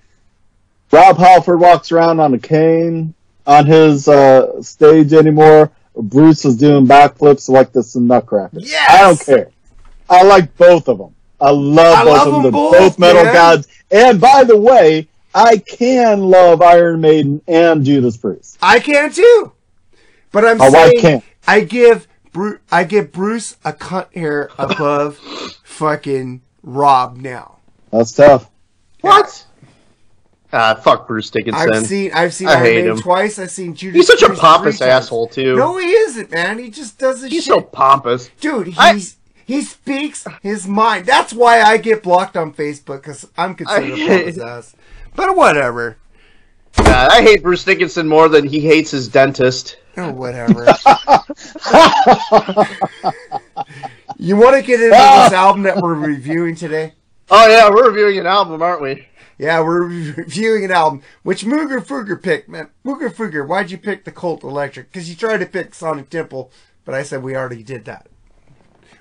[0.92, 3.14] Rob Halford walks around on a cane
[3.46, 5.72] on his uh, stage anymore.
[5.96, 8.60] Bruce is doing backflips like this in Nutcracker.
[8.60, 8.90] Yes!
[8.90, 9.50] I don't care.
[10.10, 11.14] I like both of them.
[11.40, 12.44] I love I both love of them.
[12.44, 13.34] them both, both metal man.
[13.34, 13.68] gods.
[13.92, 18.58] And by the way, I can love Iron Maiden and Judas Priest.
[18.62, 19.52] I can too,
[20.32, 21.24] but I'm My saying.
[21.48, 25.18] I give Bruce I give Bruce a cunt hair above
[25.64, 27.58] fucking Rob now.
[27.92, 28.50] That's tough.
[29.02, 29.46] What?
[30.56, 31.74] Ah, fuck Bruce Dickinson.
[31.74, 32.98] I've seen I've seen I Iron hate Maiden him.
[33.00, 33.40] twice.
[33.40, 33.96] I've seen Judas.
[33.98, 35.06] He's such a Priest pompous three times.
[35.06, 35.56] asshole too.
[35.56, 36.60] No, he isn't, man.
[36.60, 38.30] He just does his He's so pompous.
[38.40, 39.02] Dude, he's I-
[39.46, 41.06] he speaks his mind.
[41.08, 44.76] That's why I get blocked on Facebook because I'm considered a I- pompous ass.
[45.16, 45.98] But whatever.
[46.78, 49.78] God, I hate Bruce Dickinson more than he hates his dentist.
[49.98, 50.66] Oh, whatever.
[54.18, 56.94] you want to get into this album that we're reviewing today?
[57.30, 59.08] Oh yeah, we're reviewing an album, aren't we?
[59.38, 59.84] Yeah, we're
[60.18, 62.50] reviewing an album which Mooger Fooger picked.
[62.50, 64.92] Man, Mooger Fooger, why'd you pick the Cult Electric?
[64.92, 66.52] Because you tried to pick Sonic Temple,
[66.86, 68.08] but I said we already did that.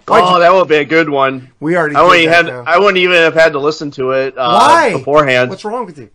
[0.09, 1.51] Why'd oh, you- that would be a good one.
[1.61, 2.45] we already I did wouldn't, that.
[2.47, 2.65] had.
[2.67, 4.93] I wouldn't even have had to listen to it uh, Why?
[4.95, 5.51] beforehand.
[5.51, 6.11] What's wrong with you?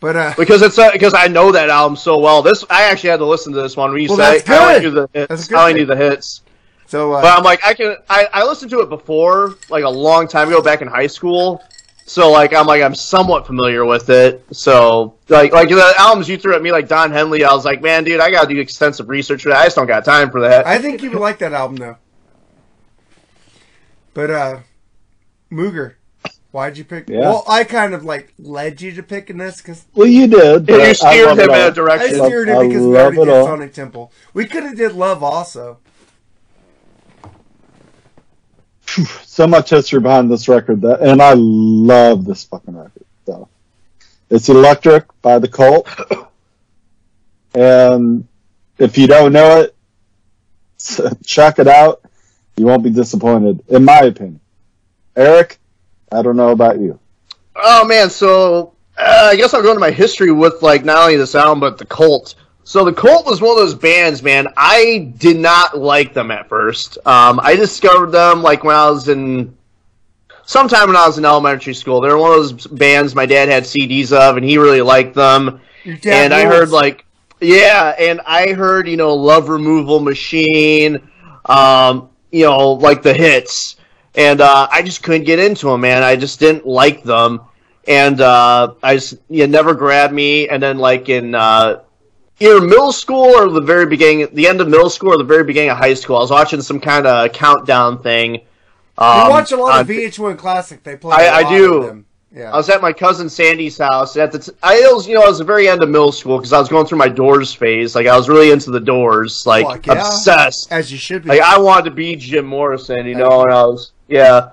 [0.00, 2.40] But uh, Because it's because I know that album so well.
[2.42, 3.92] This I actually had to listen to this one.
[3.92, 6.42] When you Well, say that's I only knew the hits, I only knew the hits.
[6.86, 9.88] so uh, But I'm like I can I, I listened to it before like a
[9.90, 11.62] long time ago back in high school.
[12.10, 14.44] So like I'm like I'm somewhat familiar with it.
[14.50, 17.82] So like like the albums you threw at me like Don Henley, I was like,
[17.82, 19.58] man, dude, I gotta do extensive research for that.
[19.58, 20.66] I just don't got time for that.
[20.66, 21.96] I think you would like that album though.
[24.12, 24.58] But uh
[25.52, 25.94] Mooger,
[26.50, 27.08] why'd you pick?
[27.08, 27.20] Yeah.
[27.20, 30.66] Well, I kind of like led you to picking this because Well, you did.
[30.66, 31.68] But you steered love him in all.
[31.68, 32.20] a direction.
[32.20, 33.46] I steered it I because we love already it did all.
[33.46, 34.12] Sonic Temple.
[34.34, 35.78] We could have did Love also.
[39.24, 43.04] so much history behind this record that, and I love this fucking record.
[43.26, 43.48] So
[44.28, 45.88] it's Electric by the Cult,
[47.54, 48.26] and
[48.78, 49.76] if you don't know it,
[51.24, 52.02] check it out.
[52.56, 54.40] You won't be disappointed, in my opinion.
[55.16, 55.58] Eric,
[56.12, 56.98] I don't know about you.
[57.56, 61.16] Oh man, so uh, I guess I'll go into my history with like not only
[61.16, 62.34] this album but the Cult.
[62.70, 64.46] So the Cult was one of those bands, man.
[64.56, 66.98] I did not like them at first.
[67.04, 69.56] Um, I discovered them like when I was in
[70.44, 72.00] sometime when I was in elementary school.
[72.00, 75.16] They were one of those bands my dad had CDs of, and he really liked
[75.16, 75.60] them.
[75.82, 77.04] Your dad and I heard like,
[77.40, 81.10] yeah, and I heard you know Love Removal Machine,
[81.46, 83.78] um, you know like the hits,
[84.14, 86.04] and uh, I just couldn't get into them, man.
[86.04, 87.40] I just didn't like them,
[87.88, 90.48] and uh, I just you know, never grabbed me.
[90.48, 91.80] And then like in uh,
[92.40, 95.44] either middle school or the very beginning, the end of middle school or the very
[95.44, 98.34] beginning of high school, I was watching some kind of countdown thing.
[98.34, 100.82] You um, watch a lot on- of VH1 Classic.
[100.82, 101.16] They play.
[101.16, 102.04] I- I do.
[102.32, 102.52] Yeah.
[102.52, 104.38] I was at my cousin Sandy's house at the.
[104.38, 106.60] T- I was you know I was the very end of middle school because I
[106.60, 107.96] was going through my Doors phase.
[107.96, 109.92] Like I was really into the Doors, like Fuck yeah.
[109.94, 110.70] obsessed.
[110.70, 111.30] As you should be.
[111.30, 114.50] Like I wanted to be Jim Morrison, you know, and I was yeah.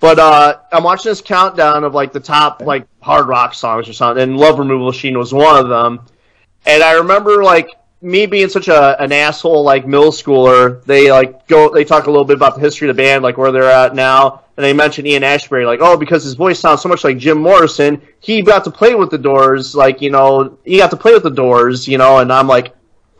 [0.00, 3.94] But uh, I'm watching this countdown of like the top like hard rock songs or
[3.94, 6.04] something, and Love Removal Machine was one of them.
[6.66, 7.68] And I remember like
[8.00, 10.84] me being such a an asshole like middle schooler.
[10.84, 13.38] They like go they talk a little bit about the history of the band, like
[13.38, 16.82] where they're at now, and they mention Ian Astbury, like oh because his voice sounds
[16.82, 20.58] so much like Jim Morrison, he got to play with the Doors, like you know
[20.64, 22.74] he got to play with the Doors, you know, and I'm like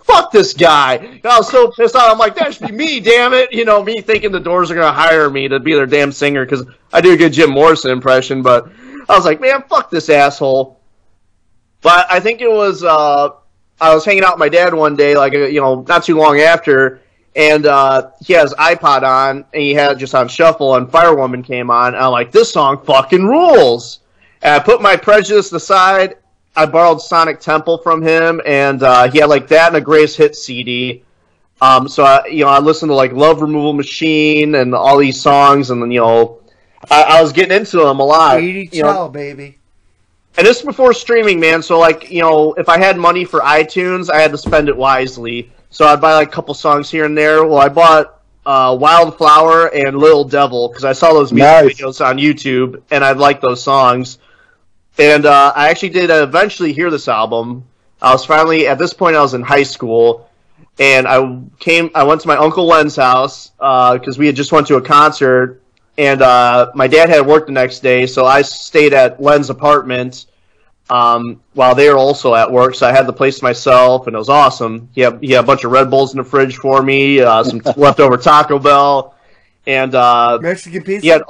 [0.05, 0.97] fuck this guy.
[0.97, 2.13] And I was so pissed off.
[2.13, 3.53] I'm like, that should be me, damn it.
[3.53, 6.13] You know, me thinking the Doors are going to hire me to be their damn
[6.13, 8.43] singer because I do a good Jim Morrison impression.
[8.43, 8.71] But
[9.09, 10.74] I was like, man, fuck this asshole.
[11.85, 13.29] But I think it was, uh,
[13.79, 16.41] I was hanging out with my dad one day, like, you know, not too long
[16.41, 17.03] after,
[17.37, 21.45] and uh, he has iPod on, and he had it just on shuffle, and Firewoman
[21.45, 24.01] came on, and I'm like, this song fucking rules.
[24.41, 26.17] And I put my prejudice aside,
[26.57, 30.17] I borrowed Sonic Temple from him, and uh, he had like that and a Grace
[30.17, 31.05] Hit CD.
[31.61, 35.21] Um, so I, you know, I listened to like Love Removal Machine and all these
[35.21, 36.41] songs, and then you know,
[36.91, 38.39] I, I was getting into them a lot.
[38.39, 39.11] 80 you know.
[39.11, 39.59] baby.
[40.37, 41.63] And this is before streaming, man.
[41.63, 44.77] So like, you know, if I had money for iTunes, I had to spend it
[44.77, 45.51] wisely.
[45.71, 47.45] So I'd buy like a couple songs here and there.
[47.45, 51.81] Well, I bought uh, Wildflower and Little Devil because I saw those music Nice.
[51.81, 54.19] videos on YouTube, and I liked those songs.
[54.99, 57.65] And uh, I actually did eventually hear this album.
[58.03, 59.17] I was finally at this point.
[59.17, 60.31] I was in high school,
[60.79, 61.91] and I came.
[61.95, 65.63] I went to my uncle Len's house because we had just went to a concert,
[65.99, 70.27] and uh, my dad had work the next day, so I stayed at Len's apartment
[70.91, 72.75] um, while they were also at work.
[72.75, 74.89] So I had the place to myself, and it was awesome.
[74.95, 77.43] He had, he had a bunch of Red Bulls in the fridge for me, uh,
[77.45, 79.15] some leftover Taco Bell,
[79.67, 81.03] and uh, Mexican pizza.
[81.03, 81.23] he had.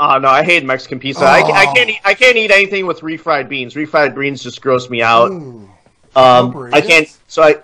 [0.00, 1.24] Oh no, I hate Mexican pizza.
[1.24, 2.00] I, I can't eat.
[2.04, 3.74] I can't eat anything with refried beans.
[3.74, 5.30] Refried beans just gross me out.
[5.30, 5.70] Ooh,
[6.16, 7.06] Um, No I can't.
[7.28, 7.56] So I,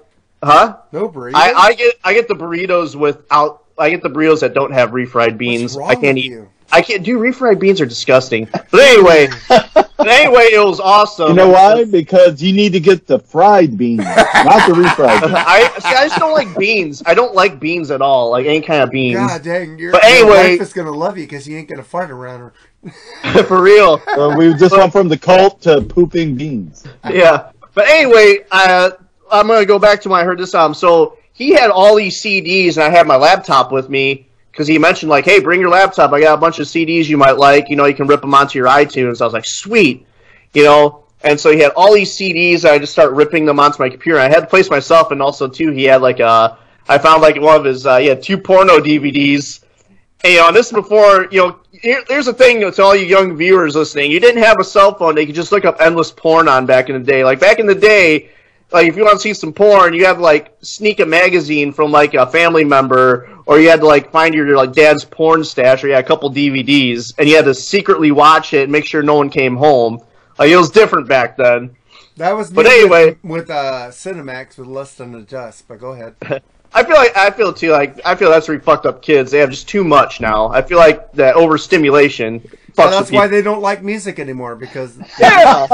[0.42, 0.76] huh?
[0.92, 1.34] no burritos.
[1.34, 3.64] I, I get I get the burritos without.
[3.79, 5.74] I get the burritos that don't have refried beans.
[5.74, 6.31] What's wrong I can't with eat.
[6.33, 6.49] you?
[6.70, 8.47] I can't do refried beans are disgusting.
[8.53, 11.29] But anyway, but anyway, it was awesome.
[11.31, 11.85] You know why?
[11.85, 15.33] Because you need to get the fried beans, not the refried beans.
[15.35, 15.89] I see.
[15.89, 17.03] I just don't like beans.
[17.07, 18.31] I don't like beans at all.
[18.31, 19.16] Like any kind of beans.
[19.16, 21.83] God dang, your, But your anyway- wife is gonna love you because you ain't gonna
[21.83, 22.53] fart around her.
[23.45, 23.99] For real.
[24.14, 26.85] So we just went from the cult to pooping beans.
[27.11, 27.51] yeah.
[27.74, 28.91] But anyway, uh,
[29.31, 30.74] I'm gonna go back to when I heard this album.
[30.74, 34.76] So he had all these CDs, and I had my laptop with me because he
[34.76, 36.12] mentioned like, "Hey, bring your laptop.
[36.12, 37.70] I got a bunch of CDs you might like.
[37.70, 40.05] You know, you can rip them onto your iTunes." I was like, "Sweet,"
[40.53, 41.05] you know.
[41.22, 42.64] And so he had all these CDs.
[42.64, 44.18] And I just start ripping them onto my computer.
[44.18, 46.57] I had to place myself, and also too, he had like uh,
[46.89, 49.62] I found like one of his uh, he had two porno DVDs.
[50.24, 52.97] And, you know, and this is before, you know, here, here's the thing to all
[52.97, 54.11] you young viewers listening.
[54.11, 56.89] You didn't have a cell phone you could just look up endless porn on back
[56.89, 57.22] in the day.
[57.22, 58.30] Like, back in the day,
[58.70, 61.72] like, if you want to see some porn, you had to, like, sneak a magazine
[61.72, 65.42] from, like, a family member, or you had to, like, find your, like, dad's porn
[65.44, 68.72] stash, or you had a couple DVDs, and you had to secretly watch it and
[68.72, 70.00] make sure no one came home.
[70.38, 71.74] Like, it was different back then.
[72.16, 75.66] That was me But anyway- with, with uh, Cinemax with Lust and Adjust.
[75.68, 76.14] But go ahead.
[76.74, 79.30] I feel like I feel too like I feel that's where fucked up kids.
[79.30, 80.48] They have just too much now.
[80.48, 83.28] I feel like that overstimulation fucks Well, that's why people.
[83.30, 85.66] they don't like music anymore because yeah,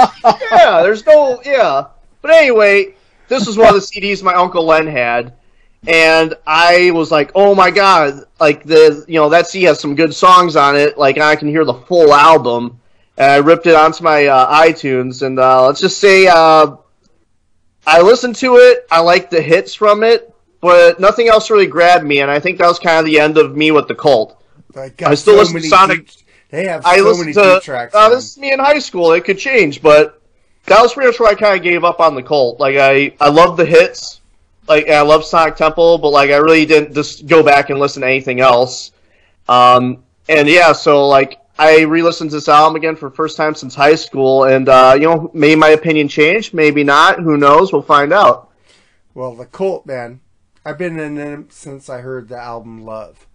[0.52, 0.82] yeah.
[0.82, 1.86] There's no yeah.
[2.24, 2.94] But anyway,
[3.28, 5.34] this was one of the CDs my uncle Len had,
[5.86, 9.94] and I was like, oh my god, like the you know that CD has some
[9.94, 10.96] good songs on it.
[10.96, 12.80] Like I can hear the full album,
[13.18, 16.76] and I ripped it onto my uh, iTunes, and uh, let's just say uh,
[17.86, 18.86] I listened to it.
[18.90, 22.56] I liked the hits from it, but nothing else really grabbed me, and I think
[22.56, 24.42] that was kind of the end of me with the cult.
[24.74, 27.64] I, still so listen to Sonic- deep- they have I so listened many to deep
[27.64, 27.94] tracks.
[27.94, 29.12] uh, this is me in high school.
[29.12, 30.22] It could change, but
[30.66, 32.60] that was pretty much where I kind of gave up on the cult.
[32.60, 34.20] Like I, I love the hits,
[34.68, 38.02] like I love Sonic Temple, but like I really didn't just go back and listen
[38.02, 38.92] to anything else.
[39.48, 43.54] Um, and yeah, so like I re-listened to this album again for the first time
[43.54, 47.20] since high school, and uh, you know, maybe my opinion changed, maybe not.
[47.20, 47.72] Who knows?
[47.72, 48.50] We'll find out.
[49.14, 50.20] Well, the cult, man.
[50.64, 53.26] I've been in them since I heard the album Love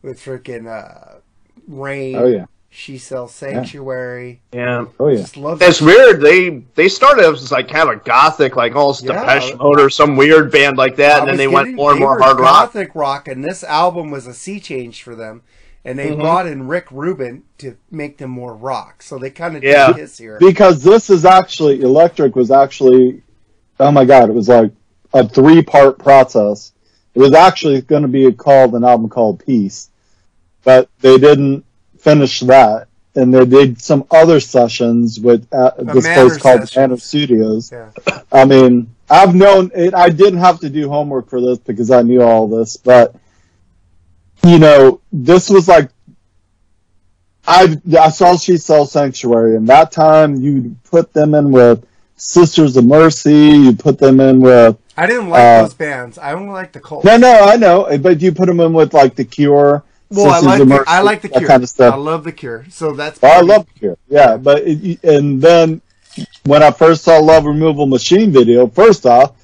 [0.00, 1.18] with freaking uh,
[1.66, 2.16] Rain.
[2.16, 2.46] Oh yeah.
[2.78, 4.40] She sells Sanctuary.
[4.52, 4.84] Yeah.
[5.00, 5.16] Oh yeah.
[5.16, 5.84] Just love It's that.
[5.84, 6.20] weird.
[6.20, 9.14] They they started as like kind of a gothic, like almost Yeah.
[9.20, 11.98] Depeche Mode or some weird band like that, I and then they went more and
[11.98, 12.72] more were hard rock.
[12.72, 15.42] Gothic rock, and this album was a sea change for them.
[15.84, 16.20] And they Mhm.
[16.20, 19.02] brought in Rick Rubin to make them more rock.
[19.02, 19.88] So they kind of Yeah.
[19.88, 20.36] did his here.
[20.38, 23.22] Because this is actually Electric was actually,
[23.80, 24.70] oh my god, it was like
[25.12, 26.70] a three part process.
[27.16, 29.90] It was actually going to be called an album called Peace,
[30.62, 31.64] but they didn't
[31.98, 36.76] finish that, and they did some other sessions with uh, this Manor place called.
[36.76, 37.72] Manor Studios.
[37.72, 37.90] Yeah.
[38.32, 39.94] I mean, I've known it.
[39.94, 43.14] I didn't have to do homework for this because I knew all this, but
[44.46, 45.90] you know, this was like
[47.46, 51.84] I I saw She Sell Sanctuary, and that time you put them in with
[52.16, 53.34] Sisters of Mercy.
[53.34, 56.18] You put them in with I didn't like Uh, those bands.
[56.18, 57.04] I only like the Cult.
[57.04, 59.82] no, no, I know, but you put them in with like the Cure.
[60.10, 61.48] Well, I like Mercy, I like the Cure.
[61.48, 61.94] kind of stuff.
[61.94, 62.64] I love the Cure.
[62.70, 63.20] So that's.
[63.20, 63.98] Well, I love the Cure.
[64.08, 65.80] Yeah, but it, and then
[66.44, 69.34] when I first saw Love Removal Machine video, first off,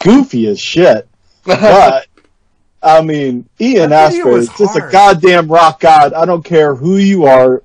[0.00, 1.08] goofy as shit.
[1.44, 2.06] But
[2.82, 6.12] I mean, Ian Astbury is just a goddamn rock god.
[6.12, 7.62] I don't care who you are.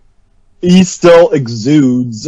[0.62, 2.28] He still exudes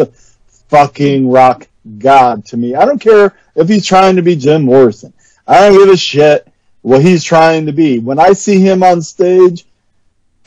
[0.70, 2.76] fucking rock god to me.
[2.76, 5.14] I don't care if he's trying to be Jim Morrison.
[5.47, 6.47] I don't give a shit
[6.82, 7.99] what he's trying to be.
[7.99, 9.66] When I see him on stage,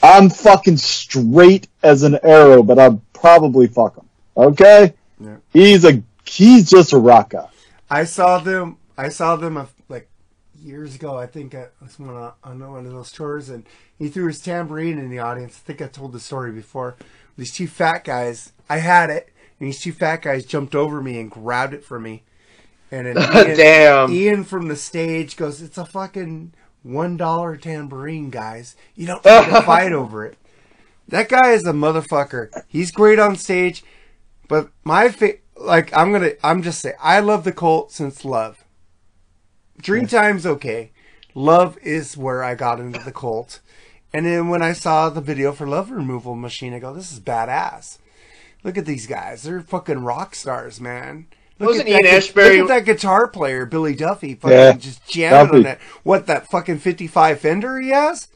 [0.02, 4.08] I'm fucking straight as an arrow, but I'll probably fuck him.
[4.36, 4.94] Okay?
[5.20, 5.36] Yeah.
[5.52, 7.48] He's a he's just a rock guy.
[7.88, 8.78] I saw them.
[8.98, 10.08] I saw them uh, like
[10.62, 11.16] years ago.
[11.16, 13.64] I think I was on, a, on one of those tours, and
[13.98, 15.60] he threw his tambourine in the audience.
[15.62, 16.96] I think I told the story before.
[17.36, 18.52] These two fat guys.
[18.68, 22.02] I had it, and these two fat guys jumped over me and grabbed it from
[22.02, 22.24] me.
[22.90, 24.12] And then Ian, Damn.
[24.12, 28.76] Ian from the stage goes, "It's a fucking one dollar tambourine, guys.
[28.94, 29.40] You don't oh.
[29.42, 30.36] need to fight over it."
[31.08, 32.50] That guy is a motherfucker.
[32.68, 33.84] He's great on stage,
[34.48, 38.64] but my fa- like I'm gonna I'm just say I love the Cult since Love.
[39.80, 40.92] Dreamtime's okay.
[41.34, 43.60] Love is where I got into the Cult,
[44.12, 47.20] and then when I saw the video for Love Removal Machine, I go, "This is
[47.20, 47.98] badass."
[48.64, 51.26] Look at these guys; they're fucking rock stars, man.
[51.62, 54.56] Look Wasn't at that Ian gu- Astbury- Look at that guitar player, Billy Duffy, fucking
[54.56, 55.78] Yeah, just jamming on that.
[56.02, 58.28] What that fucking fifty-five Fender he has?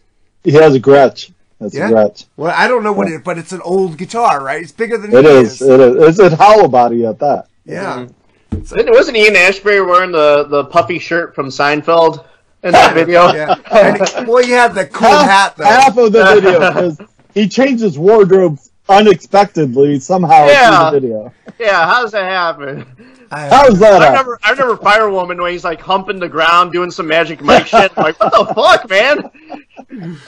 [0.45, 1.33] He has a Gretsch.
[1.61, 1.89] That's Yeah?
[1.89, 2.27] a Gretsch.
[2.37, 4.63] Well, I don't know what it, but it's an old guitar, right?
[4.63, 5.61] It's bigger than It he is.
[5.61, 6.19] It is.
[6.19, 7.47] It's a hollow body at that.
[7.65, 8.07] Yeah.
[8.53, 8.77] Mm-hmm.
[8.77, 12.25] Didn't- Wasn't Ian Astbury wearing the, the puffy shirt from Seinfeld
[12.63, 13.33] in that video?
[13.33, 13.55] Yeah.
[13.73, 15.65] And, well, he had the cool half, hat though.
[15.65, 16.99] half of the video because
[17.35, 18.59] he changed his wardrobe
[18.89, 20.91] unexpectedly somehow Yeah.
[20.91, 21.33] the video.
[21.59, 22.85] Yeah, how does that happen?
[23.31, 24.03] I- How's that?
[24.03, 27.67] I remember, I remember Firewoman when he's like humping the ground doing some magic Mike
[27.69, 27.93] shit.
[27.97, 30.19] I'm like, what the fuck, man?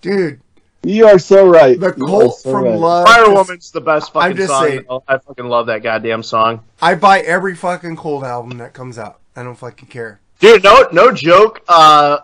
[0.00, 0.40] dude,
[0.82, 1.78] You are so right.
[1.78, 2.78] the You are Cult so from right.
[2.78, 3.06] Love.
[3.06, 4.62] Firewoman's the best I'm fucking just song.
[4.64, 6.62] saying- I fucking love that goddamn song.
[6.80, 9.20] I buy every fucking Cold album that comes out.
[9.36, 10.20] I don't fucking care.
[10.40, 11.62] Dude, no, no joke.
[11.68, 12.18] Uh,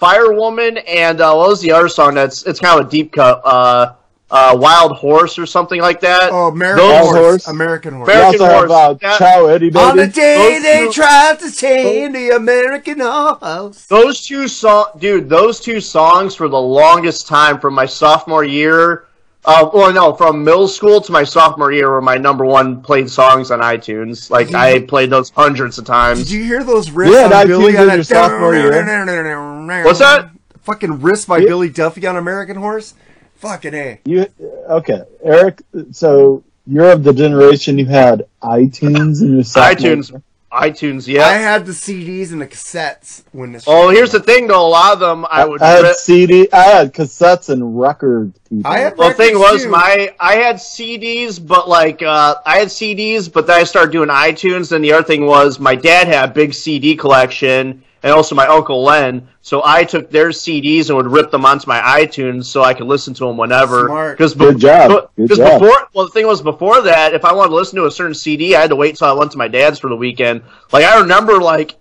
[0.00, 2.14] Firewoman and uh, what was the other song?
[2.14, 3.40] That's it's kind of a deep cut.
[3.44, 3.94] Uh,
[4.32, 6.30] uh, Wild Horse or something like that.
[6.32, 7.16] Oh, American Those- Horse.
[7.18, 7.48] Horse.
[7.48, 8.06] American Horse.
[8.08, 9.78] We American also have uh, That- Chow Eddie Baby.
[9.84, 13.84] On the day Those they two- tried to tame the American horse.
[13.86, 15.28] Those two songs, dude.
[15.28, 19.04] Those two songs for the longest time from my sophomore year.
[19.44, 23.10] Uh, well, no, from middle school to my sophomore year were my number one played
[23.10, 24.30] songs on iTunes.
[24.30, 26.20] Like I played those hundreds of times.
[26.22, 29.84] Did you hear those riffs Yeah, on that Billy tune's on that your sophomore year.
[29.84, 30.30] What's that?
[30.62, 31.46] Fucking riffs by Yeah.
[31.48, 32.94] Billy Duffy on American Horse.
[33.42, 34.00] Fucking a.
[34.04, 34.26] You
[34.70, 35.62] okay, Eric?
[35.90, 40.22] So you're of the generation you had iTunes in your sophomore iTunes, year?
[40.52, 41.18] iTunes.
[41.18, 43.64] I had the CDs and the cassettes when this.
[43.66, 44.64] Oh, here's the thing though.
[44.64, 45.60] A lot of them I would.
[45.60, 46.48] I had rip- CD.
[46.52, 48.32] I had cassettes and record.
[48.48, 48.70] People.
[48.70, 49.70] I had Well, the thing records, was, too.
[49.70, 54.08] my I had CDs, but like uh, I had CDs, but then I started doing
[54.08, 54.70] iTunes.
[54.70, 58.46] And the other thing was, my dad had a big CD collection, and also my
[58.46, 59.28] uncle Len.
[59.40, 62.86] So I took their CDs and would rip them onto my iTunes so I could
[62.86, 63.86] listen to them whenever.
[63.86, 64.18] Smart.
[64.18, 65.10] Because Good job.
[65.16, 65.60] Good job.
[65.60, 68.14] before, well, the thing was before that, if I wanted to listen to a certain
[68.14, 70.42] CD, I had to wait until I went to my dad's for the weekend.
[70.72, 71.76] Like I remember, like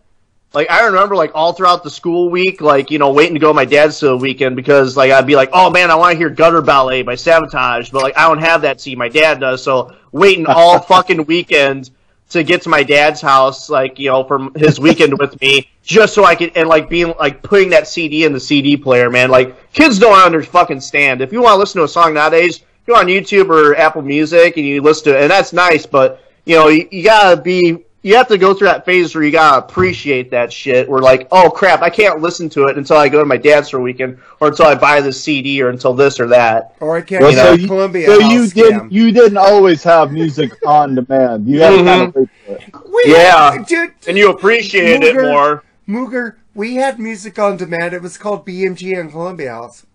[0.53, 3.49] like I remember like all throughout the school week, like you know, waiting to go
[3.49, 6.11] to my dad's to the weekend because like I'd be like, oh man, I want
[6.13, 9.39] to hear Gutter Ballet by Savatage, but like I don't have that CD, my dad
[9.39, 11.89] does, so waiting all fucking weekend
[12.31, 16.13] to get to my dad's house, like you know, from his weekend with me, just
[16.13, 19.29] so I could and like being like putting that CD in the CD player, man.
[19.29, 21.21] Like kids don't under fucking stand.
[21.21, 24.57] If you want to listen to a song nowadays, go on YouTube or Apple Music
[24.57, 27.85] and you listen to it, and that's nice, but you know, you, you gotta be
[28.03, 30.89] you have to go through that phase where you gotta appreciate that shit.
[30.89, 33.69] Where like, oh crap, I can't listen to it until I go to my dad's
[33.69, 36.75] for a weekend, or until I buy this CD, or until this or that.
[36.79, 38.53] Or I can't Well, get so you, Columbia so you scam.
[38.53, 41.47] didn't you didn't always have music on demand.
[41.47, 42.19] You had to kind of mm-hmm.
[42.51, 42.93] wait for it.
[43.05, 43.51] We Yeah.
[43.53, 45.63] had- dude, And you appreciate it more.
[45.87, 47.93] Mooger, we had music on demand.
[47.93, 49.85] It was called BMG and Columbia House.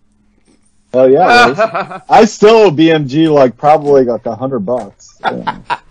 [0.93, 1.99] Oh yeah!
[2.09, 5.19] I still owe BMG like probably like a hundred bucks.
[5.21, 5.59] Yeah.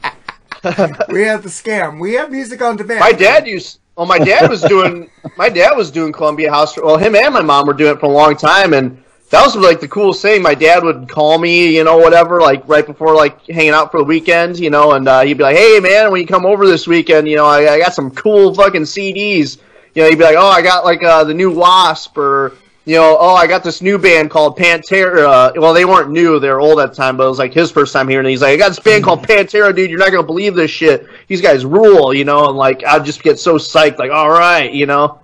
[1.08, 2.00] We had the scam.
[2.00, 3.00] We had music on demand.
[3.00, 3.80] My dad used.
[3.96, 5.10] Well, my dad was doing.
[5.36, 6.76] my dad was doing Columbia House.
[6.76, 9.56] Well, him and my mom were doing it for a long time, and that was
[9.56, 10.42] like the coolest thing.
[10.42, 13.98] My dad would call me, you know, whatever, like right before like hanging out for
[13.98, 16.66] the weekend, you know, and uh, he'd be like, "Hey, man, when you come over
[16.66, 19.58] this weekend, you know, I, I got some cool fucking CDs."
[19.94, 22.54] You know, he'd be like, "Oh, I got like uh, the new Wasp," or
[22.86, 26.38] you know, "Oh, I got this new band called Pantera." Uh, well, they weren't new;
[26.38, 28.28] they were old at the time, but it was like his first time here, and
[28.28, 29.32] he's like, "I got this band called mm-hmm.
[29.32, 29.90] Pantera, dude.
[29.90, 31.06] You're not gonna believe this shit.
[31.26, 34.72] These guys rule," you know, and like I'd just get so psyched, like, "All right,"
[34.72, 35.20] you know.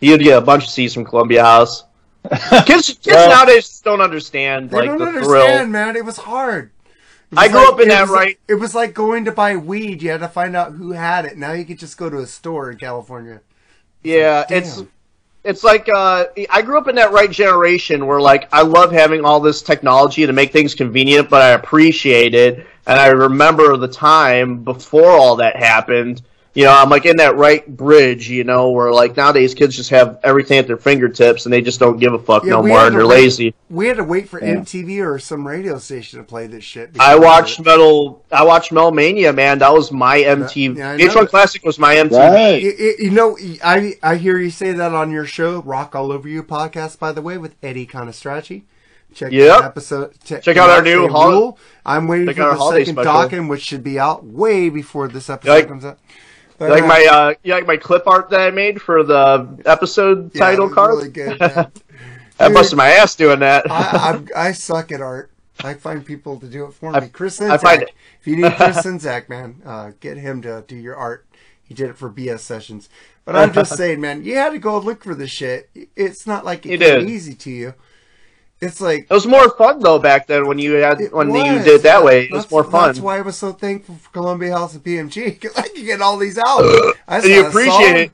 [0.00, 1.84] You'd get a bunch of CDs from Columbia House.
[2.66, 5.66] Kids, kids Well- nowadays just don't understand They like don't the understand, thrill.
[5.66, 5.96] man.
[5.96, 6.70] It was hard.
[7.32, 9.56] It I was grew up in that was right- It was like going to buy
[9.56, 10.02] weed.
[10.02, 11.36] You had to find out who had it.
[11.36, 13.40] Now you could just go to a store in California.
[14.02, 14.58] Yeah, Damn.
[14.58, 14.82] it's
[15.48, 19.24] it's like uh, I grew up in that right generation where like I love having
[19.24, 23.88] all this technology to make things convenient, but I appreciate it, and I remember the
[23.88, 26.20] time before all that happened.
[26.58, 29.90] You know, I'm like in that right bridge, you know, where like nowadays kids just
[29.90, 32.80] have everything at their fingertips and they just don't give a fuck Yeah, no more
[32.80, 33.54] and they're wait- lazy.
[33.70, 34.56] We had to wait for Yeah.
[34.56, 36.90] MTV or some radio station to play this shit.
[36.98, 38.24] I watched Metal.
[38.32, 39.60] I watched Metal Mania, man.
[39.60, 40.78] That was my MTV.
[40.78, 41.28] yeah, I know VH1.
[41.28, 42.34] Classic was my MTV.
[42.34, 42.60] Right.
[42.60, 46.28] You, you know, I I hear you say that on your show, Rock All Over
[46.28, 48.62] You podcast, by the way, with Eddie Conestrachi.
[49.14, 49.58] Check Yep.
[49.60, 50.14] that episode.
[50.24, 51.58] Check, Check out our new hol- rule.
[51.86, 53.04] I'm waiting check for the second special.
[53.04, 55.98] Dawkins, which should be out way before this episode like- comes out.
[56.60, 60.40] Like my uh, you like my clip art that I made for the episode yeah,
[60.40, 60.96] title card.
[60.96, 61.38] Really good.
[61.40, 61.70] man.
[62.40, 63.70] I busted my ass doing that.
[63.70, 65.30] I, I I suck at art.
[65.64, 67.08] I find people to do it for me.
[67.08, 67.82] Chris I find Sinzak.
[67.82, 71.26] it- If you need Chris Sinzak, man, uh, get him to do your art.
[71.62, 72.88] He did it for BS sessions.
[73.24, 75.68] But I'm just saying, man, you had to go look for this shit.
[75.96, 77.10] It's not like it You came did.
[77.10, 77.74] easy to you.
[78.60, 81.82] It's like It was more fun though back then when you had when you did
[81.82, 82.24] that way.
[82.24, 82.88] It was more fun.
[82.88, 86.00] That's why I was so thankful for Columbia House and BMG because I could get
[86.02, 86.94] all these albums.
[87.08, 88.12] I you appreciate song- it.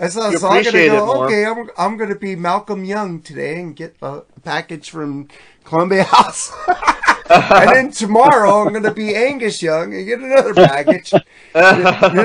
[0.00, 1.26] I saw a You song and I go, more.
[1.26, 5.28] okay, I'm I'm gonna be Malcolm Young today and get a package from
[5.62, 6.52] Columbia House.
[7.30, 11.10] and then tomorrow I'm gonna be Angus Young and get another package.
[11.10, 11.22] then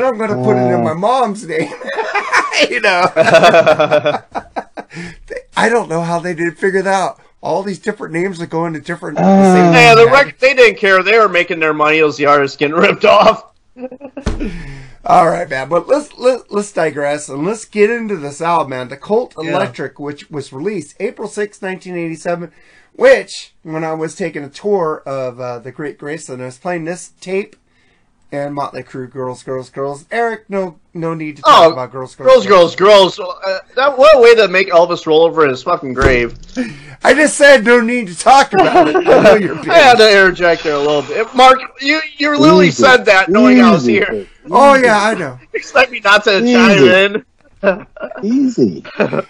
[0.03, 1.71] I'm gonna put it in my mom's name.
[2.67, 3.07] you know.
[5.55, 7.19] I don't know how they did figure that out.
[7.41, 9.17] All these different names that go into different.
[9.17, 9.23] the
[9.53, 10.13] same Yeah, the package.
[10.25, 11.01] record they didn't care.
[11.03, 13.53] They were making their money as the artists getting ripped off.
[15.05, 15.69] All right, man.
[15.69, 18.89] But let's let, let's digress and let's get into this album, man.
[18.89, 19.51] The Cult Yeah.
[19.55, 22.51] Electric, which was released April 6, 1987.
[22.93, 26.83] Which, when I was taking a tour of uh, the Great Graceland, I was playing
[26.83, 27.55] this tape
[28.31, 30.05] and Motley Crue, Girls, Girls, Girls.
[30.11, 33.19] Eric, no, no need to talk Oh, about Girls, Girls, Girls, girls, girls.
[33.45, 36.37] Uh, that what a way to make Elvis roll over in his fucking grave.
[37.03, 38.95] I just said no need to talk about it.
[38.97, 41.33] I know you're I had to interject there a little bit.
[41.33, 42.83] Mark, you you literally Easy.
[42.83, 43.93] said that knowing I was Easy.
[43.93, 44.27] here.
[44.51, 45.39] Oh yeah, I know.
[45.53, 46.53] Expect me not to Easy.
[46.53, 47.23] chime
[47.63, 47.87] in.
[48.23, 48.83] Easy.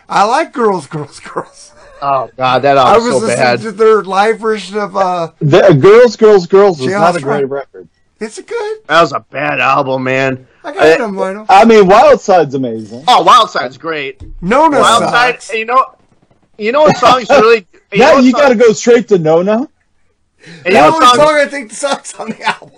[0.10, 1.74] I like Girls, Girls, Girls.
[2.02, 3.62] Oh god, that I was so listening bad.
[3.62, 5.32] to their live version of uh.
[5.40, 7.88] The, Girls, Girls, Girls was not a great record.
[8.20, 8.80] It's a good.
[8.88, 10.48] That was a bad album, man.
[10.64, 11.46] I got it on vinyl.
[11.48, 13.04] I mean, Wild Side's amazing.
[13.08, 14.22] Oh, Wild Side's great.
[14.42, 15.46] Nona Wild sucks.
[15.46, 15.96] Side, you know,
[16.58, 17.66] you know what song's really.
[17.92, 19.54] You know Now you got to go straight to Nona.
[19.54, 19.70] and
[20.66, 22.72] The you know only what song song, I think sucks on the album.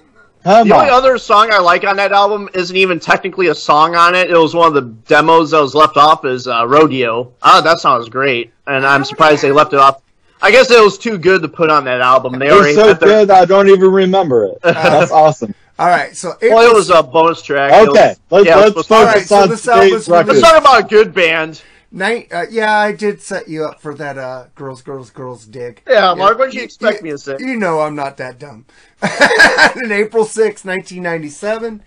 [0.43, 3.95] Come the only other song I like on that album isn't even technically a song
[3.95, 4.31] on it.
[4.31, 7.33] It was one of the demos that was left off as uh, Rodeo.
[7.43, 10.01] Oh, that song was great, and I'm surprised they left it off.
[10.41, 12.39] I guess it was too good to put on that album.
[12.39, 14.59] They already It's so had their, good I don't even remember it.
[14.63, 15.53] That's awesome.
[15.79, 17.71] All right, so Well, it was a bonus track.
[17.73, 20.27] Okay, was- let's, yeah, let's supposed to- All right, focus so on this today's record.
[20.33, 21.61] Let's talk about a good band.
[21.91, 22.27] night.
[22.31, 24.17] Uh, yeah, I did set you up for that.
[24.17, 25.81] Uh, girls, girls, girls dig.
[25.89, 27.37] Yeah, Mark, what did you expect me to say?
[27.39, 28.65] You know I'm not that dumb.
[29.83, 31.83] In April 6, 1997,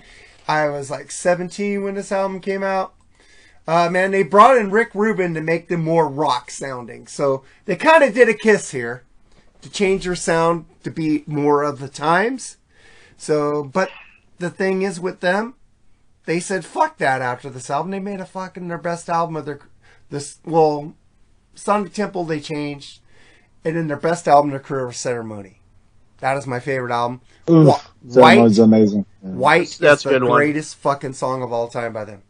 [0.49, 2.94] I was like 17 when this album came out.
[3.67, 7.07] Uh, man, they brought in Rick Rubin to make them more rock sounding.
[7.07, 9.05] So they kind of did a kiss here
[9.62, 12.59] to change their sound to be more of the times.
[13.17, 13.91] So, but
[14.39, 15.55] the thing is with them,
[16.27, 17.91] they said fuck that after this album.
[17.91, 19.61] They made a fucking their best album of their
[20.11, 20.95] this well,
[21.55, 23.01] Sonic Temple they changed,
[23.65, 25.61] and then their best album of their career was Ceremony.
[26.19, 27.21] That is my favorite album.
[27.51, 29.07] Oof, Wh- White, was amazing.
[29.23, 29.31] Yeah.
[29.31, 30.37] White That's is the good one.
[30.39, 32.23] greatest fucking song of all time by them.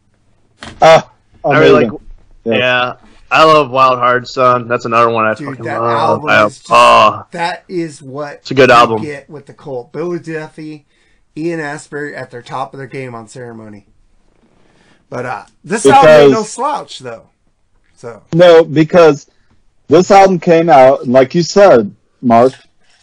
[0.81, 1.11] Ah,
[1.45, 2.01] I really like.
[2.43, 2.53] Yeah.
[2.57, 2.93] Yeah.
[3.31, 4.67] I love Wild Hearted Son.
[4.67, 5.91] That's another one I Dude, fucking that love.
[6.21, 9.01] album I- is just, oh, that is what It's a good you album.
[9.01, 9.91] get with the cult.
[9.91, 10.85] Billy Duffy,
[11.35, 13.87] Ian Astbury at their top of their game on ceremony.
[15.09, 17.29] But uh this album ain't no slouch though.
[17.95, 19.29] So No, because
[19.87, 22.53] this album came out, and like you said, Mark,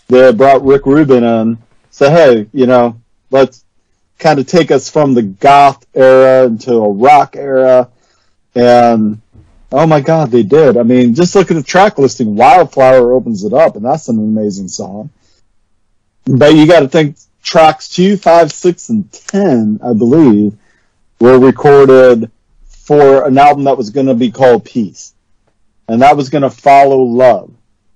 [0.08, 1.58] they brought Rick Rubin in.
[1.90, 3.64] So hey, you know, let's
[4.18, 7.88] kind of take us from the goth era into a rock era,
[8.54, 9.20] and
[9.72, 10.76] oh my God, they did.
[10.76, 12.36] I mean, just look at the track listing.
[12.36, 15.10] Wildflower opens it up, and that's an amazing song.
[16.24, 20.56] But you got to think tracks two, five, six, and ten, I believe,
[21.20, 22.30] were recorded
[22.66, 25.14] for an album that was going to be called Peace.
[25.88, 27.52] And that was going to follow Love.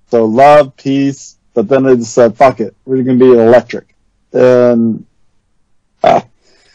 [0.09, 3.95] So Love, Peace, but then they just said, fuck it, we're going to be electric.
[4.33, 5.05] And,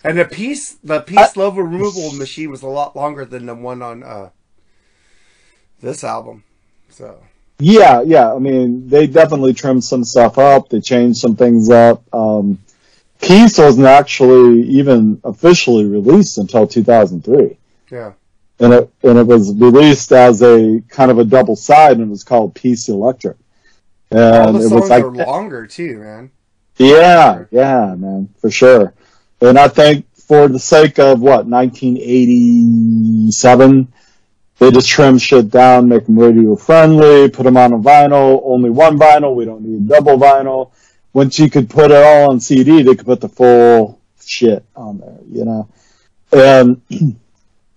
[0.05, 3.83] and the piece the piece love removal machine was a lot longer than the one
[3.83, 4.31] on uh
[5.81, 6.45] this album.
[6.89, 7.23] So
[7.59, 12.03] yeah, yeah, I mean, they definitely trimmed some stuff up, they changed some things up.
[12.15, 12.59] Um,
[13.21, 17.57] Peace wasn't actually even officially released until 2003.
[17.91, 18.13] yeah.
[18.61, 22.11] and it and it was released as a kind of a double side, and it
[22.11, 23.37] was called Peace Electric.
[24.37, 26.33] All And the it songs was like, are longer too, man.
[26.79, 28.95] yeah, yeah, man, for sure.
[29.43, 33.93] And I think for the sake of what 1987,
[34.59, 38.71] they just trimmed shit down, make them radio friendly, put them on a vinyl, only
[38.71, 39.35] one vinyl.
[39.35, 40.71] We don't need double vinyl.
[41.13, 44.99] Once you could put it all on CD, they could put the full shit on
[44.99, 45.69] there, you know.
[46.33, 46.81] And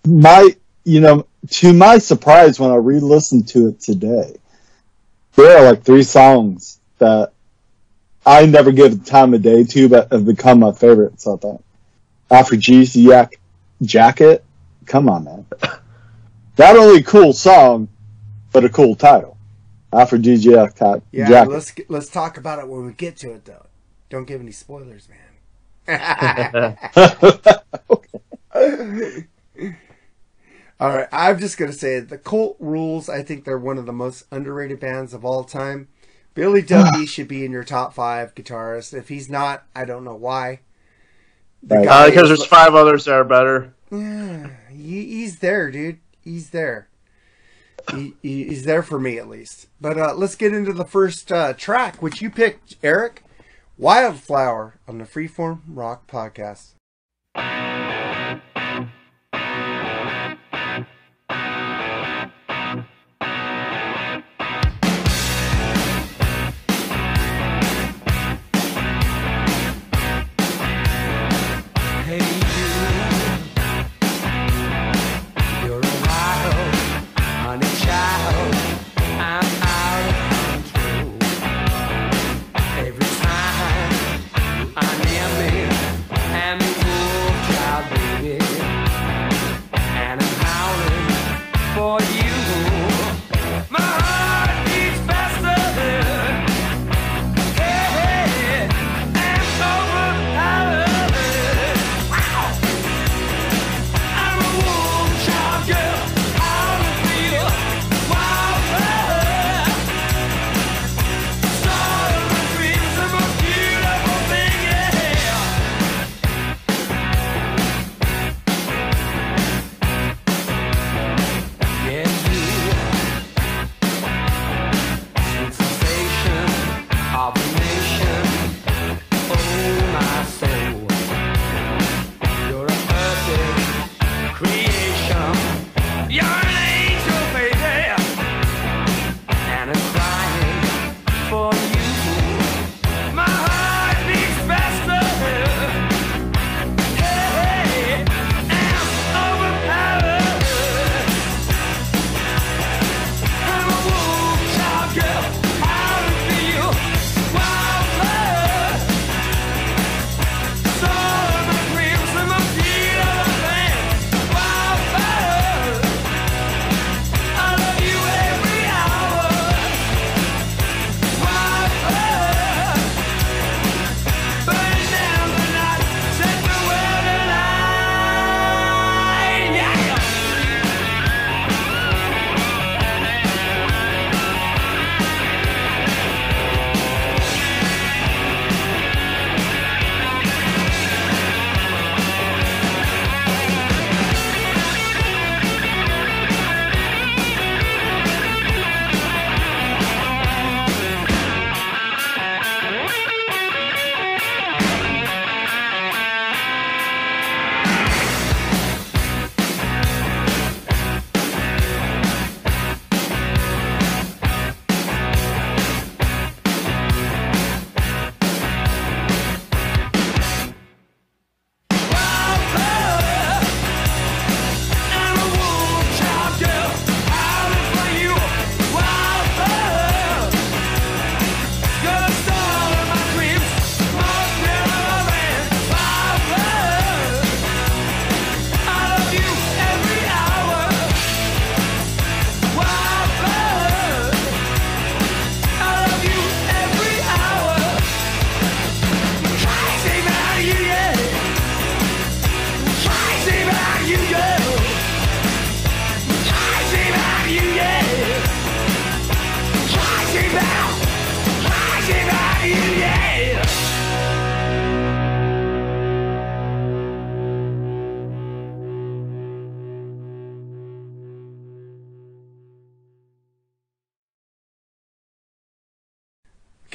[0.06, 0.50] my,
[0.84, 4.36] you know, to my surprise, when I re-listened to it today,
[5.34, 7.32] there are like three songs that
[8.26, 11.26] I never give the time of day to, but have become my favorites.
[11.28, 11.62] I think
[12.30, 13.38] Aphrodisiac
[13.82, 14.44] Jacket.
[14.86, 15.46] Come on, man.
[16.58, 17.88] Not only a cool song,
[18.52, 19.36] but a cool title.
[19.92, 21.50] Aphrodisiac ta- Yeah, Jacket.
[21.50, 23.66] let's let's talk about it when we get to it though.
[24.10, 25.18] Don't give any spoilers, man.
[30.78, 33.08] All right, I'm just gonna say the Cult rules.
[33.08, 35.88] I think they're one of the most underrated bands of all time.
[36.36, 38.94] Billy Duffy should be in your top five guitarists.
[38.94, 40.60] If he's not, I don't know why.
[41.62, 41.88] The Right.
[41.88, 43.74] Uh, because is- there's five others that are better.
[43.90, 45.98] yeah, he, he's there, dude.
[46.22, 46.88] He's there.
[47.92, 49.68] He, he, he's there for me at least.
[49.80, 53.22] But uh, let's get into the first uh, track, which you picked, Eric.
[53.78, 56.74] Wildflower on the Freeform Rock Podcast.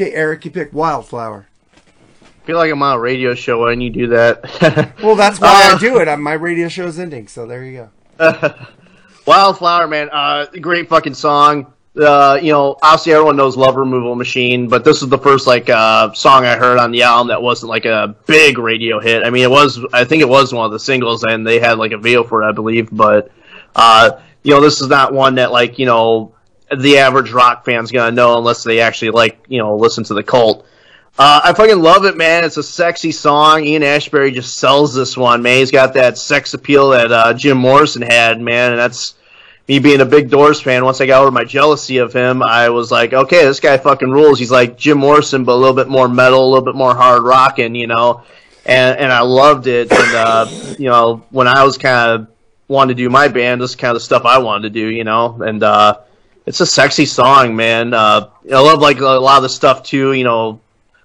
[0.01, 1.45] Okay, Eric, you pick Wildflower.
[1.75, 4.95] I feel like I'm on a radio show when you do that.
[5.03, 6.17] Well, that's why Uh, I do it.
[6.17, 7.87] My radio show's ending, so there you
[8.17, 8.55] go.
[9.27, 11.71] Wildflower, man, uh, great fucking song.
[11.95, 15.69] Uh, you know, obviously everyone knows Love Removal Machine, but this is the first like
[15.69, 19.23] uh, song I heard on the album that wasn't like a big radio hit.
[19.23, 21.77] I mean, it was, I think it was one of the singles, and they had
[21.77, 22.89] like a video for it, I believe.
[22.91, 23.29] But
[23.75, 26.33] uh, you know, this is not one that like you know
[26.77, 30.23] the average rock fan's gonna know unless they actually like you know listen to the
[30.23, 30.65] cult.
[31.19, 32.45] Uh, I fucking love it, man.
[32.45, 33.65] It's a sexy song.
[33.65, 35.57] Ian Astbury just sells this one, man.
[35.57, 39.15] He's got that sex appeal that uh, Jim Morrison had, man, and that's
[39.67, 40.83] me being a big Doors fan.
[40.83, 44.09] Once I got over my jealousy of him, I was like, okay, this guy fucking
[44.09, 44.39] rules.
[44.39, 47.23] He's like Jim Morrison, but a little bit more metal, a little bit more hard
[47.23, 48.23] rocking, you know.
[48.65, 49.91] And and I loved it.
[49.91, 50.47] And uh,
[50.79, 52.27] you know, when I was kind of
[52.67, 55.03] wanted to do my band, this is kind of stuff I wanted to do, you
[55.03, 55.41] know.
[55.41, 55.99] And uh,
[56.45, 57.93] it's a sexy song, man.
[57.93, 60.59] Uh, I love like a lot of the stuff too, you know.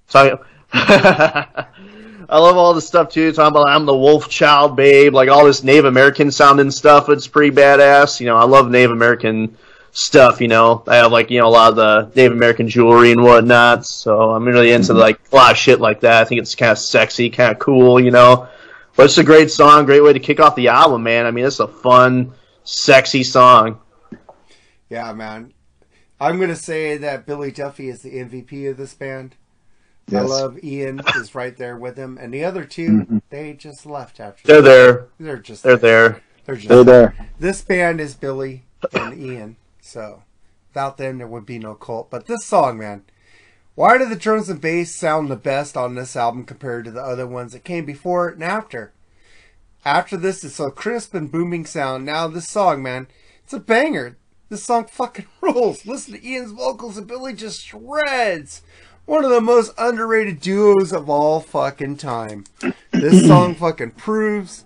[0.08, 3.32] So I love all the stuff too.
[3.32, 5.14] Talking about I'm the wolf child, babe.
[5.14, 7.08] Like all this Native American sounding stuff.
[7.08, 8.20] It's pretty badass.
[8.20, 9.56] You know, I love Native American
[9.92, 10.40] stuff.
[10.40, 13.22] You know, I have like you know a lot of the Native American jewelry and
[13.22, 13.86] whatnot.
[13.86, 16.22] So I'm really into like a lot of shit like that.
[16.22, 18.00] I think it's kind of sexy, kind of cool.
[18.00, 18.48] You know,
[18.96, 21.26] but it's a great song, great way to kick off the album, man.
[21.26, 22.32] I mean, it's a fun,
[22.64, 23.80] sexy song.
[24.88, 25.52] Yeah, man.
[26.20, 29.36] I'm gonna say that Billy Duffy is the MVP of this band.
[30.12, 33.18] I love Ian is right there with him, and the other 2 mm-hmm.
[33.28, 34.46] they just left after.
[34.46, 35.08] They're there.
[35.18, 36.22] They're just They're there.
[36.44, 37.14] They're just They're there.
[37.18, 37.30] there.
[37.38, 40.22] This band is Billy and Ian, so
[40.68, 42.10] without them there would be no cult.
[42.10, 43.04] But this song, man,
[43.74, 47.02] why do the drums and bass sound the best on this album compared to the
[47.02, 48.92] other ones that came before and after?
[49.84, 52.06] After this, it's so crisp and booming sound.
[52.06, 53.08] Now this song, man,
[53.44, 54.16] it's a banger.
[54.48, 55.84] This song fucking rules.
[55.86, 58.62] Listen to Ian's vocals and Billy just shreds.
[59.04, 62.44] One of the most underrated duos of all fucking time.
[62.92, 64.64] This song fucking proves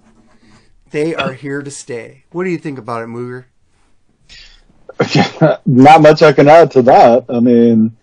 [0.91, 2.25] they are here to stay.
[2.31, 3.47] What do you think about it, Mooger?
[5.67, 7.25] Not much I can add to that.
[7.29, 7.97] I mean,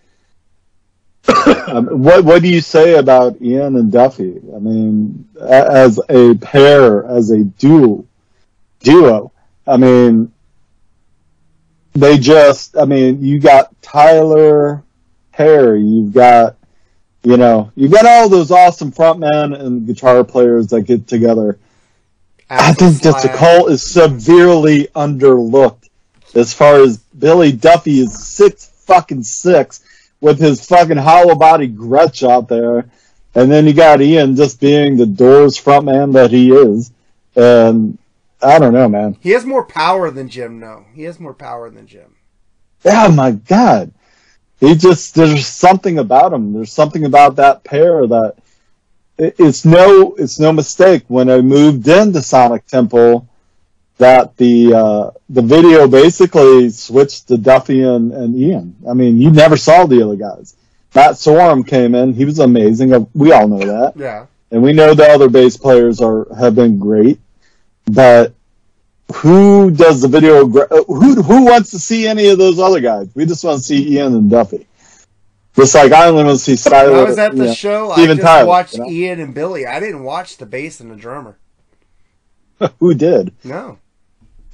[1.66, 4.38] um, what what do you say about Ian and Duffy?
[4.54, 8.04] I mean, as a pair, as a duo,
[8.80, 9.32] duo.
[9.66, 10.30] I mean,
[12.00, 12.76] they just.
[12.76, 14.82] I mean, you got Tyler
[15.32, 15.82] Perry.
[15.82, 16.56] You've got,
[17.22, 21.58] you know, you got all those awesome frontmen and guitar players that get together.
[22.50, 25.88] I think that the cult is severely underlooked
[26.34, 29.84] as far as Billy Duffy is six fucking six
[30.20, 32.90] with his fucking hollow body Gretsch out there.
[33.34, 36.90] And then you got Ian just being the Doors frontman that he is.
[37.36, 37.98] And
[38.42, 39.16] I don't know, man.
[39.20, 40.58] He has more power than Jim.
[40.60, 42.14] No, he has more power than Jim.
[42.84, 43.92] Oh my god.
[44.60, 46.52] He just there's something about him.
[46.52, 48.34] There's something about that pair that
[49.18, 53.28] it- it's no it's no mistake when I moved into Sonic Temple
[53.98, 58.76] that the uh, the video basically switched to Duffy and, and Ian.
[58.88, 60.54] I mean, you never saw the other guys.
[60.94, 62.12] Matt Sorum came in.
[62.14, 63.08] He was amazing.
[63.14, 64.26] We all know that Yeah.
[64.52, 67.20] and we know the other bass players are have been great,
[67.90, 68.34] but
[69.16, 70.42] who does the video?
[70.48, 73.08] uh, Who who wants to see any of those other guys?
[73.14, 74.66] We just want to see Ian and Duffy.
[75.56, 76.98] Just like I only want to see Tyler.
[76.98, 78.90] I was at the show, I just Tyler, watched you know?
[78.90, 79.66] Ian and Billy.
[79.66, 81.36] I didn't watch the bass and the drummer.
[82.80, 83.78] who did, No.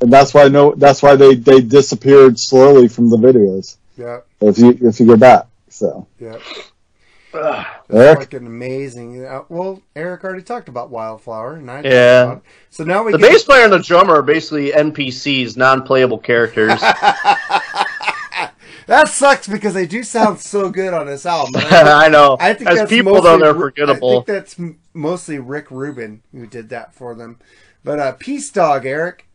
[0.01, 0.75] and that's why no.
[0.75, 3.77] That's why they they disappeared slowly from the videos.
[3.97, 4.21] Yeah.
[4.41, 6.39] If you if you go back, so Yeah.
[7.35, 7.67] Eric?
[7.89, 9.25] That's fucking amazing.
[9.25, 12.39] Uh, well, Eric already talked about Wildflower, and I Yeah.
[12.71, 16.81] So now we The get bass player and the drummer are basically NPCs, non-playable characters.
[18.87, 21.55] that sucks because they do sound so good on this album.
[21.71, 22.37] I know.
[22.41, 24.11] I think As people, mostly though, they're forgettable.
[24.11, 24.61] I think that's
[24.93, 27.39] mostly Rick Rubin who did that for them.
[27.83, 29.29] But uh, Peace Dog, Eric.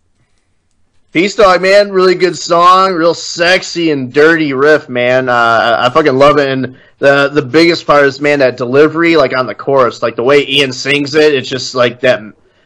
[1.11, 5.27] Peace Dog, man, really good song, real sexy and dirty riff, man.
[5.27, 6.49] Uh, I, fucking love it.
[6.49, 10.23] And the the biggest part is, man, that delivery, like on the chorus, like the
[10.23, 12.21] way Ian sings it, it's just like that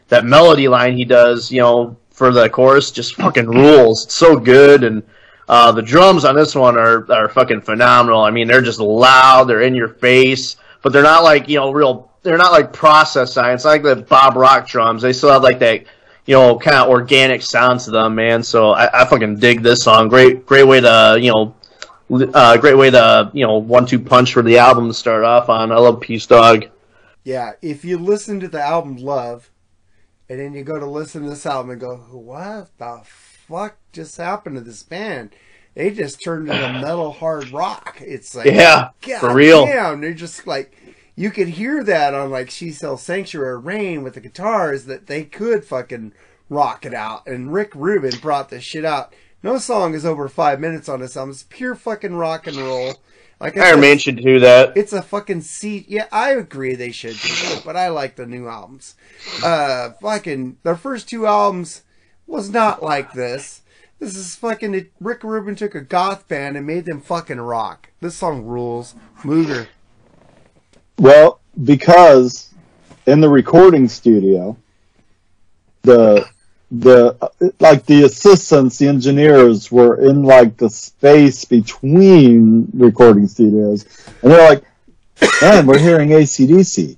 [0.08, 4.04] that melody line he does, you know, for the chorus, just fucking rules.
[4.04, 5.02] It's so good, and
[5.48, 8.20] uh, the drums on this one are are fucking phenomenal.
[8.20, 11.72] I mean, they're just loud, they're in your face, but they're not like you know
[11.72, 12.10] real.
[12.22, 15.00] They're not like process science, like the Bob Rock drums.
[15.00, 15.84] They still have like that
[16.26, 18.42] you know, kind of organic sound to them, man.
[18.42, 20.08] So I, I fucking dig this song.
[20.08, 21.54] Great, great way to, you know,
[22.34, 25.72] uh, great way to, you know, one-two punch for the album to start off on.
[25.72, 26.66] I love Peace Dog.
[27.24, 29.50] Yeah, if you listen to the album Love,
[30.28, 34.16] and then you go to listen to this album and go, what the fuck just
[34.16, 35.34] happened to this band?
[35.74, 37.98] they just turned into metal hard rock.
[38.00, 39.66] It's like Yeah, God for real.
[39.66, 40.76] Damn, they're just like
[41.16, 45.24] you could hear that on like She Sells Sanctuary Rain with the guitars that they
[45.24, 46.12] could fucking
[46.48, 47.26] rock it out.
[47.26, 49.14] And Rick Rubin brought this shit out.
[49.42, 51.30] No song is over five minutes on this album.
[51.30, 52.94] It's pure fucking rock and roll.
[53.40, 54.76] Like I Iron Maiden should do that.
[54.76, 55.86] it's a fucking seat.
[55.88, 58.94] Yeah, I agree they should do it, but I like the new albums.
[59.42, 61.82] Uh, fucking their first two albums
[62.26, 63.62] was not like this.
[63.98, 64.88] This is fucking.
[65.00, 67.90] Rick Rubin took a goth band and made them fucking rock.
[68.00, 68.94] This song rules.
[69.22, 69.66] Mooger.
[70.98, 72.50] Well, because
[73.06, 74.56] in the recording studio,
[75.82, 76.28] the
[76.70, 77.30] the
[77.60, 83.86] like the assistants, the engineers were in like the space between recording studios,
[84.22, 84.64] and they're like,
[85.42, 86.96] "Man, we're hearing ACDC,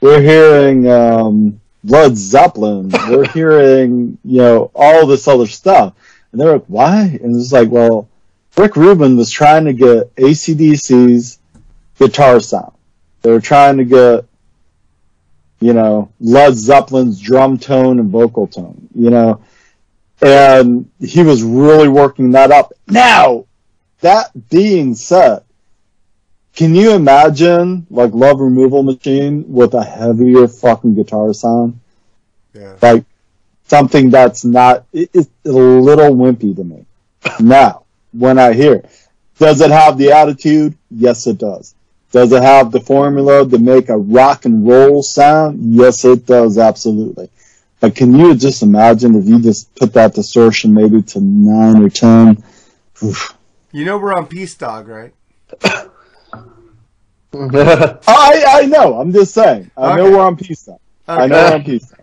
[0.00, 5.94] we're hearing um, Led Zeppelin, we're hearing you know all this other stuff,"
[6.32, 8.08] and they're like, "Why?" And it's like, well,
[8.56, 11.38] Rick Rubin was trying to get ACDC's
[11.98, 12.72] guitar sound.
[13.28, 14.24] They were trying to get,
[15.60, 19.42] you know, Led Zeppelin's drum tone and vocal tone, you know,
[20.22, 22.72] and he was really working that up.
[22.86, 23.44] Now,
[24.00, 25.42] that being said,
[26.56, 31.80] can you imagine like Love Removal Machine with a heavier fucking guitar sound?
[32.54, 32.76] Yeah.
[32.80, 33.04] Like
[33.66, 36.86] something that's not, it, it's a little wimpy to me.
[37.40, 38.90] now, when I hear it,
[39.38, 40.78] does it have the attitude?
[40.90, 41.74] Yes, it does.
[42.18, 45.60] Does it have the formula to make a rock and roll sound?
[45.72, 47.30] Yes, it does, absolutely.
[47.78, 51.88] But can you just imagine if you just put that distortion maybe to nine or
[51.88, 52.42] ten?
[53.04, 53.36] Oof.
[53.70, 55.14] You know we're on Peace Dog, right?
[57.32, 58.98] Oh, I I know.
[59.00, 59.70] I'm just saying.
[59.76, 60.10] I know Okay.
[60.16, 60.80] we're on Peace Dog.
[61.06, 61.50] I know Okay.
[61.50, 62.00] we're on Peace Dog.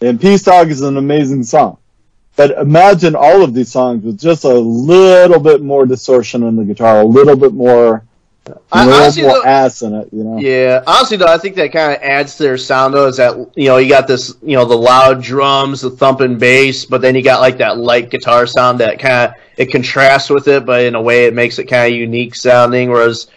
[0.00, 1.76] And Peace Dog is an amazing song.
[2.34, 6.64] But imagine all of these songs with just a little bit more distortion on the
[6.64, 8.02] guitar, a little bit more, a
[8.72, 10.08] I- honestly, more though- ass in it.
[10.12, 10.38] You know.
[10.38, 13.06] Yeah, honestly though, I think that kind of adds to their sound though.
[13.06, 16.84] Is that you know you got this you know the loud drums, the thumping bass,
[16.84, 20.48] but then you got like that light guitar sound that kind of it contrasts with
[20.48, 22.90] it, but in a way it makes it kind of unique sounding.
[22.90, 23.28] Whereas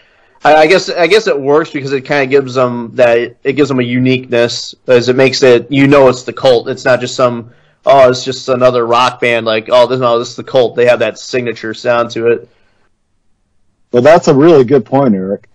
[0.43, 3.53] I, I guess I guess it works because it kind of gives them that it
[3.53, 6.67] gives them a uniqueness, as it makes it you know it's the cult.
[6.67, 7.51] It's not just some
[7.85, 10.75] oh it's just another rock band like oh this no this is the cult.
[10.75, 12.49] They have that signature sound to it.
[13.97, 15.49] But that's a really good point, Eric,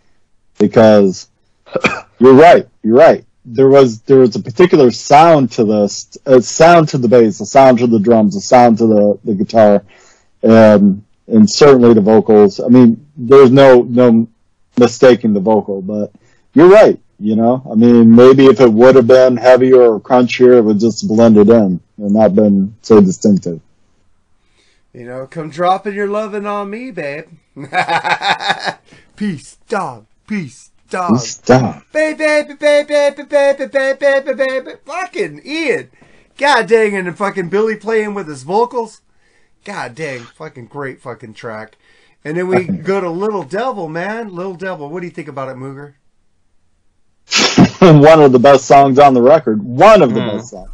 [0.58, 1.28] because
[2.18, 2.66] you're right.
[2.82, 3.24] You're right.
[3.44, 7.46] There was there was a particular sound to this, a sound to the bass, a
[7.46, 9.84] sound to the drums, a sound to the, the guitar,
[10.42, 12.58] and and certainly the vocals.
[12.58, 14.26] I mean, there's no no
[14.76, 16.10] mistaking the vocal, but
[16.52, 16.98] you're right.
[17.20, 20.80] You know, I mean, maybe if it would have been heavier or crunchier, it would
[20.80, 23.60] just blended in and not been so distinctive.
[24.92, 27.26] You know, come dropping your loving on me, babe.
[29.16, 30.06] peace, dog.
[30.26, 31.18] Peace, dog.
[31.18, 31.84] Stop.
[31.92, 34.70] Baby, baby, baby, baby, baby, baby, baby, baby.
[34.84, 35.90] Fucking Ian.
[36.36, 39.00] God dang, and fucking Billy playing with his vocals.
[39.64, 41.76] God dang, fucking great fucking track.
[42.24, 44.34] And then we go to Little Devil, man.
[44.34, 44.88] Little Devil.
[44.90, 45.94] What do you think about it, Mooger?
[47.80, 49.62] one of the best songs on the record.
[49.62, 50.36] One of the Mm.
[50.36, 50.70] best songs.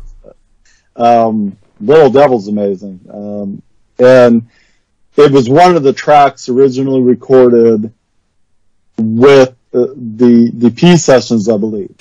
[0.96, 3.00] Um, Little Devil's amazing.
[3.12, 3.62] Um,
[3.98, 4.48] and
[5.16, 7.92] it was one of the tracks originally recorded
[8.98, 11.94] with uh, the the P sessions, I believe.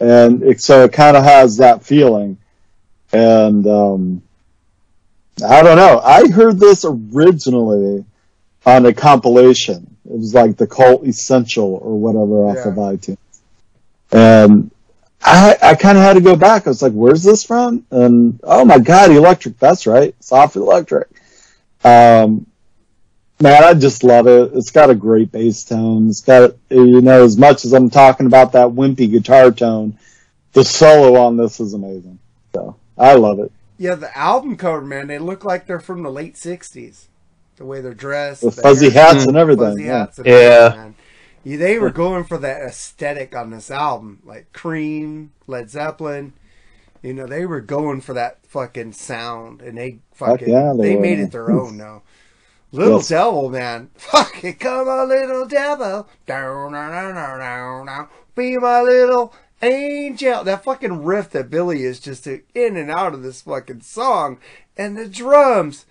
[0.00, 2.38] And it, so it kind of has that feeling.
[3.12, 4.22] And um,
[5.46, 6.00] I don't know.
[6.00, 8.04] I heard this originally
[8.66, 9.96] on a compilation.
[10.06, 12.68] It was like the Cult Essential or whatever off Yeah.
[12.68, 13.18] of iTunes.
[14.12, 14.70] And
[15.22, 16.66] I, I kind of had to go back.
[16.66, 17.84] I was like, where's this from?
[17.90, 19.58] And oh my God, electric.
[19.58, 20.14] That's right.
[20.20, 21.08] Soft electric.
[21.84, 22.46] Um,
[23.40, 24.52] man, I just love it.
[24.54, 26.08] It's got a great bass tone.
[26.10, 29.98] It's got, you know, as much as I'm talking about that wimpy guitar tone,
[30.52, 32.18] the solo on this is amazing.
[32.54, 33.52] So I love it.
[33.78, 35.06] Yeah, the album cover, man.
[35.06, 37.06] They look like they're from the late '60s.
[37.56, 39.64] The way they're dressed, With the fuzzy hair- hats and everything.
[39.72, 39.98] fuzzy Yeah.
[39.98, 40.32] hats and Yeah.
[40.34, 40.94] everything, man.
[41.44, 46.34] Yeah, they were going for that aesthetic on this album, like Cream, Led Zeppelin.
[47.02, 51.00] You know, they were going for that fucking sound, and they fucking yeah, they, they
[51.00, 52.02] made it their own now.
[52.72, 53.08] Little Yes.
[53.08, 58.80] Devil, man, fucking come on, little devil, down, down, down, down, down, down, be my
[58.82, 60.44] little angel.
[60.44, 62.42] That fucking riff that Billy is just in
[62.76, 64.38] and out of this fucking song,
[64.76, 65.86] and the drums,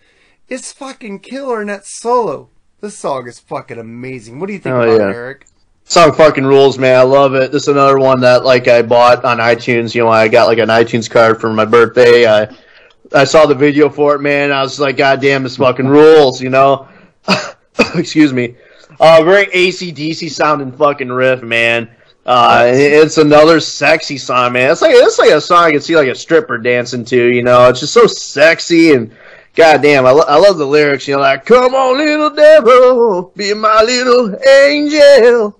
[0.48, 2.50] it's fucking killer in that solo.
[2.82, 4.40] This song is fucking amazing.
[4.40, 5.10] What do you think Oh, about yeah.
[5.10, 5.48] it, Eric?
[5.90, 7.00] Song fucking rules, man.
[7.00, 7.52] I love it.
[7.52, 9.96] This is another one that like I bought on iTunes.
[9.96, 12.28] You know, I got like an iTunes card for my birthday.
[12.28, 12.56] I
[13.12, 14.52] I saw the video for it, man.
[14.52, 16.88] I was like, God damn, this fucking rules, you know?
[17.96, 18.56] Excuse me.
[19.00, 21.90] Uh, very ACDC sounding fucking riff, man.
[22.24, 24.72] Uh, it's another sexy song, man.
[24.72, 27.42] It's like it's like a song I can see like a stripper dancing to, you
[27.42, 27.68] know.
[27.68, 29.12] It's just so sexy and
[29.56, 31.08] goddamn, I, lo- I love the lyrics.
[31.08, 35.56] You know, like "Come on, little devil, be my little angel."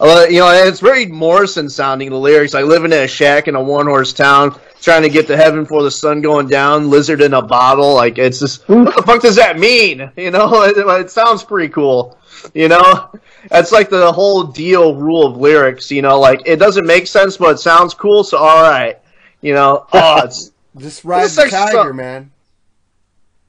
[0.00, 2.10] I you know, it's very Morrison sounding.
[2.10, 5.26] The lyrics, like living in a shack in a one horse town, trying to get
[5.26, 6.88] to heaven before the sun going down.
[6.88, 10.10] Lizard in a bottle, like it's just what the fuck does that mean?
[10.16, 12.16] You know, it, it sounds pretty cool.
[12.54, 13.10] You know,
[13.50, 15.90] that's like the whole deal rule of lyrics.
[15.90, 18.24] You know, like it doesn't make sense, but it sounds cool.
[18.24, 18.98] So all right,
[19.42, 21.96] you know, oh, it's Just ride It's the tiger, song.
[21.96, 22.30] man.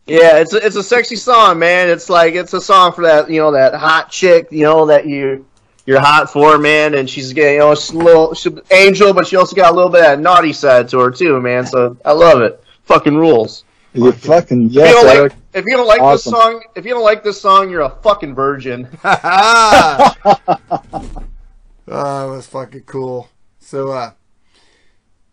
[0.06, 1.90] yeah, it's a, it's a sexy song, man.
[1.90, 5.06] It's like it's a song for that you know that hot chick, you know that
[5.07, 5.45] you
[5.86, 9.14] you're hot for, man, and she's getting you know she's a little she's an angel,
[9.14, 11.66] but she also got a little bit of that naughty side to her too, man.
[11.66, 12.64] So I love it.
[12.84, 13.64] Fucking rules.
[13.94, 16.32] You fucking if you yes, don't like if you don't like Awesome.
[16.32, 18.88] this song, if you don't like this song, you're a fucking virgin.
[19.03, 20.14] Oh,
[21.86, 23.30] that was fucking cool.
[23.60, 24.12] So, uh,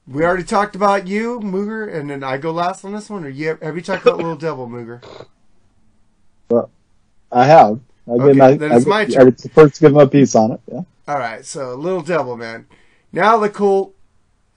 [0.06, 3.24] we already talked about you, Mooger, and then I go last on this one.
[3.24, 5.02] Or you have you talked about Little Devil, Mooger?
[6.50, 6.70] Well,
[7.30, 7.78] I have.
[8.08, 9.26] I Okay, my, then it's I, my I turn.
[9.26, 10.60] was the first to give him a piece on it.
[10.70, 10.82] Yeah.
[11.06, 12.66] All right, so Little Devil, man.
[13.12, 13.94] Now the cool.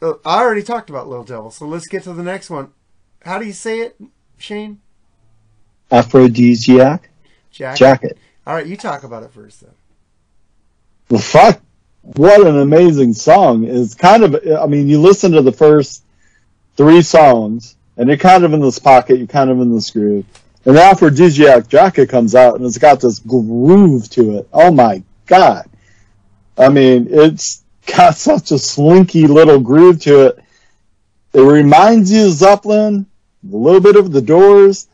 [0.02, 2.72] Uh, I already talked about Little Devil, so let's get to the next one.
[3.24, 3.96] How do you say it,
[4.38, 4.80] Shane?
[5.92, 7.10] Aphrodisiac
[7.52, 7.78] Jacket.
[7.78, 8.18] jacket.
[8.48, 9.72] All right, you talk about it first, then.
[11.10, 11.62] Well, fuck.
[12.02, 13.64] What an amazing song.
[13.66, 16.04] It's kind of, I mean, you listen to the first
[16.76, 20.26] three songs, and you're kind of in this pocket, you're kind of in this groove.
[20.64, 24.48] The Aphrodisiac jacket comes out, and it's got this groove to it.
[24.54, 25.68] Oh my god.
[26.58, 30.44] I mean, it's got such a slinky little groove to it.
[31.34, 33.06] It reminds you of Zeppelin,
[33.52, 34.88] a little bit of the Doors,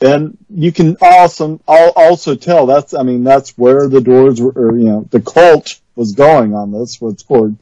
[0.00, 4.52] and you can also al- also tell that's I mean that's where the Doors were,
[4.52, 7.00] or, you know, the cult was going on this.
[7.00, 7.56] What's called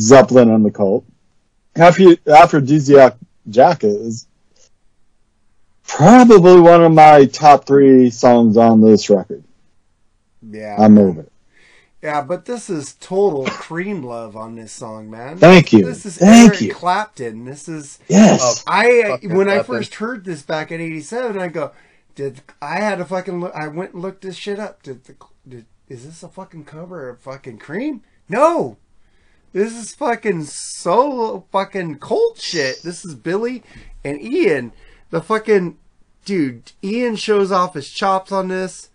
[0.00, 1.04] Zeppelin and the cult.
[1.76, 3.16] Aphrodisiac
[3.48, 4.26] jacket is
[5.86, 9.44] probably one of my top three songs on this record.
[10.42, 10.76] Yeah.
[10.78, 11.32] I'm over it.
[12.02, 15.38] Yeah, but this is total cream love on this song, man.
[15.38, 15.86] Thank you.
[15.86, 16.74] This is Thank Eric you.
[16.74, 17.46] Clapton.
[17.46, 18.62] This is Yes.
[18.66, 19.74] Oh, I Fucking when I Clapton.
[19.76, 21.72] first heard this back in '87, I go,
[22.14, 23.54] did I had a fucking look?
[23.54, 24.82] I went and looked this shit up.
[24.82, 25.14] Did the
[25.48, 28.02] did is this a fucking cover of fucking Cream?
[28.28, 28.76] No,
[29.54, 32.82] this is fucking solo fucking cult shit.
[32.82, 33.62] This is Billy
[34.04, 34.72] and Ian.
[35.14, 35.78] The fucking
[36.24, 36.72] dude.
[36.82, 38.90] Ian shows off his chops on this.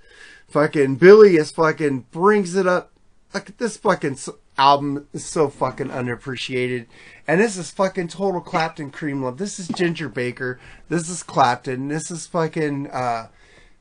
[0.50, 2.92] Fucking Billy is fucking brings it up.
[3.34, 4.18] Like this fucking
[4.58, 6.88] album is so fucking underappreciated,
[7.26, 9.38] and this is fucking total Clapton cream love.
[9.38, 10.60] This is Ginger Baker.
[10.90, 11.88] This is Clapton.
[11.88, 13.30] This is fucking uh,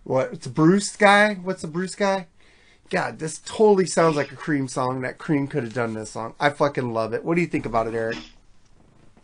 [0.05, 0.33] what?
[0.33, 1.35] It's a Bruce guy.
[1.35, 2.29] What's the Bruce guy?
[2.89, 5.01] God, this totally sounds like a Cream song.
[5.01, 6.37] That Cream could have done this song.
[6.39, 7.25] I fucking love it.
[7.25, 8.19] What do you think about it, Eric?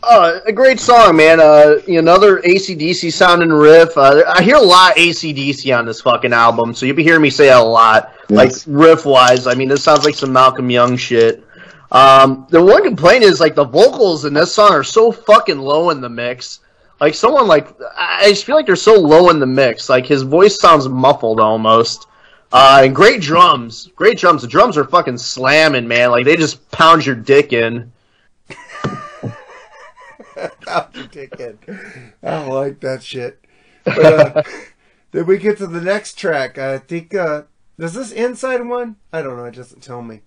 [0.07, 1.41] Uh, a great song, man.
[1.41, 3.97] Uh, another ACDC sounding riff.
[3.97, 7.23] Uh, I hear a lot of ACDC on this fucking album, so you'll be hearing
[7.23, 8.13] me say a lot.
[8.29, 11.45] Like riff wise, I mean, this sounds like some Malcolm Young shit.
[11.91, 15.91] Um, the one complaint is like the vocals in this song are so fucking low
[15.91, 16.61] in the mix.
[17.01, 19.89] Like someone like I I just feel like they're so low in the mix.
[19.89, 22.07] Like his voice sounds muffled almost.
[22.53, 24.43] Uh, and great drums, great drums.
[24.43, 26.11] The drums are fucking slamming, man.
[26.11, 27.93] Like they just pound your dick in.
[31.13, 31.59] Dickhead.
[32.23, 33.41] I don't like that shit.
[33.85, 33.99] But,
[34.37, 34.43] uh,
[35.11, 36.57] then we get to the next track.
[36.57, 37.43] I think, uh,
[37.79, 38.97] does this inside one?
[39.13, 39.45] I don't know.
[39.45, 40.23] It doesn't tell me.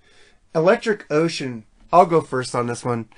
[0.54, 1.66] Electric Ocean.
[1.92, 3.10] I'll go first on this one.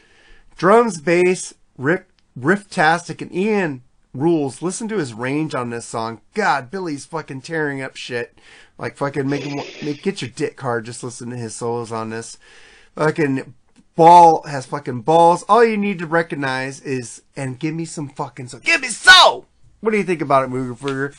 [0.56, 2.04] Drums, bass, riff,
[2.38, 3.84] riff-tastic, and Ian
[4.14, 4.62] rules.
[4.62, 6.22] Listen to his range on this song.
[6.34, 8.38] God, Billy's fucking tearing up shit.
[8.78, 10.86] Like fucking make him make get your dick hard.
[10.86, 12.38] Just listen to his solos on this.
[12.96, 13.54] Fucking
[14.00, 15.44] ball has fucking balls.
[15.50, 18.60] All you need to recognize is and give me some fucking so.
[18.60, 19.46] Give me so.
[19.82, 21.14] What do you think about it, Mooger Fooger?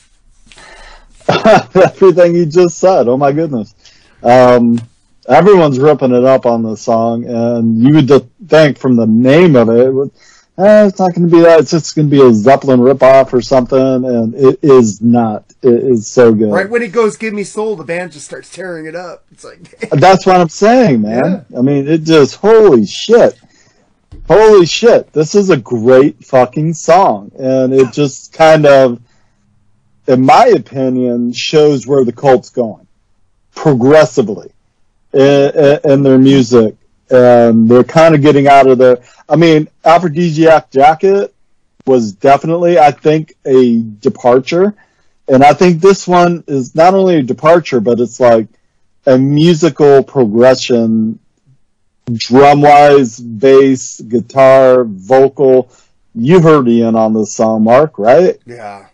[1.85, 3.07] Everything you just said.
[3.07, 3.75] Oh my goodness.
[4.23, 4.81] Um,
[5.29, 9.69] everyone's ripping it up on the song, and you would think from the name of
[9.69, 10.13] it, it
[10.61, 11.61] eh, it's not going to be that.
[11.61, 15.45] It's just going to be a Zeppelin ripoff or something, and it is not.
[15.63, 16.53] It is so good.
[16.53, 19.25] Right when he goes, "Give me soul," the band just starts tearing it up.
[19.31, 21.45] It's like That's what I'm saying, man.
[21.57, 23.39] I mean, it just holy shit.
[24.31, 25.13] Holy shit.
[25.13, 27.33] This is a great fucking song.
[27.37, 29.01] And it just kind of,
[30.07, 32.87] in my opinion, shows where the cult's going
[33.57, 34.53] progressively
[35.13, 36.77] in, in their music.
[37.11, 41.35] And they're kind of getting out of the, I mean, Aphrodisiac Jacket
[41.87, 44.75] was definitely, I think, a departure.
[45.29, 48.49] And I think this one is not only a departure, but it's like
[49.07, 51.19] a musical progression,
[52.13, 55.71] drum wise, bass, guitar, vocal.
[56.15, 58.39] You heard Ian on this song, Mark, right?
[58.47, 58.87] Yeah.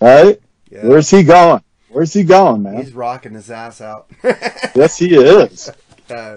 [0.00, 0.40] Right?
[0.70, 0.86] Yeah.
[0.86, 1.62] Where's he going?
[1.88, 2.76] Where's he going, man?
[2.76, 4.10] He's rocking his ass out.
[4.24, 5.70] yes, he is.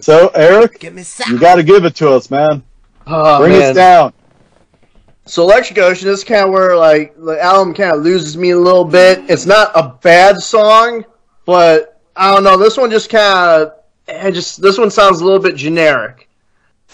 [0.02, 1.32] So, Eric, Give me some.
[1.34, 2.64] you got to give it to us, man.
[3.08, 3.70] Oh, Bring man.
[3.72, 4.14] us down.
[5.26, 8.60] So Electric Ocean is kind of where like the album kind of loses me a
[8.60, 9.20] little bit.
[9.30, 11.06] It's not a bad song,
[11.46, 12.58] but I don't know.
[12.58, 13.74] This one just kind of,
[14.08, 16.28] it just this one sounds a little bit generic.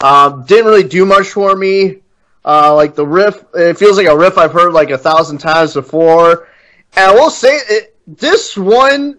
[0.00, 1.98] Um, didn't really do much for me.
[2.44, 5.74] Uh, like the riff, it feels like a riff I've heard like a thousand times
[5.74, 6.48] before.
[6.96, 9.18] And I will say, it, this one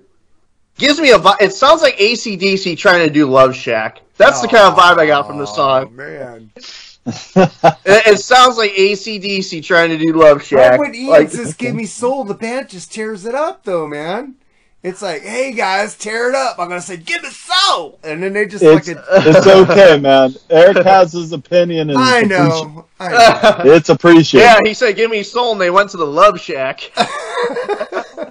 [0.80, 1.42] gives me a vibe.
[1.42, 4.02] It sounds like ACDC trying to do Love Shack.
[4.18, 5.88] That's the kind of vibe I got from the song.
[5.88, 6.52] Oh, man.
[7.06, 10.80] It, it sounds like ACDC trying to do Love Right Shack.
[10.80, 14.36] when Ian Like- says "Give me soul," the band just tears it up, though, man.
[14.84, 18.34] It's like, "Hey guys, tear it up." I'm gonna say, "Give me soul," and then
[18.34, 19.04] they just It's, fucking.
[19.12, 20.36] it's okay, man.
[20.52, 22.86] Eric has his opinion, and I it's know.
[23.00, 23.74] I know.
[23.74, 24.46] It's appreciated.
[24.46, 26.92] Yeah, he said, "Give me soul," and they went to the Love Shack,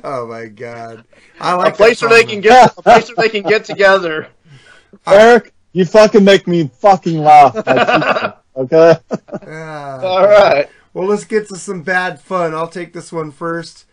[0.08, 1.04] oh my god,
[1.40, 4.28] I a like place where they can get a place where they can get together.
[5.06, 7.56] Eric, you fucking make me fucking laugh.
[8.56, 8.96] Okay?
[9.46, 10.00] Ah.
[10.00, 10.68] All right.
[10.92, 12.54] Well, let's get to some bad fun.
[12.54, 13.86] I'll take this one first.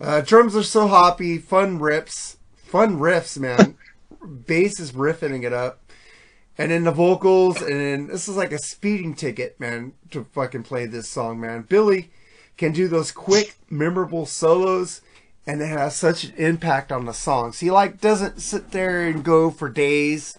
[0.00, 3.76] Uh, drums are so hoppy, fun rips, fun riffs, man.
[4.46, 5.92] Bass is riffing it up,
[6.58, 10.62] and then the vocals, and then this is like a speeding ticket, man, to fucking
[10.64, 11.62] play this song, man.
[11.62, 12.10] Billy
[12.56, 15.02] can do those quick, memorable solos,
[15.46, 17.60] and it has such an impact on the songs.
[17.60, 20.38] He like doesn't sit there and go for days.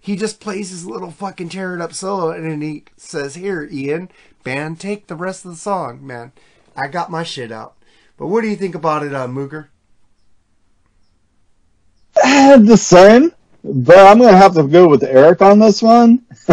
[0.00, 3.68] He just plays his little fucking tear it up solo, and then he says, "Here,
[3.70, 4.10] Ian,
[4.44, 6.32] band, take the rest of the song, man.
[6.76, 7.74] I got my shit out."
[8.18, 9.68] But what do you think about it, uh, Mooger?
[12.14, 13.32] The same,
[13.64, 16.22] but I'm gonna have to go with Eric on this one.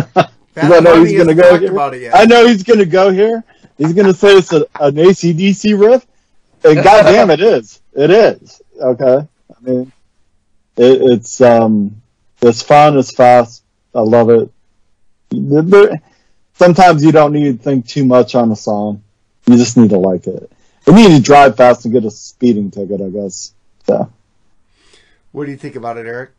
[0.56, 1.72] I know he's gonna go here.
[1.72, 2.16] about it yet.
[2.16, 3.44] I know he's gonna go here.
[3.78, 6.06] He's gonna say it's a, an ACDC riff,
[6.64, 7.82] and goddamn, it is.
[8.00, 8.62] It is.
[8.80, 9.28] Okay.
[9.28, 9.92] I mean,
[10.78, 12.02] it, it's um,
[12.42, 12.98] it's fun.
[12.98, 13.62] It's fast.
[13.94, 14.50] I love it.
[15.32, 16.02] There-
[16.54, 19.04] sometimes you don't need to think too much on a song.
[19.48, 20.50] You just need to like it.
[20.88, 23.54] You need to drive fast and get a speeding ticket, I guess.
[23.86, 24.10] So.
[25.34, 26.32] What do you think about it, Eric?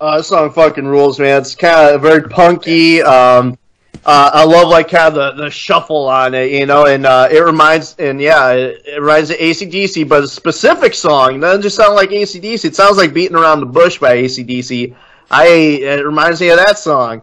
[0.00, 1.40] Uh, this song fucking rules, man.
[1.40, 3.02] It's kind of very punky.
[3.02, 3.58] Um,
[4.06, 7.28] uh, I love like kind of the, the shuffle on it, you know, and uh,
[7.30, 11.36] it reminds, and yeah, it, it reminds of ACDC, but a specific song.
[11.36, 12.64] It doesn't just sound like ACDC.
[12.64, 14.94] It sounds like Beating Around the Bush by ACDC.
[15.30, 17.22] I, it reminds me of that song.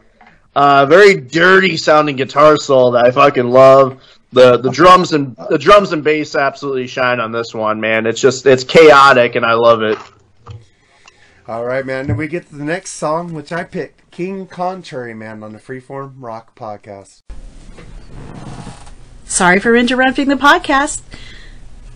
[0.56, 4.02] Uh, very dirty sounding guitar solo that I fucking love.
[4.34, 8.06] The the drums and the drums and bass absolutely shine on this one, man.
[8.06, 9.98] It's just it's chaotic and I love it.
[11.48, 12.08] All right, man.
[12.08, 15.60] Then we get to the next song, which I picked, King Contrary Man on the
[15.60, 17.22] Freeform Rock Podcast.
[19.26, 21.02] Sorry for interrupting the podcast.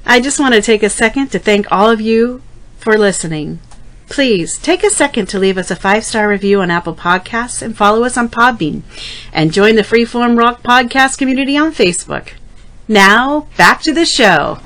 [0.06, 2.42] I just want to take a second to thank all of you
[2.78, 3.60] for listening.
[4.08, 7.76] Please take a second to leave us a five star review on Apple Podcasts and
[7.76, 8.84] follow us on Podbean.
[9.34, 12.34] And join the Freeform Rock Podcast community on Facebook.
[12.88, 14.60] Now, back to the show.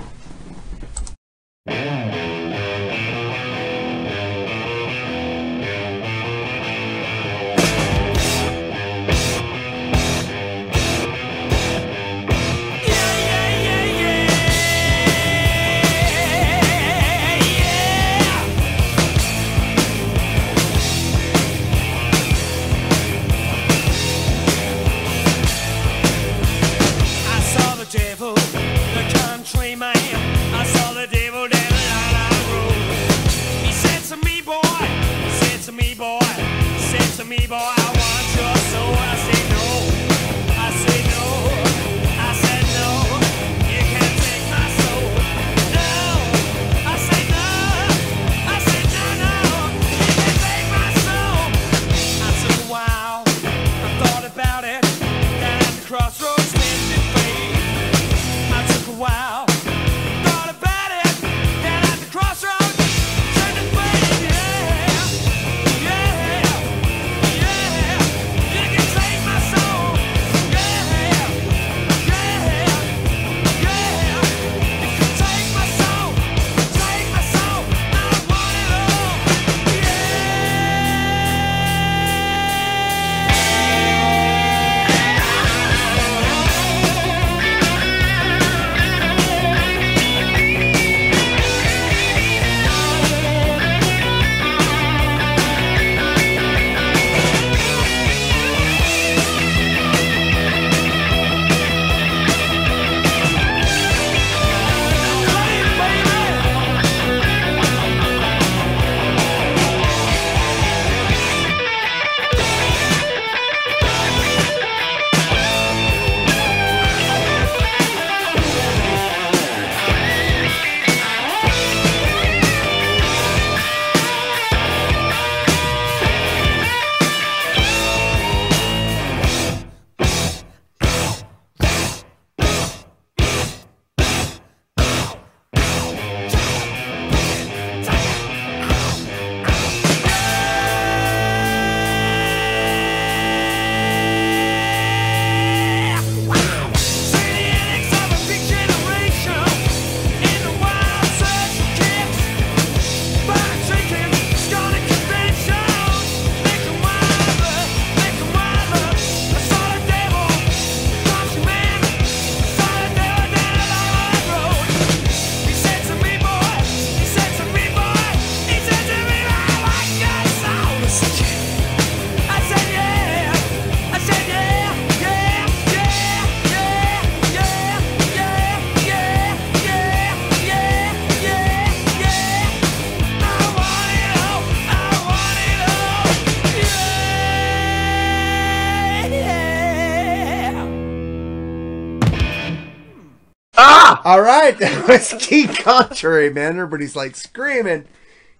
[194.15, 196.53] All right, that was King Contrary, man.
[196.53, 197.83] Everybody's like screaming.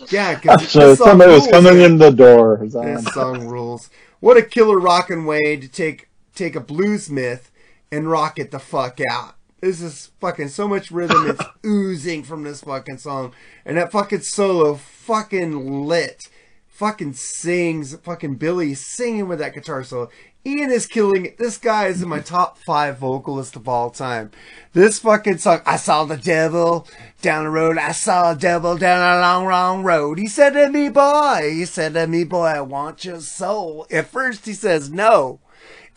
[0.08, 2.64] Yeah, because Actually, somebody was coming in the door.
[2.64, 3.90] Is This song rules.
[4.22, 7.52] What a killer rockin' way to take take a blues myth
[7.92, 9.36] and rock it the fuck out.
[9.60, 11.30] This is fucking so much rhythm.
[11.30, 13.34] It's oozing from this fucking song,
[13.66, 16.30] and that fucking solo fucking lit.
[16.76, 17.96] Fucking sings.
[17.96, 20.10] Fucking Billy singing with that guitar solo.
[20.46, 21.38] Ian is killing it.
[21.38, 24.30] This guy is in my top five vocalist of all time.
[24.74, 26.86] This fucking song, I saw the devil
[27.22, 27.78] down the road.
[27.78, 30.20] I saw a devil down a long, long road.
[30.20, 33.88] He said to me, boy, he said to me, boy, I want your soul.
[33.90, 35.40] At first he says no.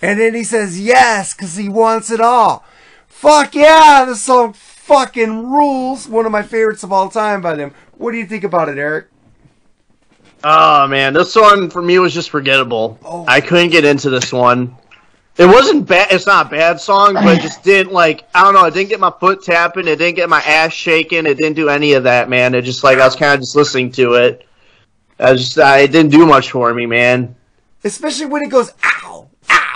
[0.01, 2.65] And then he says yes, cause he wants it all.
[3.09, 6.07] Fuck yeah, this song fucking rules.
[6.07, 7.75] One of my favorites of all time by them.
[7.97, 9.09] What do you think about it, Eric?
[10.45, 12.99] Oh man, this one for me was just forgettable.
[13.05, 13.25] Oh.
[13.27, 14.77] I couldn't get into this one.
[15.37, 16.09] It wasn't bad.
[16.11, 18.29] It's not a bad song, but it just didn't like.
[18.35, 18.65] I don't know.
[18.65, 19.87] It didn't get my foot tapping.
[19.87, 21.27] It didn't get my ass shaking.
[21.27, 22.55] It didn't do any of that, man.
[22.55, 24.47] It just like I was kind of just listening to it.
[25.21, 27.35] I just, I, it didn't do much for me, man.
[27.85, 29.18] Especially when it goes ow,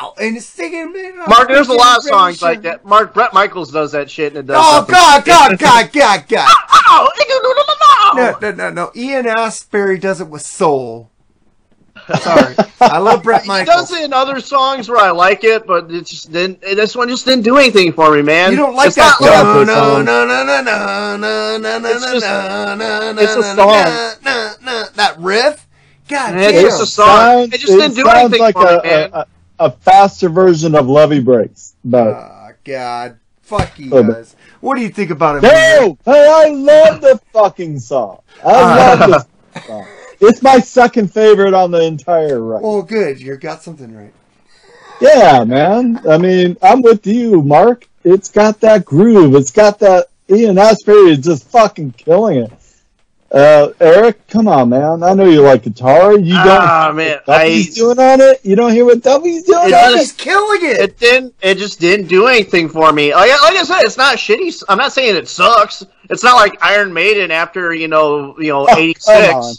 [0.03, 0.93] ow, and singing.
[0.93, 2.85] Man, Mark, there's a lot of songs like that.
[2.85, 4.57] Mark Bret Michaels does that shit, and it does.
[4.59, 4.95] Oh nothing.
[4.95, 6.49] God, God, God, God, God!
[6.73, 7.09] Ow!
[8.15, 8.91] No, no, no, no.
[8.95, 11.09] Ian Astbury does it with soul.
[12.21, 13.69] Sorry, I love Bret Michaels.
[13.91, 16.61] He does it in other songs where I like it, but it just didn't.
[16.61, 18.51] This one just didn't do anything for me, man.
[18.51, 19.17] You don't like It's that?
[19.21, 23.23] not No, like- no, no, no, no, no, no, no, It's no, just- no, no,
[23.23, 23.67] it's a no, song.
[23.67, 24.85] no, no, no.
[24.95, 25.67] That riff.
[26.09, 26.63] God It's damn.
[26.63, 27.07] just a song.
[27.07, 29.11] Sounds- It just didn't do sounds anything like for me, a, man.
[29.13, 29.27] a, a,
[29.63, 31.75] a faster version of Levee Breaks.
[31.85, 33.19] But Oh, God.
[33.43, 34.37] Fuck you Oh, guys.
[34.61, 35.43] What do you think about it?
[35.43, 38.21] no, hey, I love the fucking song.
[38.45, 38.97] I ah.
[38.99, 39.87] love this song.
[40.21, 42.65] It's my second favorite on the entire record.
[42.65, 43.21] Oh, good.
[43.21, 44.13] You got something right.
[45.01, 46.01] Yeah, man.
[46.09, 47.89] I mean, I'm with you, Mark.
[48.05, 49.35] It's got that groove.
[49.35, 50.07] It's got that.
[50.31, 52.53] Ian Astbury is just fucking killing it.
[53.33, 55.03] Uh, Eric, come on, man.
[55.03, 56.19] I know you like guitar.
[56.19, 56.47] You don't.
[56.49, 58.41] Ah, man, what W's doing on it.
[58.45, 60.23] You don't hear what W's doing It on just- it.
[60.23, 60.81] killing it.
[60.81, 61.35] It didn't.
[61.41, 63.15] It just didn't do anything for me.
[63.15, 64.63] Like, like I said, it's not shitty.
[64.69, 65.83] I'm not saying it sucks.
[66.11, 69.07] It's not like Iron Maiden after you know you know Oh, '86.
[69.07, 69.55] come on.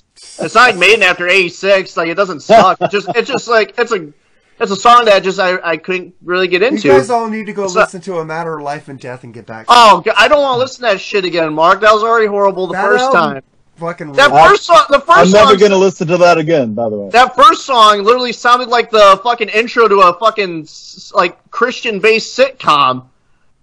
[0.46, 1.98] It's not like Maiden after '86.
[1.98, 2.80] Like it doesn't suck.
[2.80, 4.14] It just it's just like it's a
[4.60, 6.90] it's a song that just I, I couldn't really get into.
[6.90, 9.00] You guys all need to go It's not- listen to A Matter of Life and
[9.00, 9.66] Death and get back.
[9.68, 11.82] Oh, God, I don't want to listen to that shit again, Mark.
[11.82, 13.44] That was already horrible the That first album time.
[13.78, 14.48] Fucking That rules.
[14.50, 16.74] first song, the 1st I'm never song, gonna listen to that again.
[16.76, 17.10] By the way.
[17.10, 20.68] that first song literally sounded like the fucking intro to a fucking
[21.14, 23.06] like Christian-based sitcom.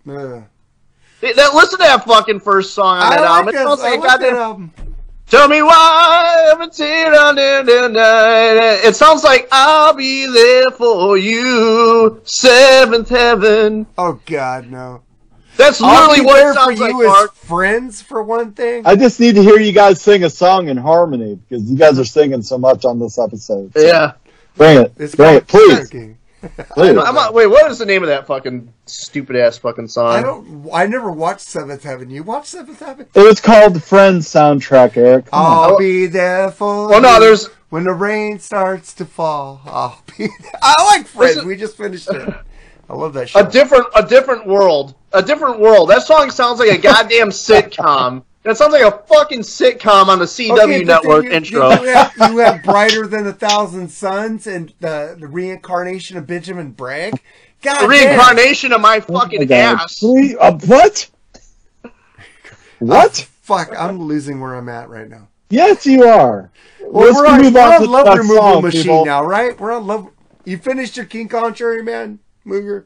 [0.09, 0.43] Ugh.
[1.21, 3.55] Th- That listen to that fucking first song on I that like album.
[3.55, 4.37] It sounds I like a like that goddamn.
[4.37, 4.73] album.
[5.29, 8.81] Tell me why I haven't seen on in the.
[8.85, 13.87] It sounds like I'll be there for you, seventh heaven.
[13.97, 15.03] Oh God, no.
[15.61, 17.35] That's literally what there it sounds for like, you as Mark.
[17.35, 18.87] friends for one thing.
[18.87, 21.99] I just need to hear you guys sing a song in harmony because you guys
[21.99, 23.73] are singing so much on this episode.
[23.75, 24.13] So Yeah.
[24.57, 24.93] Bring it.
[24.99, 25.89] It's Bring it, called please.
[25.91, 26.17] King.
[26.71, 26.97] Please.
[26.97, 30.07] I'm not, wait, what is the name of that fucking stupid ass fucking song?
[30.15, 30.71] I don't.
[30.73, 32.09] I never watched Seventh Heaven.
[32.09, 33.07] You watched Seventh Heaven?
[33.15, 35.27] It was called the Friends soundtrack, Eric.
[35.27, 35.39] Come.
[35.45, 36.89] I'll be there for.
[36.89, 39.61] Well, no, you there's- when the rain starts to fall.
[39.67, 40.29] I'll be.
[40.29, 40.51] There.
[40.63, 41.35] I like Friends.
[41.37, 42.35] Listen- we just finished it.
[42.91, 43.49] I love that A show.
[43.49, 45.91] different, a different world, a different world.
[45.91, 48.25] That song sounds like a goddamn sitcom.
[48.45, 51.69] That sounds like a fucking sitcom on the CW Okay, network then you, intro.
[51.69, 56.27] then You have, you have brighter than a thousand suns and the the reincarnation of
[56.27, 57.21] Benjamin Breeg.
[57.63, 58.35] God the damn.
[58.35, 59.81] reincarnation of my Oh my fucking God.
[59.81, 59.99] ass.
[59.99, 61.11] Please, uh, what?
[62.79, 63.29] What?
[63.43, 65.29] Fuck, I'm losing where I'm at right now.
[65.51, 66.51] Yes, you are.
[66.79, 69.05] Well, Let's we're on, move we're on on to love removal song, machine people.
[69.05, 69.59] now, right?
[69.59, 70.11] We're on love.
[70.45, 72.85] You finished your King Contrary Man, Mooger?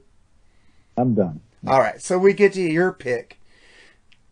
[0.97, 1.41] I'm done.
[1.67, 3.41] All right, so we get to your pick.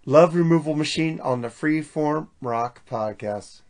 [0.04, 3.61] Love Removal Machine on the Freeform Rock Podcast.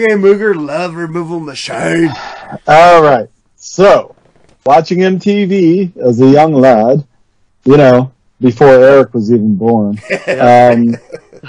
[0.00, 2.10] Okay, Mooger, love removal machine.
[2.66, 3.28] All right.
[3.56, 4.16] So,
[4.64, 7.06] watching MTV as a young lad,
[7.64, 8.10] you know,
[8.40, 10.96] before Eric was even born, um,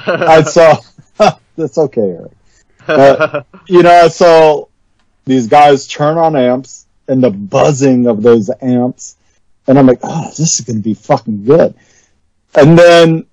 [0.05, 0.75] I saw.
[1.55, 2.31] that's okay, Eric.
[2.85, 4.65] But, you know, I saw
[5.23, 9.15] these guys turn on amps and the buzzing of those amps,
[9.65, 11.73] and I'm like, oh, this is going to be fucking good.
[12.53, 13.27] And then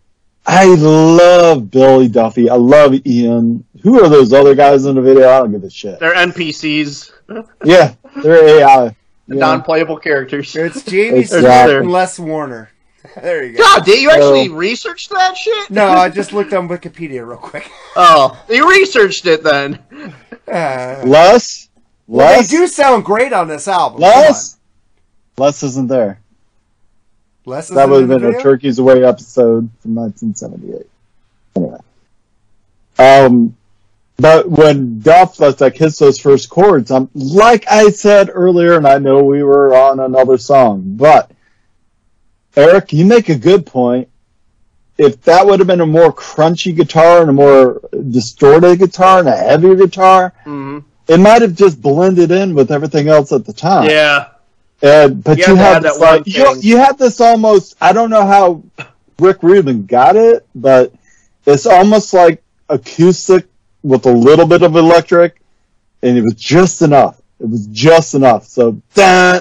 [0.50, 2.48] I love Billy Duffy.
[2.48, 3.64] I love Ian.
[3.82, 5.28] Who are those other guys in the video?
[5.28, 6.00] I don't give a shit.
[6.00, 7.12] They're NPCs,
[7.64, 8.96] Yeah, they're AI.
[9.26, 10.56] you non-playable characters.
[10.56, 11.42] It's Jamie Exactly.
[11.70, 12.70] Stewart and Les Warner.
[13.22, 13.62] There you go.
[13.62, 15.70] God, did you actually So- research that shit?
[15.70, 17.70] No, I just looked on Wikipedia real quick.
[17.94, 19.78] Oh, you researched it then.
[20.46, 21.68] Uh, Les?
[22.06, 24.00] well, they do sound great on this album.
[24.00, 24.56] Les?
[25.36, 26.20] Les isn't there.
[27.48, 27.56] Come.
[27.56, 28.42] Les That would have the been a?
[28.42, 30.86] Turkeys Away episode from 1978.
[31.56, 31.78] Anyway.
[32.98, 33.56] Um,
[34.16, 38.86] but when Duff lets like hits those first chords, I'm like I said earlier, and
[38.86, 41.30] I know we were on another song, but
[42.56, 44.08] Eric, you make a good point.
[44.96, 47.80] If that would have been a more crunchy guitar and a more
[48.10, 50.82] distorted guitar and a heavier guitar, Mhm.
[51.06, 53.88] it might have just blended in with everything else at the time.
[53.88, 54.26] Yeah.
[54.82, 57.76] And but You you, had to had this one like you, you had this almost
[57.80, 58.62] I don't know how
[59.18, 60.92] Rick Rubin got it, but
[61.46, 63.46] it's almost like acoustic
[63.82, 65.40] with a little bit of electric,
[66.02, 67.20] and it was just enough.
[67.40, 68.46] It was just enough.
[68.46, 69.40] So da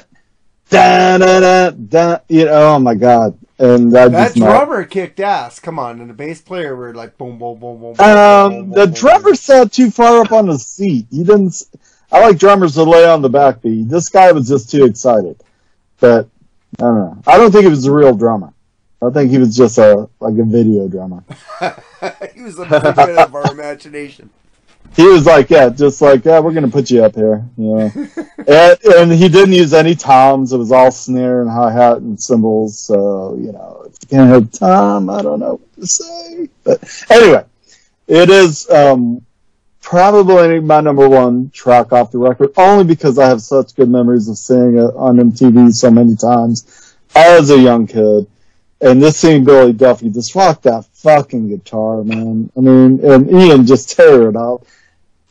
[0.69, 2.17] da da da da.
[2.29, 3.37] You know, oh my god!
[3.59, 5.59] And that, That just not- drummer kicked ass.
[5.59, 7.93] Come on, and the bass player were like boom, boom, boom, boom.
[7.93, 11.05] boom, Um, boom, the boom, drummer sat too far up on the seat.
[11.11, 11.63] He didn't.
[12.11, 13.89] I like drummers to lay on the backbeat.
[13.89, 15.41] This guy was just too excited.
[15.99, 16.27] But
[16.79, 17.23] I don't know.
[17.27, 18.53] I don't think he was a real drummer.
[19.01, 21.23] I think he was just a like a video drummer.
[22.33, 24.29] he was a figment of our imagination.
[24.95, 27.91] He was like, yeah, just like, yeah, we're gonna put you up here, yeah.
[28.47, 30.53] and, and he didn't use any toms.
[30.53, 32.79] It was all snare and hi hat and cymbals.
[32.79, 36.49] So you know, if you can't have tom, I don't know what to say.
[36.63, 37.45] But anyway,
[38.07, 39.23] it is um,
[39.87, 44.27] probably my number one track off the record, only because I have such good memories
[44.27, 48.27] of seeing it on MTV so many times as a young kid.
[48.81, 52.51] And this seeing Billy Duffy just rock that fucking guitar, man.
[52.57, 54.67] I mean, and Ian just tear it up.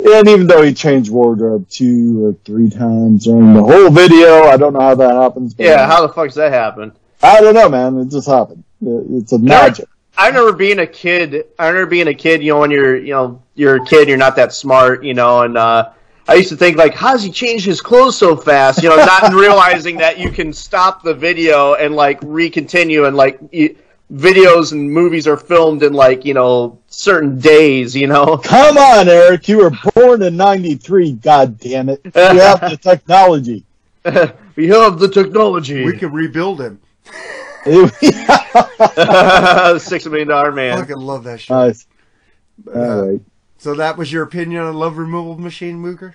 [0.03, 4.57] And even though he changed wardrobe two or three times during the whole video, I
[4.57, 5.55] don't know how that happens.
[5.59, 6.93] Yeah, how the fuck does that happen?
[7.23, 7.99] I don't know, man.
[7.99, 8.65] It just happened.
[8.81, 9.87] It's a magic.
[10.19, 11.47] I remember being a kid.
[11.59, 12.43] I remember being a kid.
[12.43, 15.43] You know, when you're, you know, you're a kid, you're not that smart, you know,
[15.43, 15.91] and uh,
[16.29, 18.83] I used to think like, how does he change his clothes so fast?
[18.83, 23.39] You know, not realizing that you can stop the video and like recontinue, and like
[23.53, 23.77] y-
[24.13, 27.95] videos and movies are filmed in like you know certain days.
[27.95, 29.49] You know, Come on, Eric.
[29.49, 32.01] You were born in 93, god damn it.
[32.05, 33.65] You have the technology.
[34.57, 35.85] we have the technology.
[35.85, 36.81] We can rebuild him.
[39.79, 40.73] Six million dollar man.
[40.73, 41.51] I Fucking love that shit.
[41.51, 41.87] nice.
[42.67, 43.21] Uh, All right.
[43.59, 46.15] So that was your opinion on Love Removal Machine, Mooger?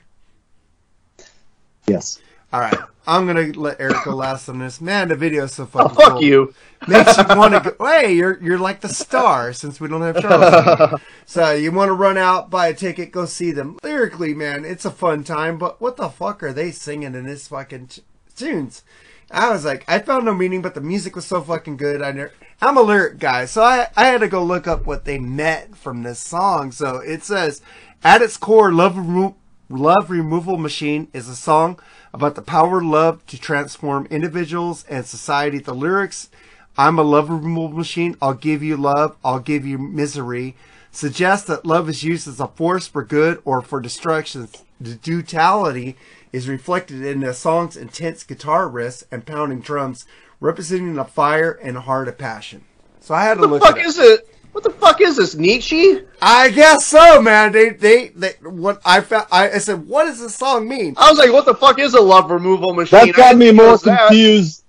[1.88, 2.20] Yes.
[2.54, 2.78] All right.
[3.08, 4.80] I'm gonna let Eric go last on this.
[4.80, 6.24] Man, the video's so fucking Oh, fuck cool.
[6.24, 6.54] you.
[6.88, 7.86] Makes you want to go.
[7.86, 11.02] Hey, you're you're like the star since we don't have Charles.
[11.26, 13.78] so you want to run out, buy a ticket, go see them.
[13.84, 15.58] Lyrically, man, it's a fun time.
[15.58, 18.04] But what the fuck are they singing in this fucking t-
[18.36, 18.84] tunes?
[19.34, 22.02] I was like, I found no meaning, but the music was so fucking good.
[22.02, 22.32] I never,
[22.62, 25.78] I'm a lyric guy, so I I had to go look up what they meant
[25.78, 26.72] from this song.
[26.72, 27.62] So it says,
[28.04, 29.36] at its core, love remo-
[29.70, 31.80] love removal machine is a song
[32.14, 35.60] about the power of love to transform individuals and society.
[35.60, 36.30] The lyrics,
[36.78, 38.18] I'm a love removal machine.
[38.22, 39.16] I'll give you love.
[39.24, 40.56] I'll give you misery.
[40.92, 44.50] Suggest that love is used as a force for good or for destruction.
[44.80, 45.96] The duality
[46.32, 50.06] is reflected in the song's intense guitar riffs and pounding drums,
[50.40, 52.64] representing the fire and heart of passion.
[53.00, 53.62] So I had to look.
[53.62, 53.88] What the look fuck it up.
[53.88, 54.28] is it?
[54.52, 56.02] What the fuck is this Nietzsche?
[56.22, 57.54] I guess so, man.
[57.54, 59.28] They, they, they what I found.
[59.32, 60.94] I, I said, what does this song mean?
[60.98, 63.00] I was like, what the fuck is a love removal machine?
[63.00, 64.08] That I got didn't me think it more was that.
[64.08, 64.64] confused.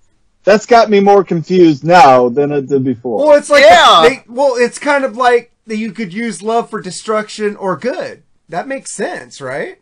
[0.45, 3.25] That's got me more confused now than it did before.
[3.25, 4.05] Well, it's like Yeah.
[4.07, 8.23] they, well, it's kind of like that you could use love for destruction or good.
[8.49, 9.79] That makes sense, right?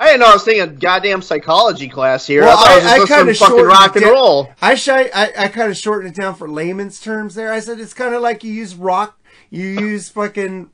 [0.00, 2.42] I didn't know I was taking a goddamn psychology class here.
[2.42, 4.12] Well, I thought I, was I- I kinda listening fucking shortened rock it and down.
[4.12, 4.52] roll.
[4.62, 7.34] I shy, I, I kind of shortened it down for layman's terms.
[7.34, 9.18] There, I said it's kind of like you use rock,
[9.50, 10.70] you use fucking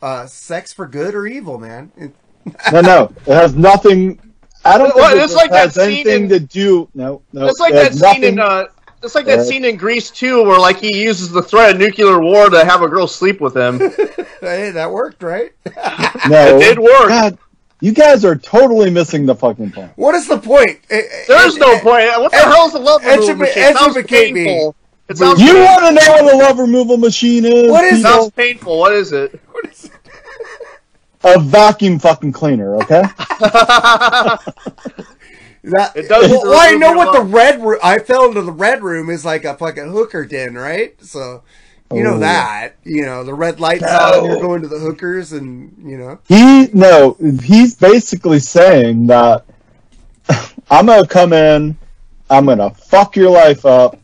[0.00, 1.92] uh, sex for good or evil, man.
[2.72, 4.18] No, no, it has nothing.
[4.64, 6.88] I don't Well, think it it's like that has scene anything in- to do.
[6.94, 7.46] No, no.
[7.46, 8.64] It's like it that has scene in uh,
[9.02, 11.78] it's like that Uh, scene in Grease too, where like he uses the threat of
[11.80, 13.78] nuclear war to have a girl sleep with him.
[14.40, 15.52] hey, that worked, right?
[16.28, 17.08] No, It did work.
[17.08, 17.38] God,
[17.82, 19.90] You guys are totally missing the fucking point.
[19.96, 20.78] What is the point?
[20.88, 22.08] Eh, eh, There's eh, no point.
[22.20, 23.62] What the hell is a love removal Educate- machine?
[23.64, 24.44] It sounds educate me.
[24.44, 24.76] painful.
[25.08, 25.64] It sounds You painful.
[25.64, 27.68] want to know what a love removal machine is?
[27.70, 28.10] What is It people?
[28.12, 28.78] sounds painful.
[28.82, 29.40] What is it?
[31.24, 32.76] a vacuum fucking cleaner?
[32.76, 33.02] Okay.
[35.64, 37.78] That, It does well, well, I know your what the red room.
[37.84, 41.00] I fell into the red room is like a fucking hooker den, right?
[41.04, 41.44] So
[41.94, 42.18] you know Oh.
[42.20, 42.74] that.
[42.84, 46.18] You know the red lights out, and you're going to the hookers, and you know.
[46.28, 49.44] He no, he's basically saying that
[50.70, 51.76] I'm gonna come in,
[52.30, 53.98] I'm gonna fuck your life up,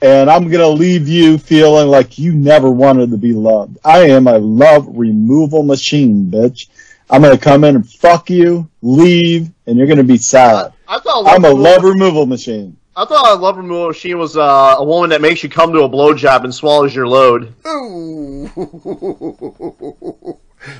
[0.00, 3.78] and I'm gonna leave you feeling like you never wanted to be loved.
[3.84, 6.68] I am a love removal machine, bitch.
[7.10, 10.72] I'm gonna come in and fuck you, leave, and you're gonna be sad.
[10.86, 12.76] I thought I'm a love removal machine.
[12.98, 15.82] I thought a love removal machine was uh, a woman that makes you come to
[15.82, 17.54] a blowjob and swallows your load.
[17.64, 18.50] Ooh.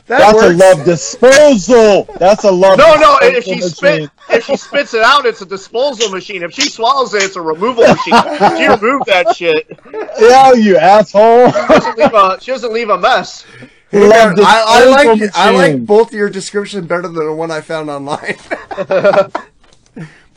[0.08, 2.12] that That's a love disposal.
[2.18, 2.76] That's a love.
[2.76, 3.18] No, no.
[3.22, 3.70] If she machine.
[3.70, 6.42] spit, if she spits it out, it's a disposal machine.
[6.42, 8.14] If she swallows it, it's a removal machine.
[8.56, 9.78] She removed that shit.
[10.18, 11.52] Yeah, you asshole.
[11.52, 13.46] She doesn't leave a, she doesn't leave a mess.
[13.92, 17.60] Love I, I like disposal I like both your description better than the one I
[17.60, 18.34] found online.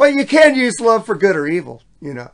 [0.01, 2.31] but you can use love for good or evil, you know.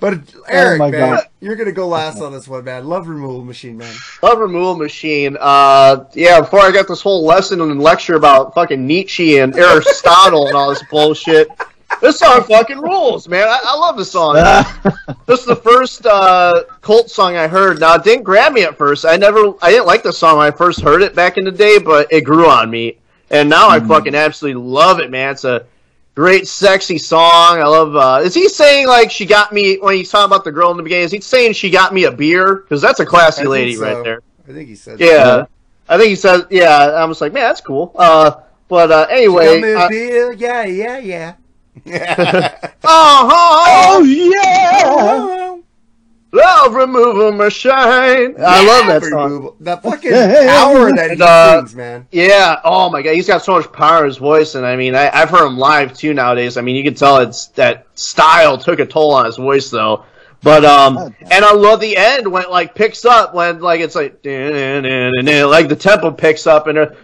[0.00, 0.14] But
[0.48, 1.24] Eric, Oh my man, God.
[1.38, 2.86] you're gonna go last on this one, man.
[2.86, 3.94] Love removal machine, man.
[4.20, 5.36] Love removal machine.
[5.38, 6.40] Uh, yeah.
[6.40, 10.70] Before I got this whole lesson and lecture about fucking Nietzsche and Aristotle and all
[10.70, 11.46] this bullshit,
[12.00, 13.46] this song fucking rules, man.
[13.46, 14.34] I, I love this song.
[15.26, 17.78] this is the first uh, cult song I heard.
[17.78, 19.06] Now it didn't grab me at first.
[19.06, 21.52] I never, I didn't like the song when I first heard it back in the
[21.52, 22.98] day, but it grew on me,
[23.30, 25.30] and now I fucking absolutely love it, man.
[25.30, 25.64] It's a
[26.14, 27.58] great, sexy song.
[27.58, 27.96] I love.
[27.96, 30.76] Uh, is he saying like she got me when he's talking about the girl in
[30.76, 31.04] the beginning?
[31.04, 32.56] Is he saying she got me a beer?
[32.56, 33.82] Because that's a classy lady so.
[33.82, 34.22] right there.
[34.48, 35.00] I think he said.
[35.00, 35.46] Yeah,
[35.88, 36.46] I think he said.
[36.50, 37.92] Yeah, I was like, man, that's cool.
[37.94, 40.32] Uh, but uh, anyway, Come uh, in, Bill.
[40.32, 41.34] Yeah, yeah, yeah.
[42.84, 45.41] oh, Oh yeah.
[46.32, 47.72] Love removal machine.
[47.72, 49.32] I love that song.
[49.32, 49.56] Removal.
[49.60, 50.10] That fucking
[50.48, 52.06] power that he uh, sings, man.
[52.10, 52.60] Yeah.
[52.64, 55.10] Oh my god, he's got so much power in his voice, and I mean, I,
[55.12, 56.56] I've heard him live too nowadays.
[56.56, 60.04] I mean, you can tell it's that style took a toll on his voice though.
[60.42, 63.94] But um, and I love the end when it like picks up when like it's
[63.94, 66.96] like like the tempo picks up and they're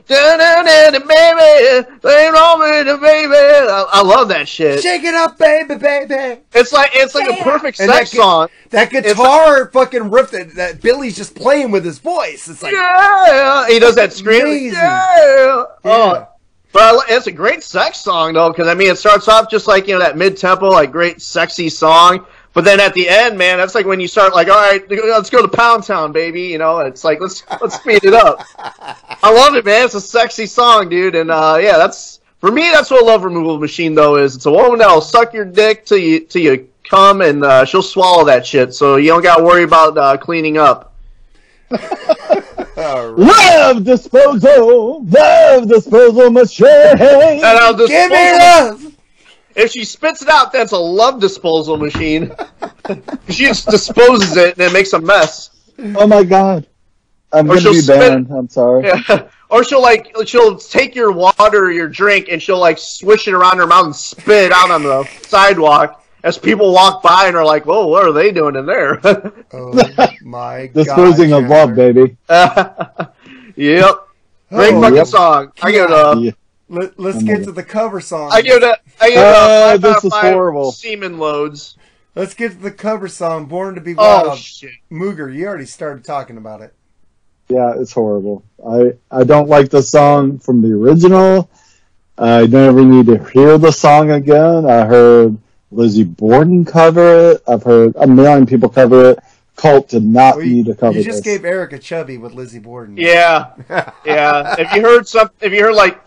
[0.91, 3.35] baby, ain't wrong with the baby.
[3.35, 4.83] I, I love that shit.
[4.83, 6.41] Shake it up, baby, baby.
[6.53, 8.49] It's like it's like a perfect And sex that song.
[8.71, 12.49] That guitar fucking riff that, that Billy's just playing with his voice.
[12.49, 14.43] It's like Yeah, he does that scream.
[14.43, 14.73] Amazing.
[14.73, 15.65] Yeah.
[15.85, 16.29] Oh,
[16.73, 19.69] but I, it's a great sex song though, because I mean, it starts off just
[19.69, 22.27] like you know that mid tempo, like great sexy song.
[22.59, 25.31] But then at the end, man, that's like when you start like, all right, let's
[25.31, 26.43] go to Pound Town, baby.
[26.43, 28.45] You know, it's like let's let's speed it up.
[28.59, 29.85] I love it, man.
[29.85, 32.63] It's a sexy song, dude, and uh, yeah, that's for me.
[32.63, 34.35] That's what a love removal machine though is.
[34.35, 37.81] It's a woman that'll suck your dick till you till you come, and uh, she'll
[37.81, 40.97] swallow that shit, so you don't got to worry about uh, cleaning up.
[42.77, 45.05] Love disposal.
[45.05, 46.67] Love disposal machine.
[46.67, 48.88] And I'll give me dispose- love.
[49.59, 52.33] If she spits it out, that's a love disposal machine.
[53.29, 55.51] she just disposes it and it makes a mess.
[55.97, 56.67] Oh my god.
[57.33, 58.31] I'm Or gonna she'll be spit banned.
[58.31, 58.87] I'm sorry.
[58.87, 59.29] Yeah.
[59.51, 63.33] Or she'll like she'll take your water or your drink and she'll like swish it
[63.33, 67.35] around her mouth and spit it out on the sidewalk as people walk by and
[67.35, 69.01] are like, "Whoa, what are they doing in there?"
[69.55, 69.73] Oh
[70.23, 70.75] my god.
[70.75, 72.15] Disposing of love, baby.
[72.29, 73.95] yep.
[74.51, 75.07] Great Oh, fucking yep.
[75.07, 75.53] song.
[75.63, 76.15] I give it a.
[76.21, 76.31] Yeah.
[76.69, 78.31] Let, let's get to the cover song.
[78.33, 78.79] I give it a.
[79.01, 80.73] I give it a Uh, five this is horrible.
[80.73, 81.77] Semen loads.
[82.15, 84.71] Let's get to the cover song, "Born to Be Oh Wild." shit.
[84.91, 86.75] Mooger, you already started talking about it.
[87.49, 88.45] Yeah, it's horrible.
[88.67, 91.49] I I don't like the song from the original.
[92.19, 94.67] I never need to hear the song again.
[94.67, 95.39] I heard
[95.71, 97.43] Lizzie Borden cover it.
[97.49, 99.21] I've heard a million people cover it.
[99.57, 101.39] Cult did not Well, need to cover you just this.
[101.39, 102.97] gave Eric a chubby with Lizzie Borden.
[102.97, 103.53] Yeah,
[104.05, 104.55] yeah.
[104.59, 106.01] If you heard some, if you heard like,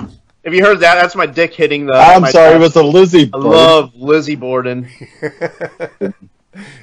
[0.43, 1.93] if you heard that, that's my dick hitting the.
[1.93, 3.30] I'm my sorry, it was a Lizzie.
[3.34, 4.88] I love Lizzie Borden.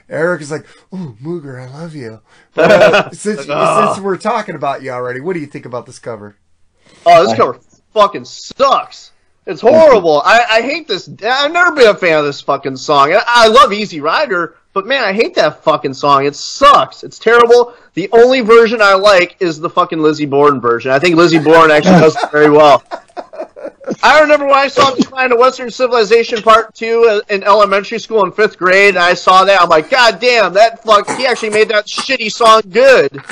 [0.08, 0.64] Eric is like,
[0.94, 2.20] "Ooh, Mooger, I love you."
[2.54, 3.92] But, uh, since Ah.
[3.92, 6.36] since we're talking about you already, what do you think about this cover?
[7.04, 7.58] Oh, this cover
[7.92, 9.12] fucking sucks.
[9.46, 10.20] It's horrible.
[10.24, 11.08] I, I hate this.
[11.24, 13.12] I've never been a fan of this fucking song.
[13.12, 16.26] I, I love Easy Rider, but man, I hate that fucking song.
[16.26, 17.02] It sucks.
[17.02, 17.74] It's terrible.
[17.94, 20.90] The only version I like is the fucking Lizzie Borden version.
[20.90, 22.82] I think Lizzie Borden actually does it very well.
[24.02, 28.32] I remember when I saw Decline of Western Civilization Part 2 in elementary school in
[28.32, 29.60] fifth grade, and I saw that.
[29.60, 33.22] I'm like, God damn, that fuck, he actually made that shitty song good.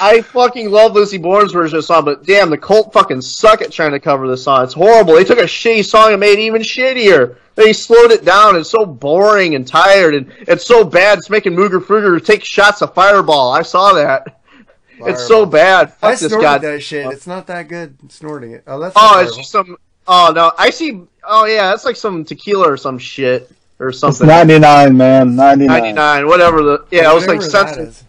[0.00, 3.62] I fucking love Lizzie Borden's version of the song, but damn, the Cult fucking suck
[3.62, 4.64] at trying to cover this song.
[4.64, 5.14] It's horrible.
[5.14, 7.36] They took a shitty song and made it even shittier.
[7.54, 8.56] They slowed it down.
[8.56, 11.18] It's so boring and tired, and it's so bad.
[11.18, 13.52] It's making Mooger Fooger take shots of Fireball.
[13.52, 14.41] I saw that.
[15.06, 15.92] It's so bad.
[15.94, 16.58] Fuck I this snorted guy.
[16.58, 17.06] that shit.
[17.12, 18.64] It's not that good snorting it.
[18.66, 19.76] Oh, that's Oh, it's just some.
[20.06, 21.02] Oh no, I see.
[21.24, 24.26] Oh yeah, that's like some tequila or some shit or It's something.
[24.26, 25.36] 99, man.
[25.36, 25.66] 99.
[25.66, 26.84] Ninety nine, whatever the.
[26.90, 27.86] Yeah, it was like Whatever that something.
[27.86, 28.04] is.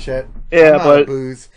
[0.00, 0.26] Shit.
[0.50, 1.48] Yeah, I'm out but booze.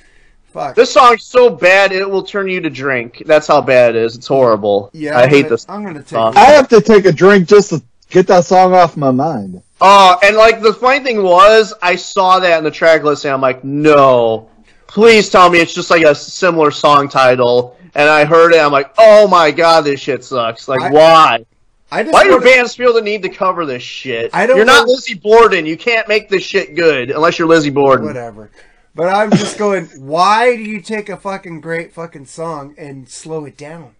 [0.53, 0.75] Fuck.
[0.75, 3.23] this song's so bad it will turn you to drink.
[3.25, 4.15] That's how bad it is.
[4.15, 4.89] It's horrible.
[4.93, 5.65] Yeah, I I'm hate gonna- this.
[5.67, 6.33] I'm gonna take song.
[6.37, 9.61] I have to take a drink just to get that song off my mind.
[9.81, 13.33] Oh, and like the funny thing was, I saw that in the track list, and
[13.33, 14.47] I'm like, no,
[14.95, 17.77] please tell me it's just like a similar song title.
[17.95, 20.67] And I heard it, I'm like, oh my god, this shit sucks.
[20.69, 21.45] Like, I- why?
[21.91, 24.31] I just Why do bands feel the need to cover this shit?
[24.33, 25.65] I don't You're not know- Lizzie Borden.
[25.65, 28.05] You can't make this shit good unless you're Lizzie Borden.
[28.05, 28.49] Whatever.
[28.95, 33.43] But I'm just going, why do you take a fucking great fucking song and slow
[33.45, 33.91] it down?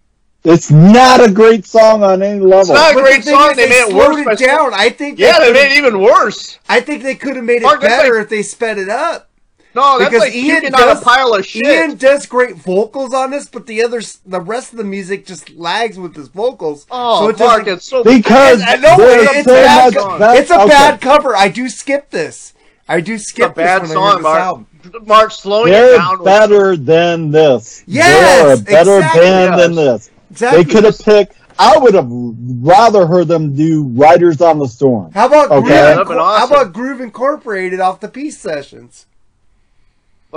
[0.44, 2.60] It's not a great song on any level.
[2.60, 3.50] It's not a But great the song.
[3.50, 4.40] is, They made it slowed worse.
[4.40, 4.72] it down.
[4.74, 6.58] I think Yeah, they could've- made it even worse.
[6.68, 9.28] I think they could have made it Mark, better like- if they sped it up.
[9.76, 11.66] No, that's because like Ian puking on does a pile of shit.
[11.66, 15.50] Ian does great vocals on this, but the others, the rest of the music just
[15.50, 16.86] lags with his vocals.
[16.90, 20.02] Oh, so it Mark, doesn't- it's so Because I know there's it's, so bad, much
[20.02, 20.68] co- bad- it's a okay.
[20.68, 21.36] bad cover.
[21.36, 22.54] I do skip this.
[22.88, 24.40] I do It's a skip bad this when I song, hear this Mark.
[24.40, 24.66] album.
[25.06, 26.18] Mark, slowing it They're down.
[26.20, 27.82] was- better than this.
[27.86, 29.20] Yes, They're a better exactly.
[29.22, 30.10] band than this.
[30.30, 30.62] Exactly.
[30.62, 31.34] They could have picked.
[31.58, 35.60] I would have rather heard them do "Riders on the Storm." How about Okay.
[35.60, 36.48] Groove, Yeah, that'd been Inco- awesome.
[36.48, 39.06] How about Groove Incorporated off the Peace Sessions?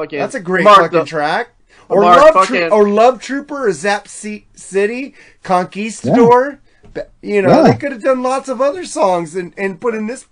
[0.03, 1.49] Fucking- That's a great Mark, fucking the- track.
[1.89, 6.59] Or Mark, Love fucking- Tro- or Love Trooper or Zap C- City, Conquistador.
[6.93, 7.71] Be- You know, Yeah.
[7.71, 10.25] they could have done lots of other songs and, and put in this.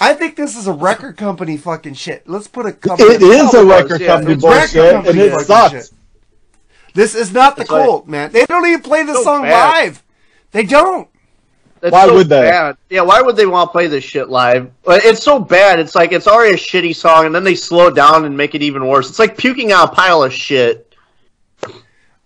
[0.00, 2.28] I think this is a record company fucking shit.
[2.28, 3.14] Let's put a company.
[3.14, 4.06] It is a record was, yeah.
[4.08, 5.72] company It's record company and it sucks.
[5.72, 5.90] shit.
[6.94, 7.84] This is not the That's right.
[7.84, 8.30] cult, man.
[8.32, 9.84] They don't even play the So song bad.
[9.84, 10.02] live.
[10.52, 11.08] They don't.
[11.82, 12.42] It's Why so would they?
[12.42, 12.76] Bad.
[12.88, 14.70] Yeah, why would they want to play this shit live?
[14.86, 15.78] It's so bad.
[15.78, 18.62] It's like it's already a shitty song, and then they slow down and make it
[18.62, 19.08] even worse.
[19.08, 20.94] It's like puking on a pile of shit.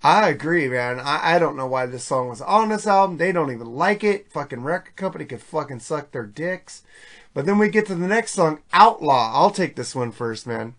[0.02, 0.98] I agree, man.
[0.98, 3.18] I, I don't know why this song was on this album.
[3.18, 4.32] They don't even like it.
[4.32, 6.82] Fucking record company could fucking suck their dicks.
[7.34, 9.32] But then we get to the next song, Outlaw.
[9.34, 10.74] I'll take this one first, man.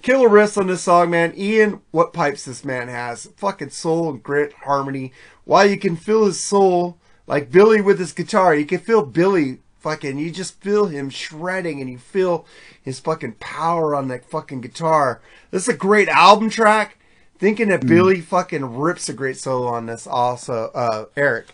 [0.00, 1.34] Killer riffs on this song, man.
[1.36, 3.26] Ian, what pipes this man has.
[3.36, 5.12] Fucking soul and grit, harmony.
[5.44, 6.98] While you can feel his soul,
[7.28, 11.80] like Billy with his guitar, you can feel Billy fucking, you just feel him shredding
[11.80, 12.46] and you feel
[12.82, 15.20] his fucking power on that fucking guitar.
[15.50, 16.96] This is a great album track.
[17.38, 20.72] Thinking that Billy fucking rips a great solo on this also.
[20.74, 21.46] Uh, Eric.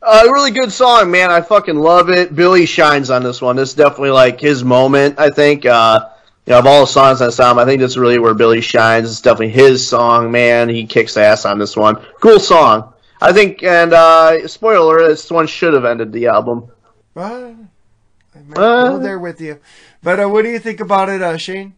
[0.00, 1.32] A really good song, man.
[1.32, 2.36] I fucking love it.
[2.36, 3.56] Billy shines on this one.
[3.56, 5.18] This is definitely like his moment.
[5.18, 5.66] I think.
[5.66, 6.10] Uh,
[6.46, 8.32] you know, of all the songs on this album, I think this is really where
[8.32, 9.10] Billy shines.
[9.10, 10.68] It's definitely his song, man.
[10.68, 11.96] He kicks ass on this one.
[12.20, 12.94] Cool song.
[13.20, 16.70] I think, and uh, spoiler, alert, this one should have ended the album.
[17.14, 17.52] Uh,
[18.34, 18.98] I'm Uh.
[18.98, 19.58] there with you.
[20.02, 21.74] But uh, what do you think about it, uh, Shane?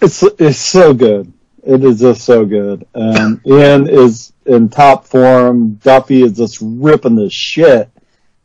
[0.00, 1.32] It's it's so good.
[1.62, 2.86] It is just so good.
[2.94, 5.74] Um, Ian is in top form.
[5.74, 7.90] Duffy is just ripping the shit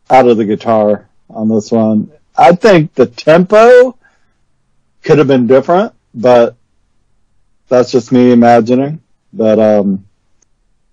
[0.09, 2.11] out of the guitar on this one.
[2.37, 3.97] I think the tempo
[5.03, 6.55] could have been different, but
[7.67, 9.01] that's just me imagining.
[9.33, 10.05] But um,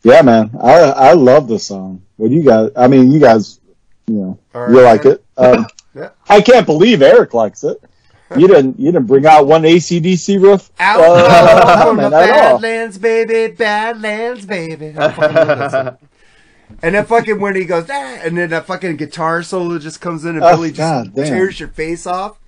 [0.06, 0.74] yeah, man, I
[1.10, 2.02] I love this song.
[2.16, 2.70] What you guys?
[2.76, 3.60] I mean, you guys,
[4.06, 5.24] you know, All you like it.
[5.36, 6.10] Um, Yeah.
[6.28, 7.82] I can't believe Eric likes it.
[8.36, 12.30] You didn't you didn't bring out one ACDC riff Outlaw uh, from the man, at
[12.30, 12.58] all.
[12.58, 14.92] Badlands, baby, Badlands, baby.
[14.94, 15.98] I fucking that.
[16.82, 20.26] And then fucking when he goes, ah, and then that fucking guitar solo just comes
[20.26, 21.24] in and Oh, Billy just God damn.
[21.24, 22.38] tears your face off.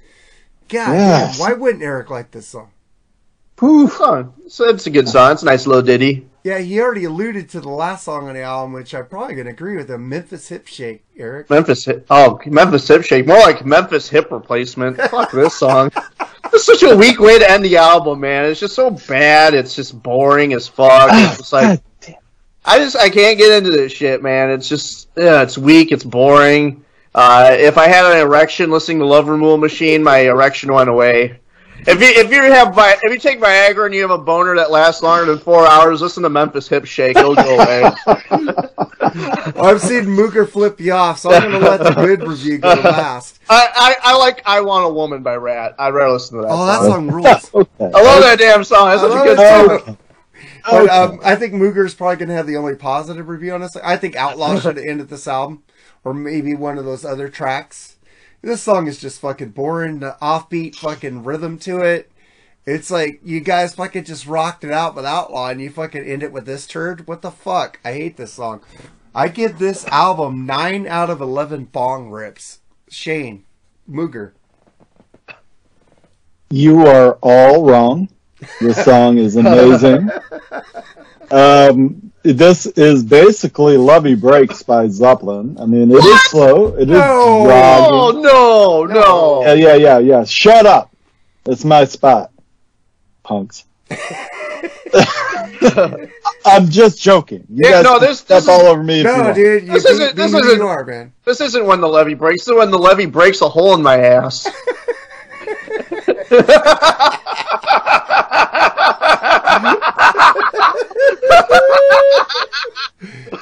[0.68, 1.38] God, Yes.
[1.38, 2.70] damn, why wouldn't Eric like this song?
[3.60, 3.88] Whew.
[4.00, 5.32] Oh, so it's a good song.
[5.32, 6.26] It's a nice little ditty.
[6.48, 9.50] Yeah, he already alluded to the last song on the album, which I'm probably gonna
[9.50, 10.08] agree with him.
[10.08, 11.50] Memphis Hip Shake, Eric.
[11.50, 12.06] Memphis hip.
[12.08, 13.26] Oh, Memphis hip shake.
[13.26, 14.96] More like Memphis hip replacement.
[15.10, 15.92] Fuck this song.
[16.50, 18.46] It's such a weak way to end the album, man.
[18.46, 19.52] It's just so bad.
[19.52, 21.10] It's just boring as fuck.
[21.12, 21.82] It's just like
[22.64, 24.48] I just I can't get into this shit, man.
[24.50, 25.92] It's just yeah, it's weak.
[25.92, 26.82] It's boring.
[27.14, 31.40] Uh, if I had an erection listening to Love Removal Machine, my erection went away.
[31.86, 34.54] If you if you have Vi- if you take Viagra and you have a boner
[34.56, 37.16] that lasts longer than four hours, listen to Memphis Hip Shake.
[37.16, 37.82] It'll go away.
[38.06, 38.62] Well,
[39.64, 43.38] I've seen Mooger flip you off, so I'm gonna let the good review go last.
[43.48, 45.74] I, I, I like I Want a Woman by Ratt.
[45.78, 46.50] I'd rather listen to that.
[46.50, 46.90] Oh, that song.
[46.90, 47.54] song rules.
[47.54, 47.70] Okay.
[47.94, 48.88] I love that damn song.
[48.88, 49.94] That's I such a love good it song.
[49.94, 49.98] too.
[50.68, 50.86] Okay.
[50.86, 53.74] But um, I think Mooger's probably going to have the only positive review on this.
[53.76, 55.62] I think Outlaw should have ended this album,
[56.04, 57.96] or maybe one of those other tracks.
[58.40, 59.98] This song is just fucking boring.
[59.98, 62.10] The offbeat fucking rhythm to it.
[62.64, 66.22] It's like you guys fucking just rocked it out with Outlaw and you fucking end
[66.22, 67.08] it with this turd.
[67.08, 67.80] What the fuck?
[67.84, 68.62] I hate this song.
[69.14, 72.60] I give this album 9 out of 11 bong rips.
[72.88, 73.44] Shane,
[73.90, 74.32] Mooger.
[76.50, 78.08] You are all wrong.
[78.60, 80.10] This song is amazing.
[81.30, 85.56] Um, this is basically "Levee Breaks" by Zeppelin.
[85.60, 86.68] I mean, it is slow.
[86.76, 88.22] It is No, dragging.
[88.22, 89.42] no, no.
[89.42, 90.24] Yeah, yeah, yeah, yeah.
[90.24, 90.90] Shut up.
[91.46, 92.30] It's my spot,
[93.22, 93.64] punks.
[96.46, 97.44] I'm just joking.
[97.50, 99.02] You Yeah, guys no, this- step this all is, over me.
[99.02, 100.16] No, dude, you this be, isn't.
[100.16, 101.12] be this who isn't- are, man.
[101.24, 102.44] This isn't when the levee breaks.
[102.44, 104.46] This is when the levee breaks a hole in my ass.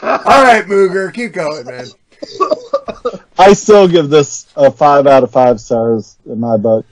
[0.02, 1.86] All right, Mooger, keep going, man.
[3.38, 6.86] I still give this a five out of five stars in my book,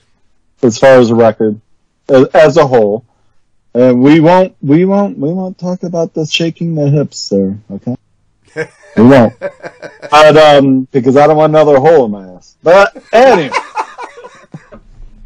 [0.62, 1.60] as far as a record,
[2.08, 3.04] as, as a whole.
[3.72, 7.96] And we won't, we won't, we won't talk about the shaking the hips there, okay?
[8.96, 9.34] We won't.
[9.38, 12.56] But, um, because I don't want another hole in my ass.
[12.62, 13.50] But anyway,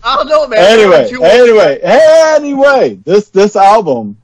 [0.08, 0.58] I don't know, man.
[0.58, 4.16] anyway, anyway, anyway, this this album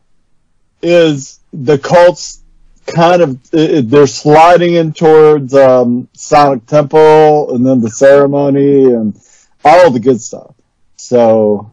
[0.81, 2.43] is the cults
[2.87, 9.19] kind of they're sliding in towards um, Sonic Temple and then the ceremony and
[9.63, 10.55] all the good stuff.
[10.97, 11.71] So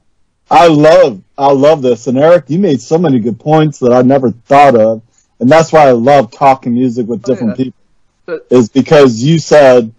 [0.50, 4.02] I love I love this and Eric, you made so many good points that I
[4.02, 5.02] never thought of,
[5.40, 7.66] and that's why I love talking music with different yeah.
[7.66, 7.80] people.
[8.26, 9.94] But- Is because you said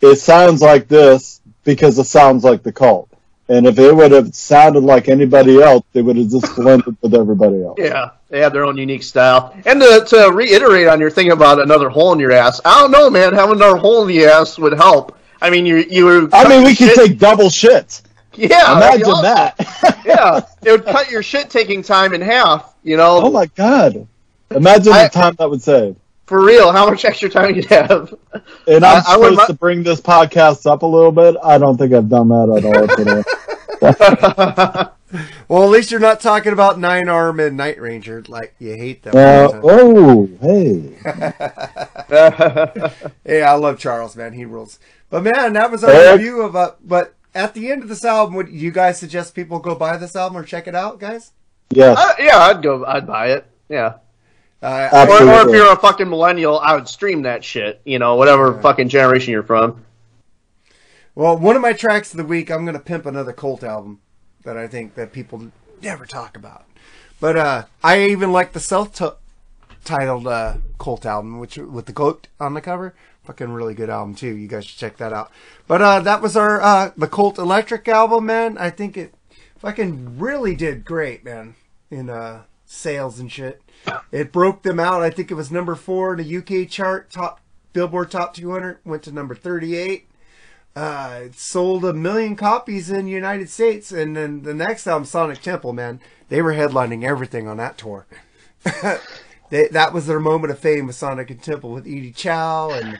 [0.00, 3.13] it sounds like this because it sounds like the cult.
[3.48, 7.14] And if it would have sounded like anybody else, they would have just blended with
[7.14, 7.76] everybody else.
[7.78, 9.54] Yeah, they have their own unique style.
[9.66, 12.90] And to, to reiterate on your thing about another hole in your ass, I don't
[12.90, 13.34] know, man.
[13.34, 15.18] Having another hole in the ass would help.
[15.42, 16.28] I mean, you you were.
[16.32, 18.00] I mean, we could take double shit.
[18.36, 19.22] Yeah, Imagine awesome.
[19.24, 20.00] that.
[20.06, 22.74] yeah, it would cut your shit taking time in half.
[22.82, 24.08] You know, Oh my god!
[24.50, 25.96] Imagine I- the time that would save.
[26.26, 28.14] For real, how much extra time you'd have.
[28.66, 31.36] And I'm I- I supposed mu- to bring this podcast up a little bit.
[31.42, 34.90] I don't think I've done that at all today.
[35.46, 39.04] Well, at least you're not talking about Nine Arm and Night Ranger like you hate
[39.04, 39.12] them.
[39.14, 40.96] Uh, oh, hey.
[43.24, 44.32] hey, I love Charles, man.
[44.32, 44.80] He rules.
[45.10, 46.18] But man, that was our Eric?
[46.18, 46.56] review of.
[46.56, 49.96] Uh, but at the end of this album, would you guys suggest people go buy
[49.98, 51.30] this album or check it out, guys?
[51.70, 52.84] Yeah, Uh, yeah, I'd go.
[52.84, 53.46] I'd buy it.
[53.68, 53.98] Yeah.
[54.64, 57.82] Uh, Or, or if you're a fucking millennial, I would stream that shit.
[57.84, 59.84] You know, whatever fucking generation you're from.
[61.14, 64.00] Well, one of my tracks of the week, I'm going to pimp another Cult album
[64.44, 66.64] that I think that people never talk about.
[67.20, 72.54] But uh, I even like the self-titled uh, Cult album, which with the goat on
[72.54, 72.94] the cover.
[73.24, 74.34] Fucking really good album too.
[74.34, 75.30] You guys should check that out.
[75.66, 78.58] But uh, that was our uh, the Cult Electric album, man.
[78.58, 79.14] I think it
[79.58, 81.54] fucking really did great, man,
[81.90, 82.42] in uh,
[82.74, 83.62] sales and shit.
[84.12, 85.02] It broke them out.
[85.02, 87.40] I think it was number four in the UK chart, top
[87.72, 90.06] Billboard Top 200, went to number 38
[90.76, 95.04] uh, it sold a million copies in the United States, and then the next album,
[95.04, 98.06] Sonic Temple, man, they were headlining everything on that tour.
[99.50, 102.98] they, that was their moment of fame with Sonic and Temple with Edie Ciao and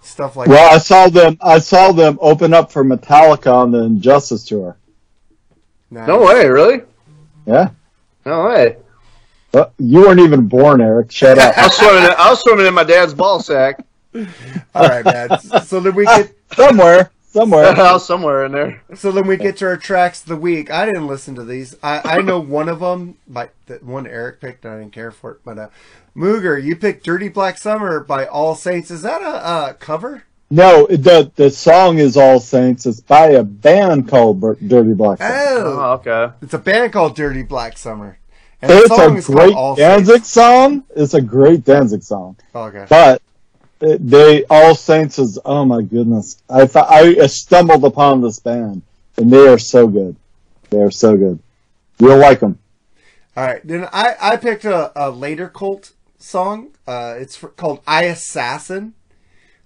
[0.00, 0.54] stuff like that.
[0.54, 1.38] Well, I saw them.
[1.40, 4.76] I saw them open up for Metallica on the Injustice tour.
[5.90, 6.08] Nice.
[6.08, 6.82] No way, really?
[7.46, 7.70] Yeah.
[8.26, 8.76] No way.
[9.54, 11.10] Uh, you weren't even born, Eric.
[11.10, 11.56] Shut I up.
[11.56, 12.04] was swimming.
[12.04, 13.84] In, I was swimming in my dad's ball sack.
[14.74, 15.38] All right, man.
[15.64, 17.98] So then we get somewhere, somewhere.
[17.98, 18.82] Somewhere in there.
[18.94, 20.70] so then we get to our tracks of the week.
[20.70, 21.76] I didn't listen to these.
[21.82, 25.10] I, I know one of them, but the one Eric picked, and I didn't care
[25.10, 25.40] for it.
[25.44, 25.68] But uh,
[26.16, 28.90] Mooger, you picked "Dirty Black Summer" by All Saints.
[28.90, 30.24] Is that a uh, cover?
[30.50, 32.84] No, the the song is All Saints.
[32.84, 35.18] It's by a band called Dirty Black.
[35.18, 35.30] Summer.
[35.34, 36.34] Oh, Oh, okay.
[36.42, 38.18] It's a band called Dirty Black Summer.
[38.62, 38.90] And It's
[39.28, 40.30] a great Danzig Saints.
[40.30, 40.84] song.
[40.94, 42.36] It's a great Danzig song.
[42.54, 42.86] Okay.
[42.88, 43.20] But
[43.80, 46.36] it- they All Saints is oh my goodness.
[46.48, 48.82] I thought I stumbled upon this band
[49.16, 50.16] and they are so good.
[50.70, 51.38] They are so good.
[51.98, 52.58] You'll like them.
[53.36, 53.66] All right.
[53.66, 56.68] Then I, I picked a, a later cult song.
[56.86, 58.94] Uh, it's for, called I Assassin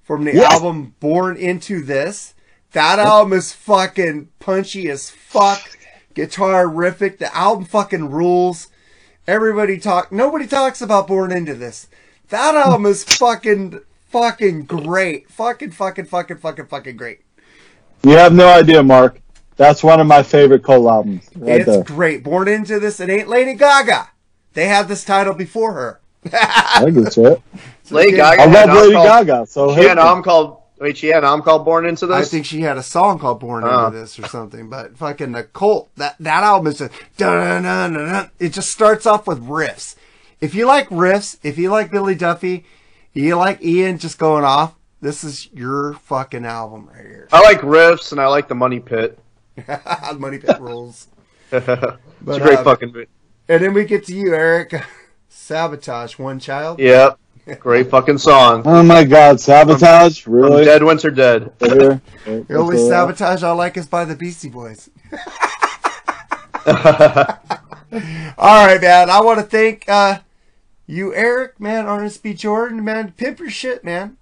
[0.02, 0.52] from the Yes.
[0.52, 2.35] album Born Into This.
[2.73, 5.78] That album is fucking punchy as fuck.
[6.14, 7.18] Guitar riffic.
[7.18, 8.68] The album fucking rules.
[9.27, 10.12] Everybody talk.
[10.12, 11.89] Nobody talks about Born Into This.
[12.28, 15.28] That album is fucking fucking great.
[15.31, 17.20] Fucking fucking fucking fucking fucking great.
[18.05, 19.20] You have no idea, Mark.
[19.57, 21.28] That's one of my favorite Cult albums.
[21.35, 21.82] Right it's there.
[21.82, 22.23] great.
[22.23, 23.01] Born Into This.
[23.01, 24.11] It ain't Lady Gaga.
[24.53, 26.01] They had this title before her.
[26.32, 27.40] I think it's it.
[27.90, 28.43] Lady Gaga.
[28.43, 31.19] I love Lady called- Gaga, so She had hey, an album called Wait, she had
[31.19, 32.16] an album called Born Into This?
[32.16, 33.86] I think she had a song called "Born Oh.
[33.86, 34.69] Into This" or something.
[34.69, 36.93] But fucking the Cult that that album is just
[38.39, 39.97] it just starts off with riffs.
[40.40, 42.66] If you like riffs, if you like Billy Duffy,
[43.15, 44.74] you like Ian just going off.
[45.01, 47.28] This is your fucking album right here.
[47.32, 49.19] I like riffs and I like the Money Pit.
[50.16, 51.09] Money Pit rules.
[51.53, 53.09] it's But, a great um, fucking movie.
[53.48, 54.74] And then we get to you, Eric.
[55.31, 56.81] Savatage, one child.
[56.81, 57.19] Yep.
[57.60, 58.62] Great fucking song.
[58.64, 60.20] Oh my god, sabotage?
[60.23, 60.64] From Really?
[60.64, 61.52] Dead Winter Dead.
[61.60, 62.01] The
[62.51, 62.89] only Okay.
[62.89, 64.90] sabotage I like is by the Beastie Boys.
[66.66, 66.74] All
[68.66, 69.09] right, man.
[69.10, 70.18] I want to thank uh,
[70.89, 73.12] you, Eric, man, RMCP Jordan, man.
[73.12, 74.16] Pimp your shit, man.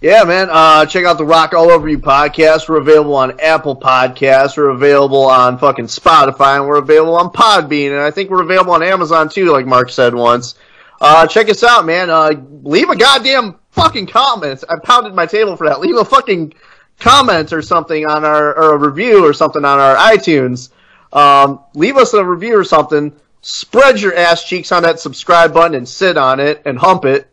[0.00, 0.48] Yeah, man.
[0.50, 2.68] Uh, check out the Rock All Over You podcast.
[2.68, 4.56] We're available on Apple Podcasts.
[4.56, 8.72] We're available on fucking Spotify, and we're available on Podbean, and I think we're available
[8.72, 10.54] on Amazon too, like Mark said once.
[11.00, 12.10] Uh, check us out, man.
[12.10, 12.32] Uh,
[12.62, 14.62] leave a goddamn fucking comment.
[14.68, 15.80] I pounded my table for that.
[15.80, 16.52] Leave a fucking
[16.98, 20.70] comment or something on our, or a review or something on our iTunes.
[21.12, 23.14] Um, leave us a review or something.
[23.42, 27.26] Spread your ass cheeks on that subscribe button and sit on it and hump it.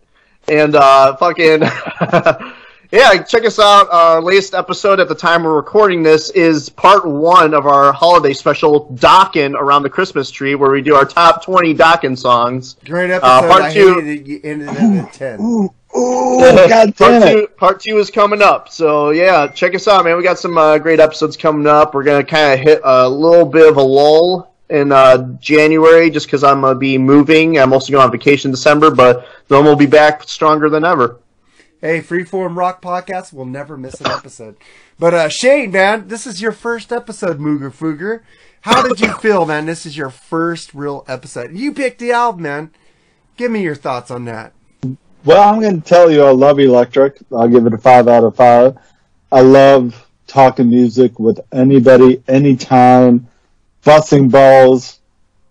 [0.47, 1.63] And uh, fucking
[2.91, 3.89] yeah, check us out.
[3.91, 8.33] Our latest episode at the time we're recording this is part one of our holiday
[8.33, 12.75] special, Dockin' around the Christmas tree, where we do our top twenty Dokken songs.
[12.85, 13.49] Great Uh, episode.
[13.49, 14.27] part I two- hated it.
[14.27, 15.39] You ended it at 10.
[15.41, 17.31] Ooh, god damn part it.
[17.33, 18.69] two, part two is coming up.
[18.69, 20.15] So yeah, check us out, man.
[20.17, 21.93] We got some uh, great episodes coming up.
[21.93, 26.27] We're gonna kind of hit a little bit of a lull in uh, January, just
[26.27, 27.57] because I'm gonna be moving.
[27.59, 31.17] I'm also going on vacation in December, but then we'll be back stronger than ever.
[31.79, 34.57] Hey, Freeform Rock Podcast will never miss an episode.
[34.97, 38.21] But uh, Shane, man, this is your first episode, Mooger Fooger.
[38.61, 39.67] How did you feel, man?
[39.67, 41.55] This is your first real episode.
[41.55, 42.71] You picked the album, man.
[43.37, 44.53] Give me your thoughts on that.
[45.23, 47.19] Well, I'm going to tell you I love Electric.
[47.31, 48.75] I'll give it a 5 out of 5.
[49.31, 53.27] I love talking music with anybody, anytime,
[53.83, 54.99] busting balls.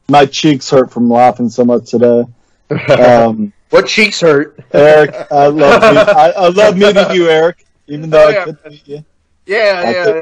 [0.08, 2.24] My cheeks hurt from laughing so much today.
[2.68, 4.58] Um, what cheeks hurt?
[4.72, 5.98] Eric, I love you.
[6.00, 9.04] I, I love meeting you, Eric, even though Oh, I couldn't meet you.
[9.46, 10.14] Yeah, I yeah, could-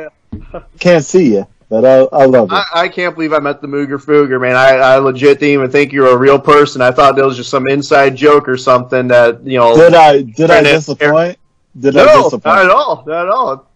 [0.53, 0.61] yeah.
[0.79, 2.55] Can't see you, but I, I love it.
[2.55, 4.57] I, I can't believe I met the Mooger Fooger, man.
[4.57, 6.83] I, I legit didn't even think you were a real person.
[6.83, 9.77] I thought that was just some inside joke or something that, you know.
[9.77, 11.39] Did I did I disappoint?
[11.79, 12.45] Did I No, disappoint?
[12.45, 13.05] not at all.
[13.07, 13.69] Not at all.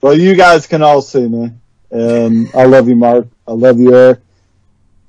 [0.00, 1.50] Well, you guys can all see me.
[1.90, 3.26] And I love you, Mark.
[3.48, 4.20] I love you, Eric.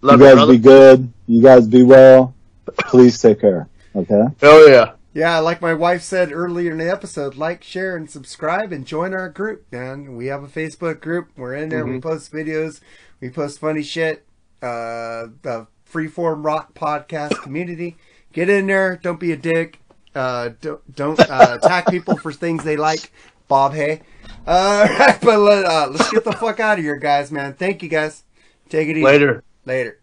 [0.02, 1.12] Love you you, guys be good.
[1.28, 2.34] You guys be well.
[2.80, 3.68] Please take care.
[3.96, 4.24] Okay?
[4.42, 4.94] Oh, yeah.
[5.14, 9.14] Yeah, like my wife said earlier in the episode, like, share, and subscribe, and join
[9.14, 10.18] our group, man.
[10.18, 11.30] We have a Facebook group.
[11.38, 11.86] We're in there.
[11.86, 12.02] We Mhm.
[12.04, 12.82] post videos.
[13.22, 14.26] We post funny shit.
[14.62, 17.96] Uh, the Freeform Rock Podcast community.
[18.34, 19.00] Get in there.
[19.02, 19.80] Don't be a dick.
[20.14, 23.12] Uh, don't don't uh, attack people for things they like.
[23.48, 24.02] Bob Hay.
[24.46, 27.54] Uh, but let, uh, let's get the fuck out of here, guys, man.
[27.54, 28.24] Thank you, guys.
[28.68, 29.04] Take it easy.
[29.04, 29.44] Later.
[29.66, 30.00] Later.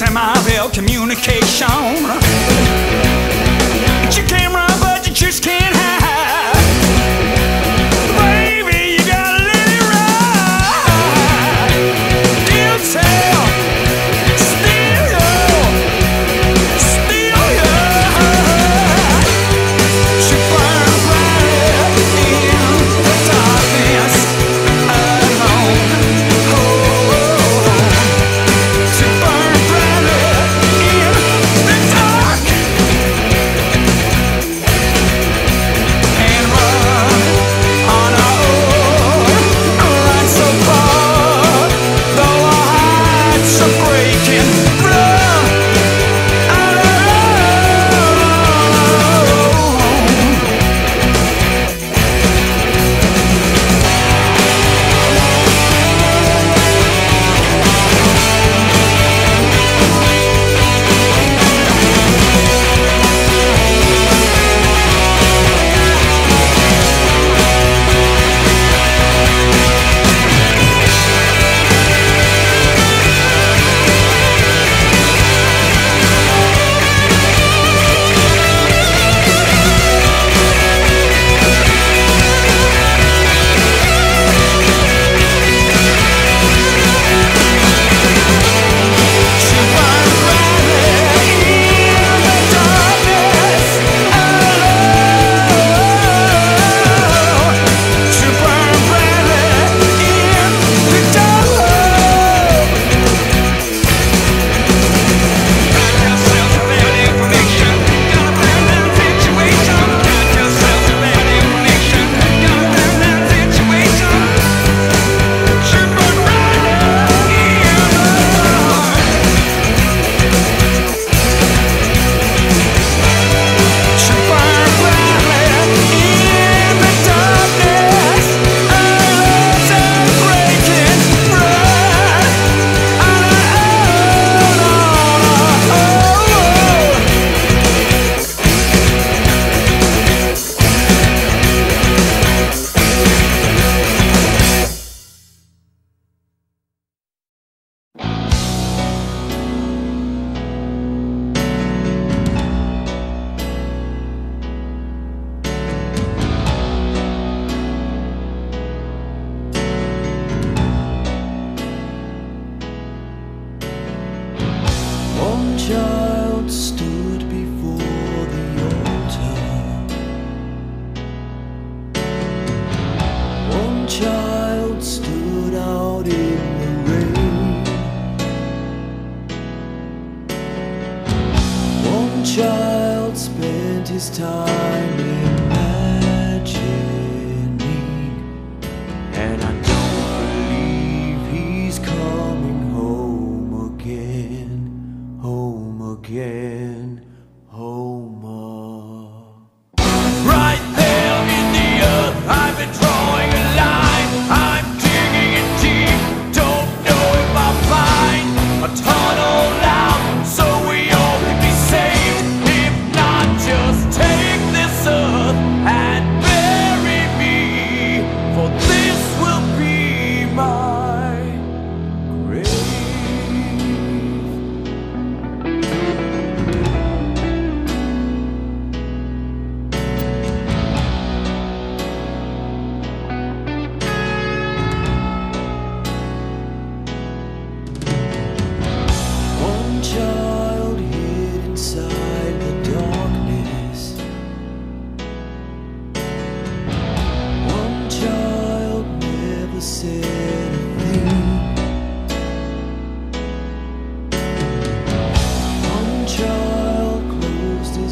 [0.00, 1.68] semi-real communication.
[4.02, 5.59] But you came right, but you just can't.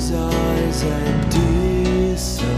[0.09, 2.57] sighs and descends.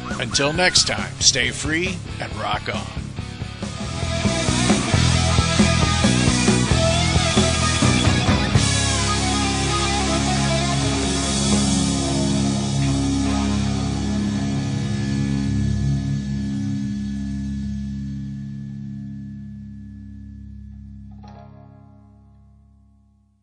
[0.21, 2.90] Until next time, stay free and rock on.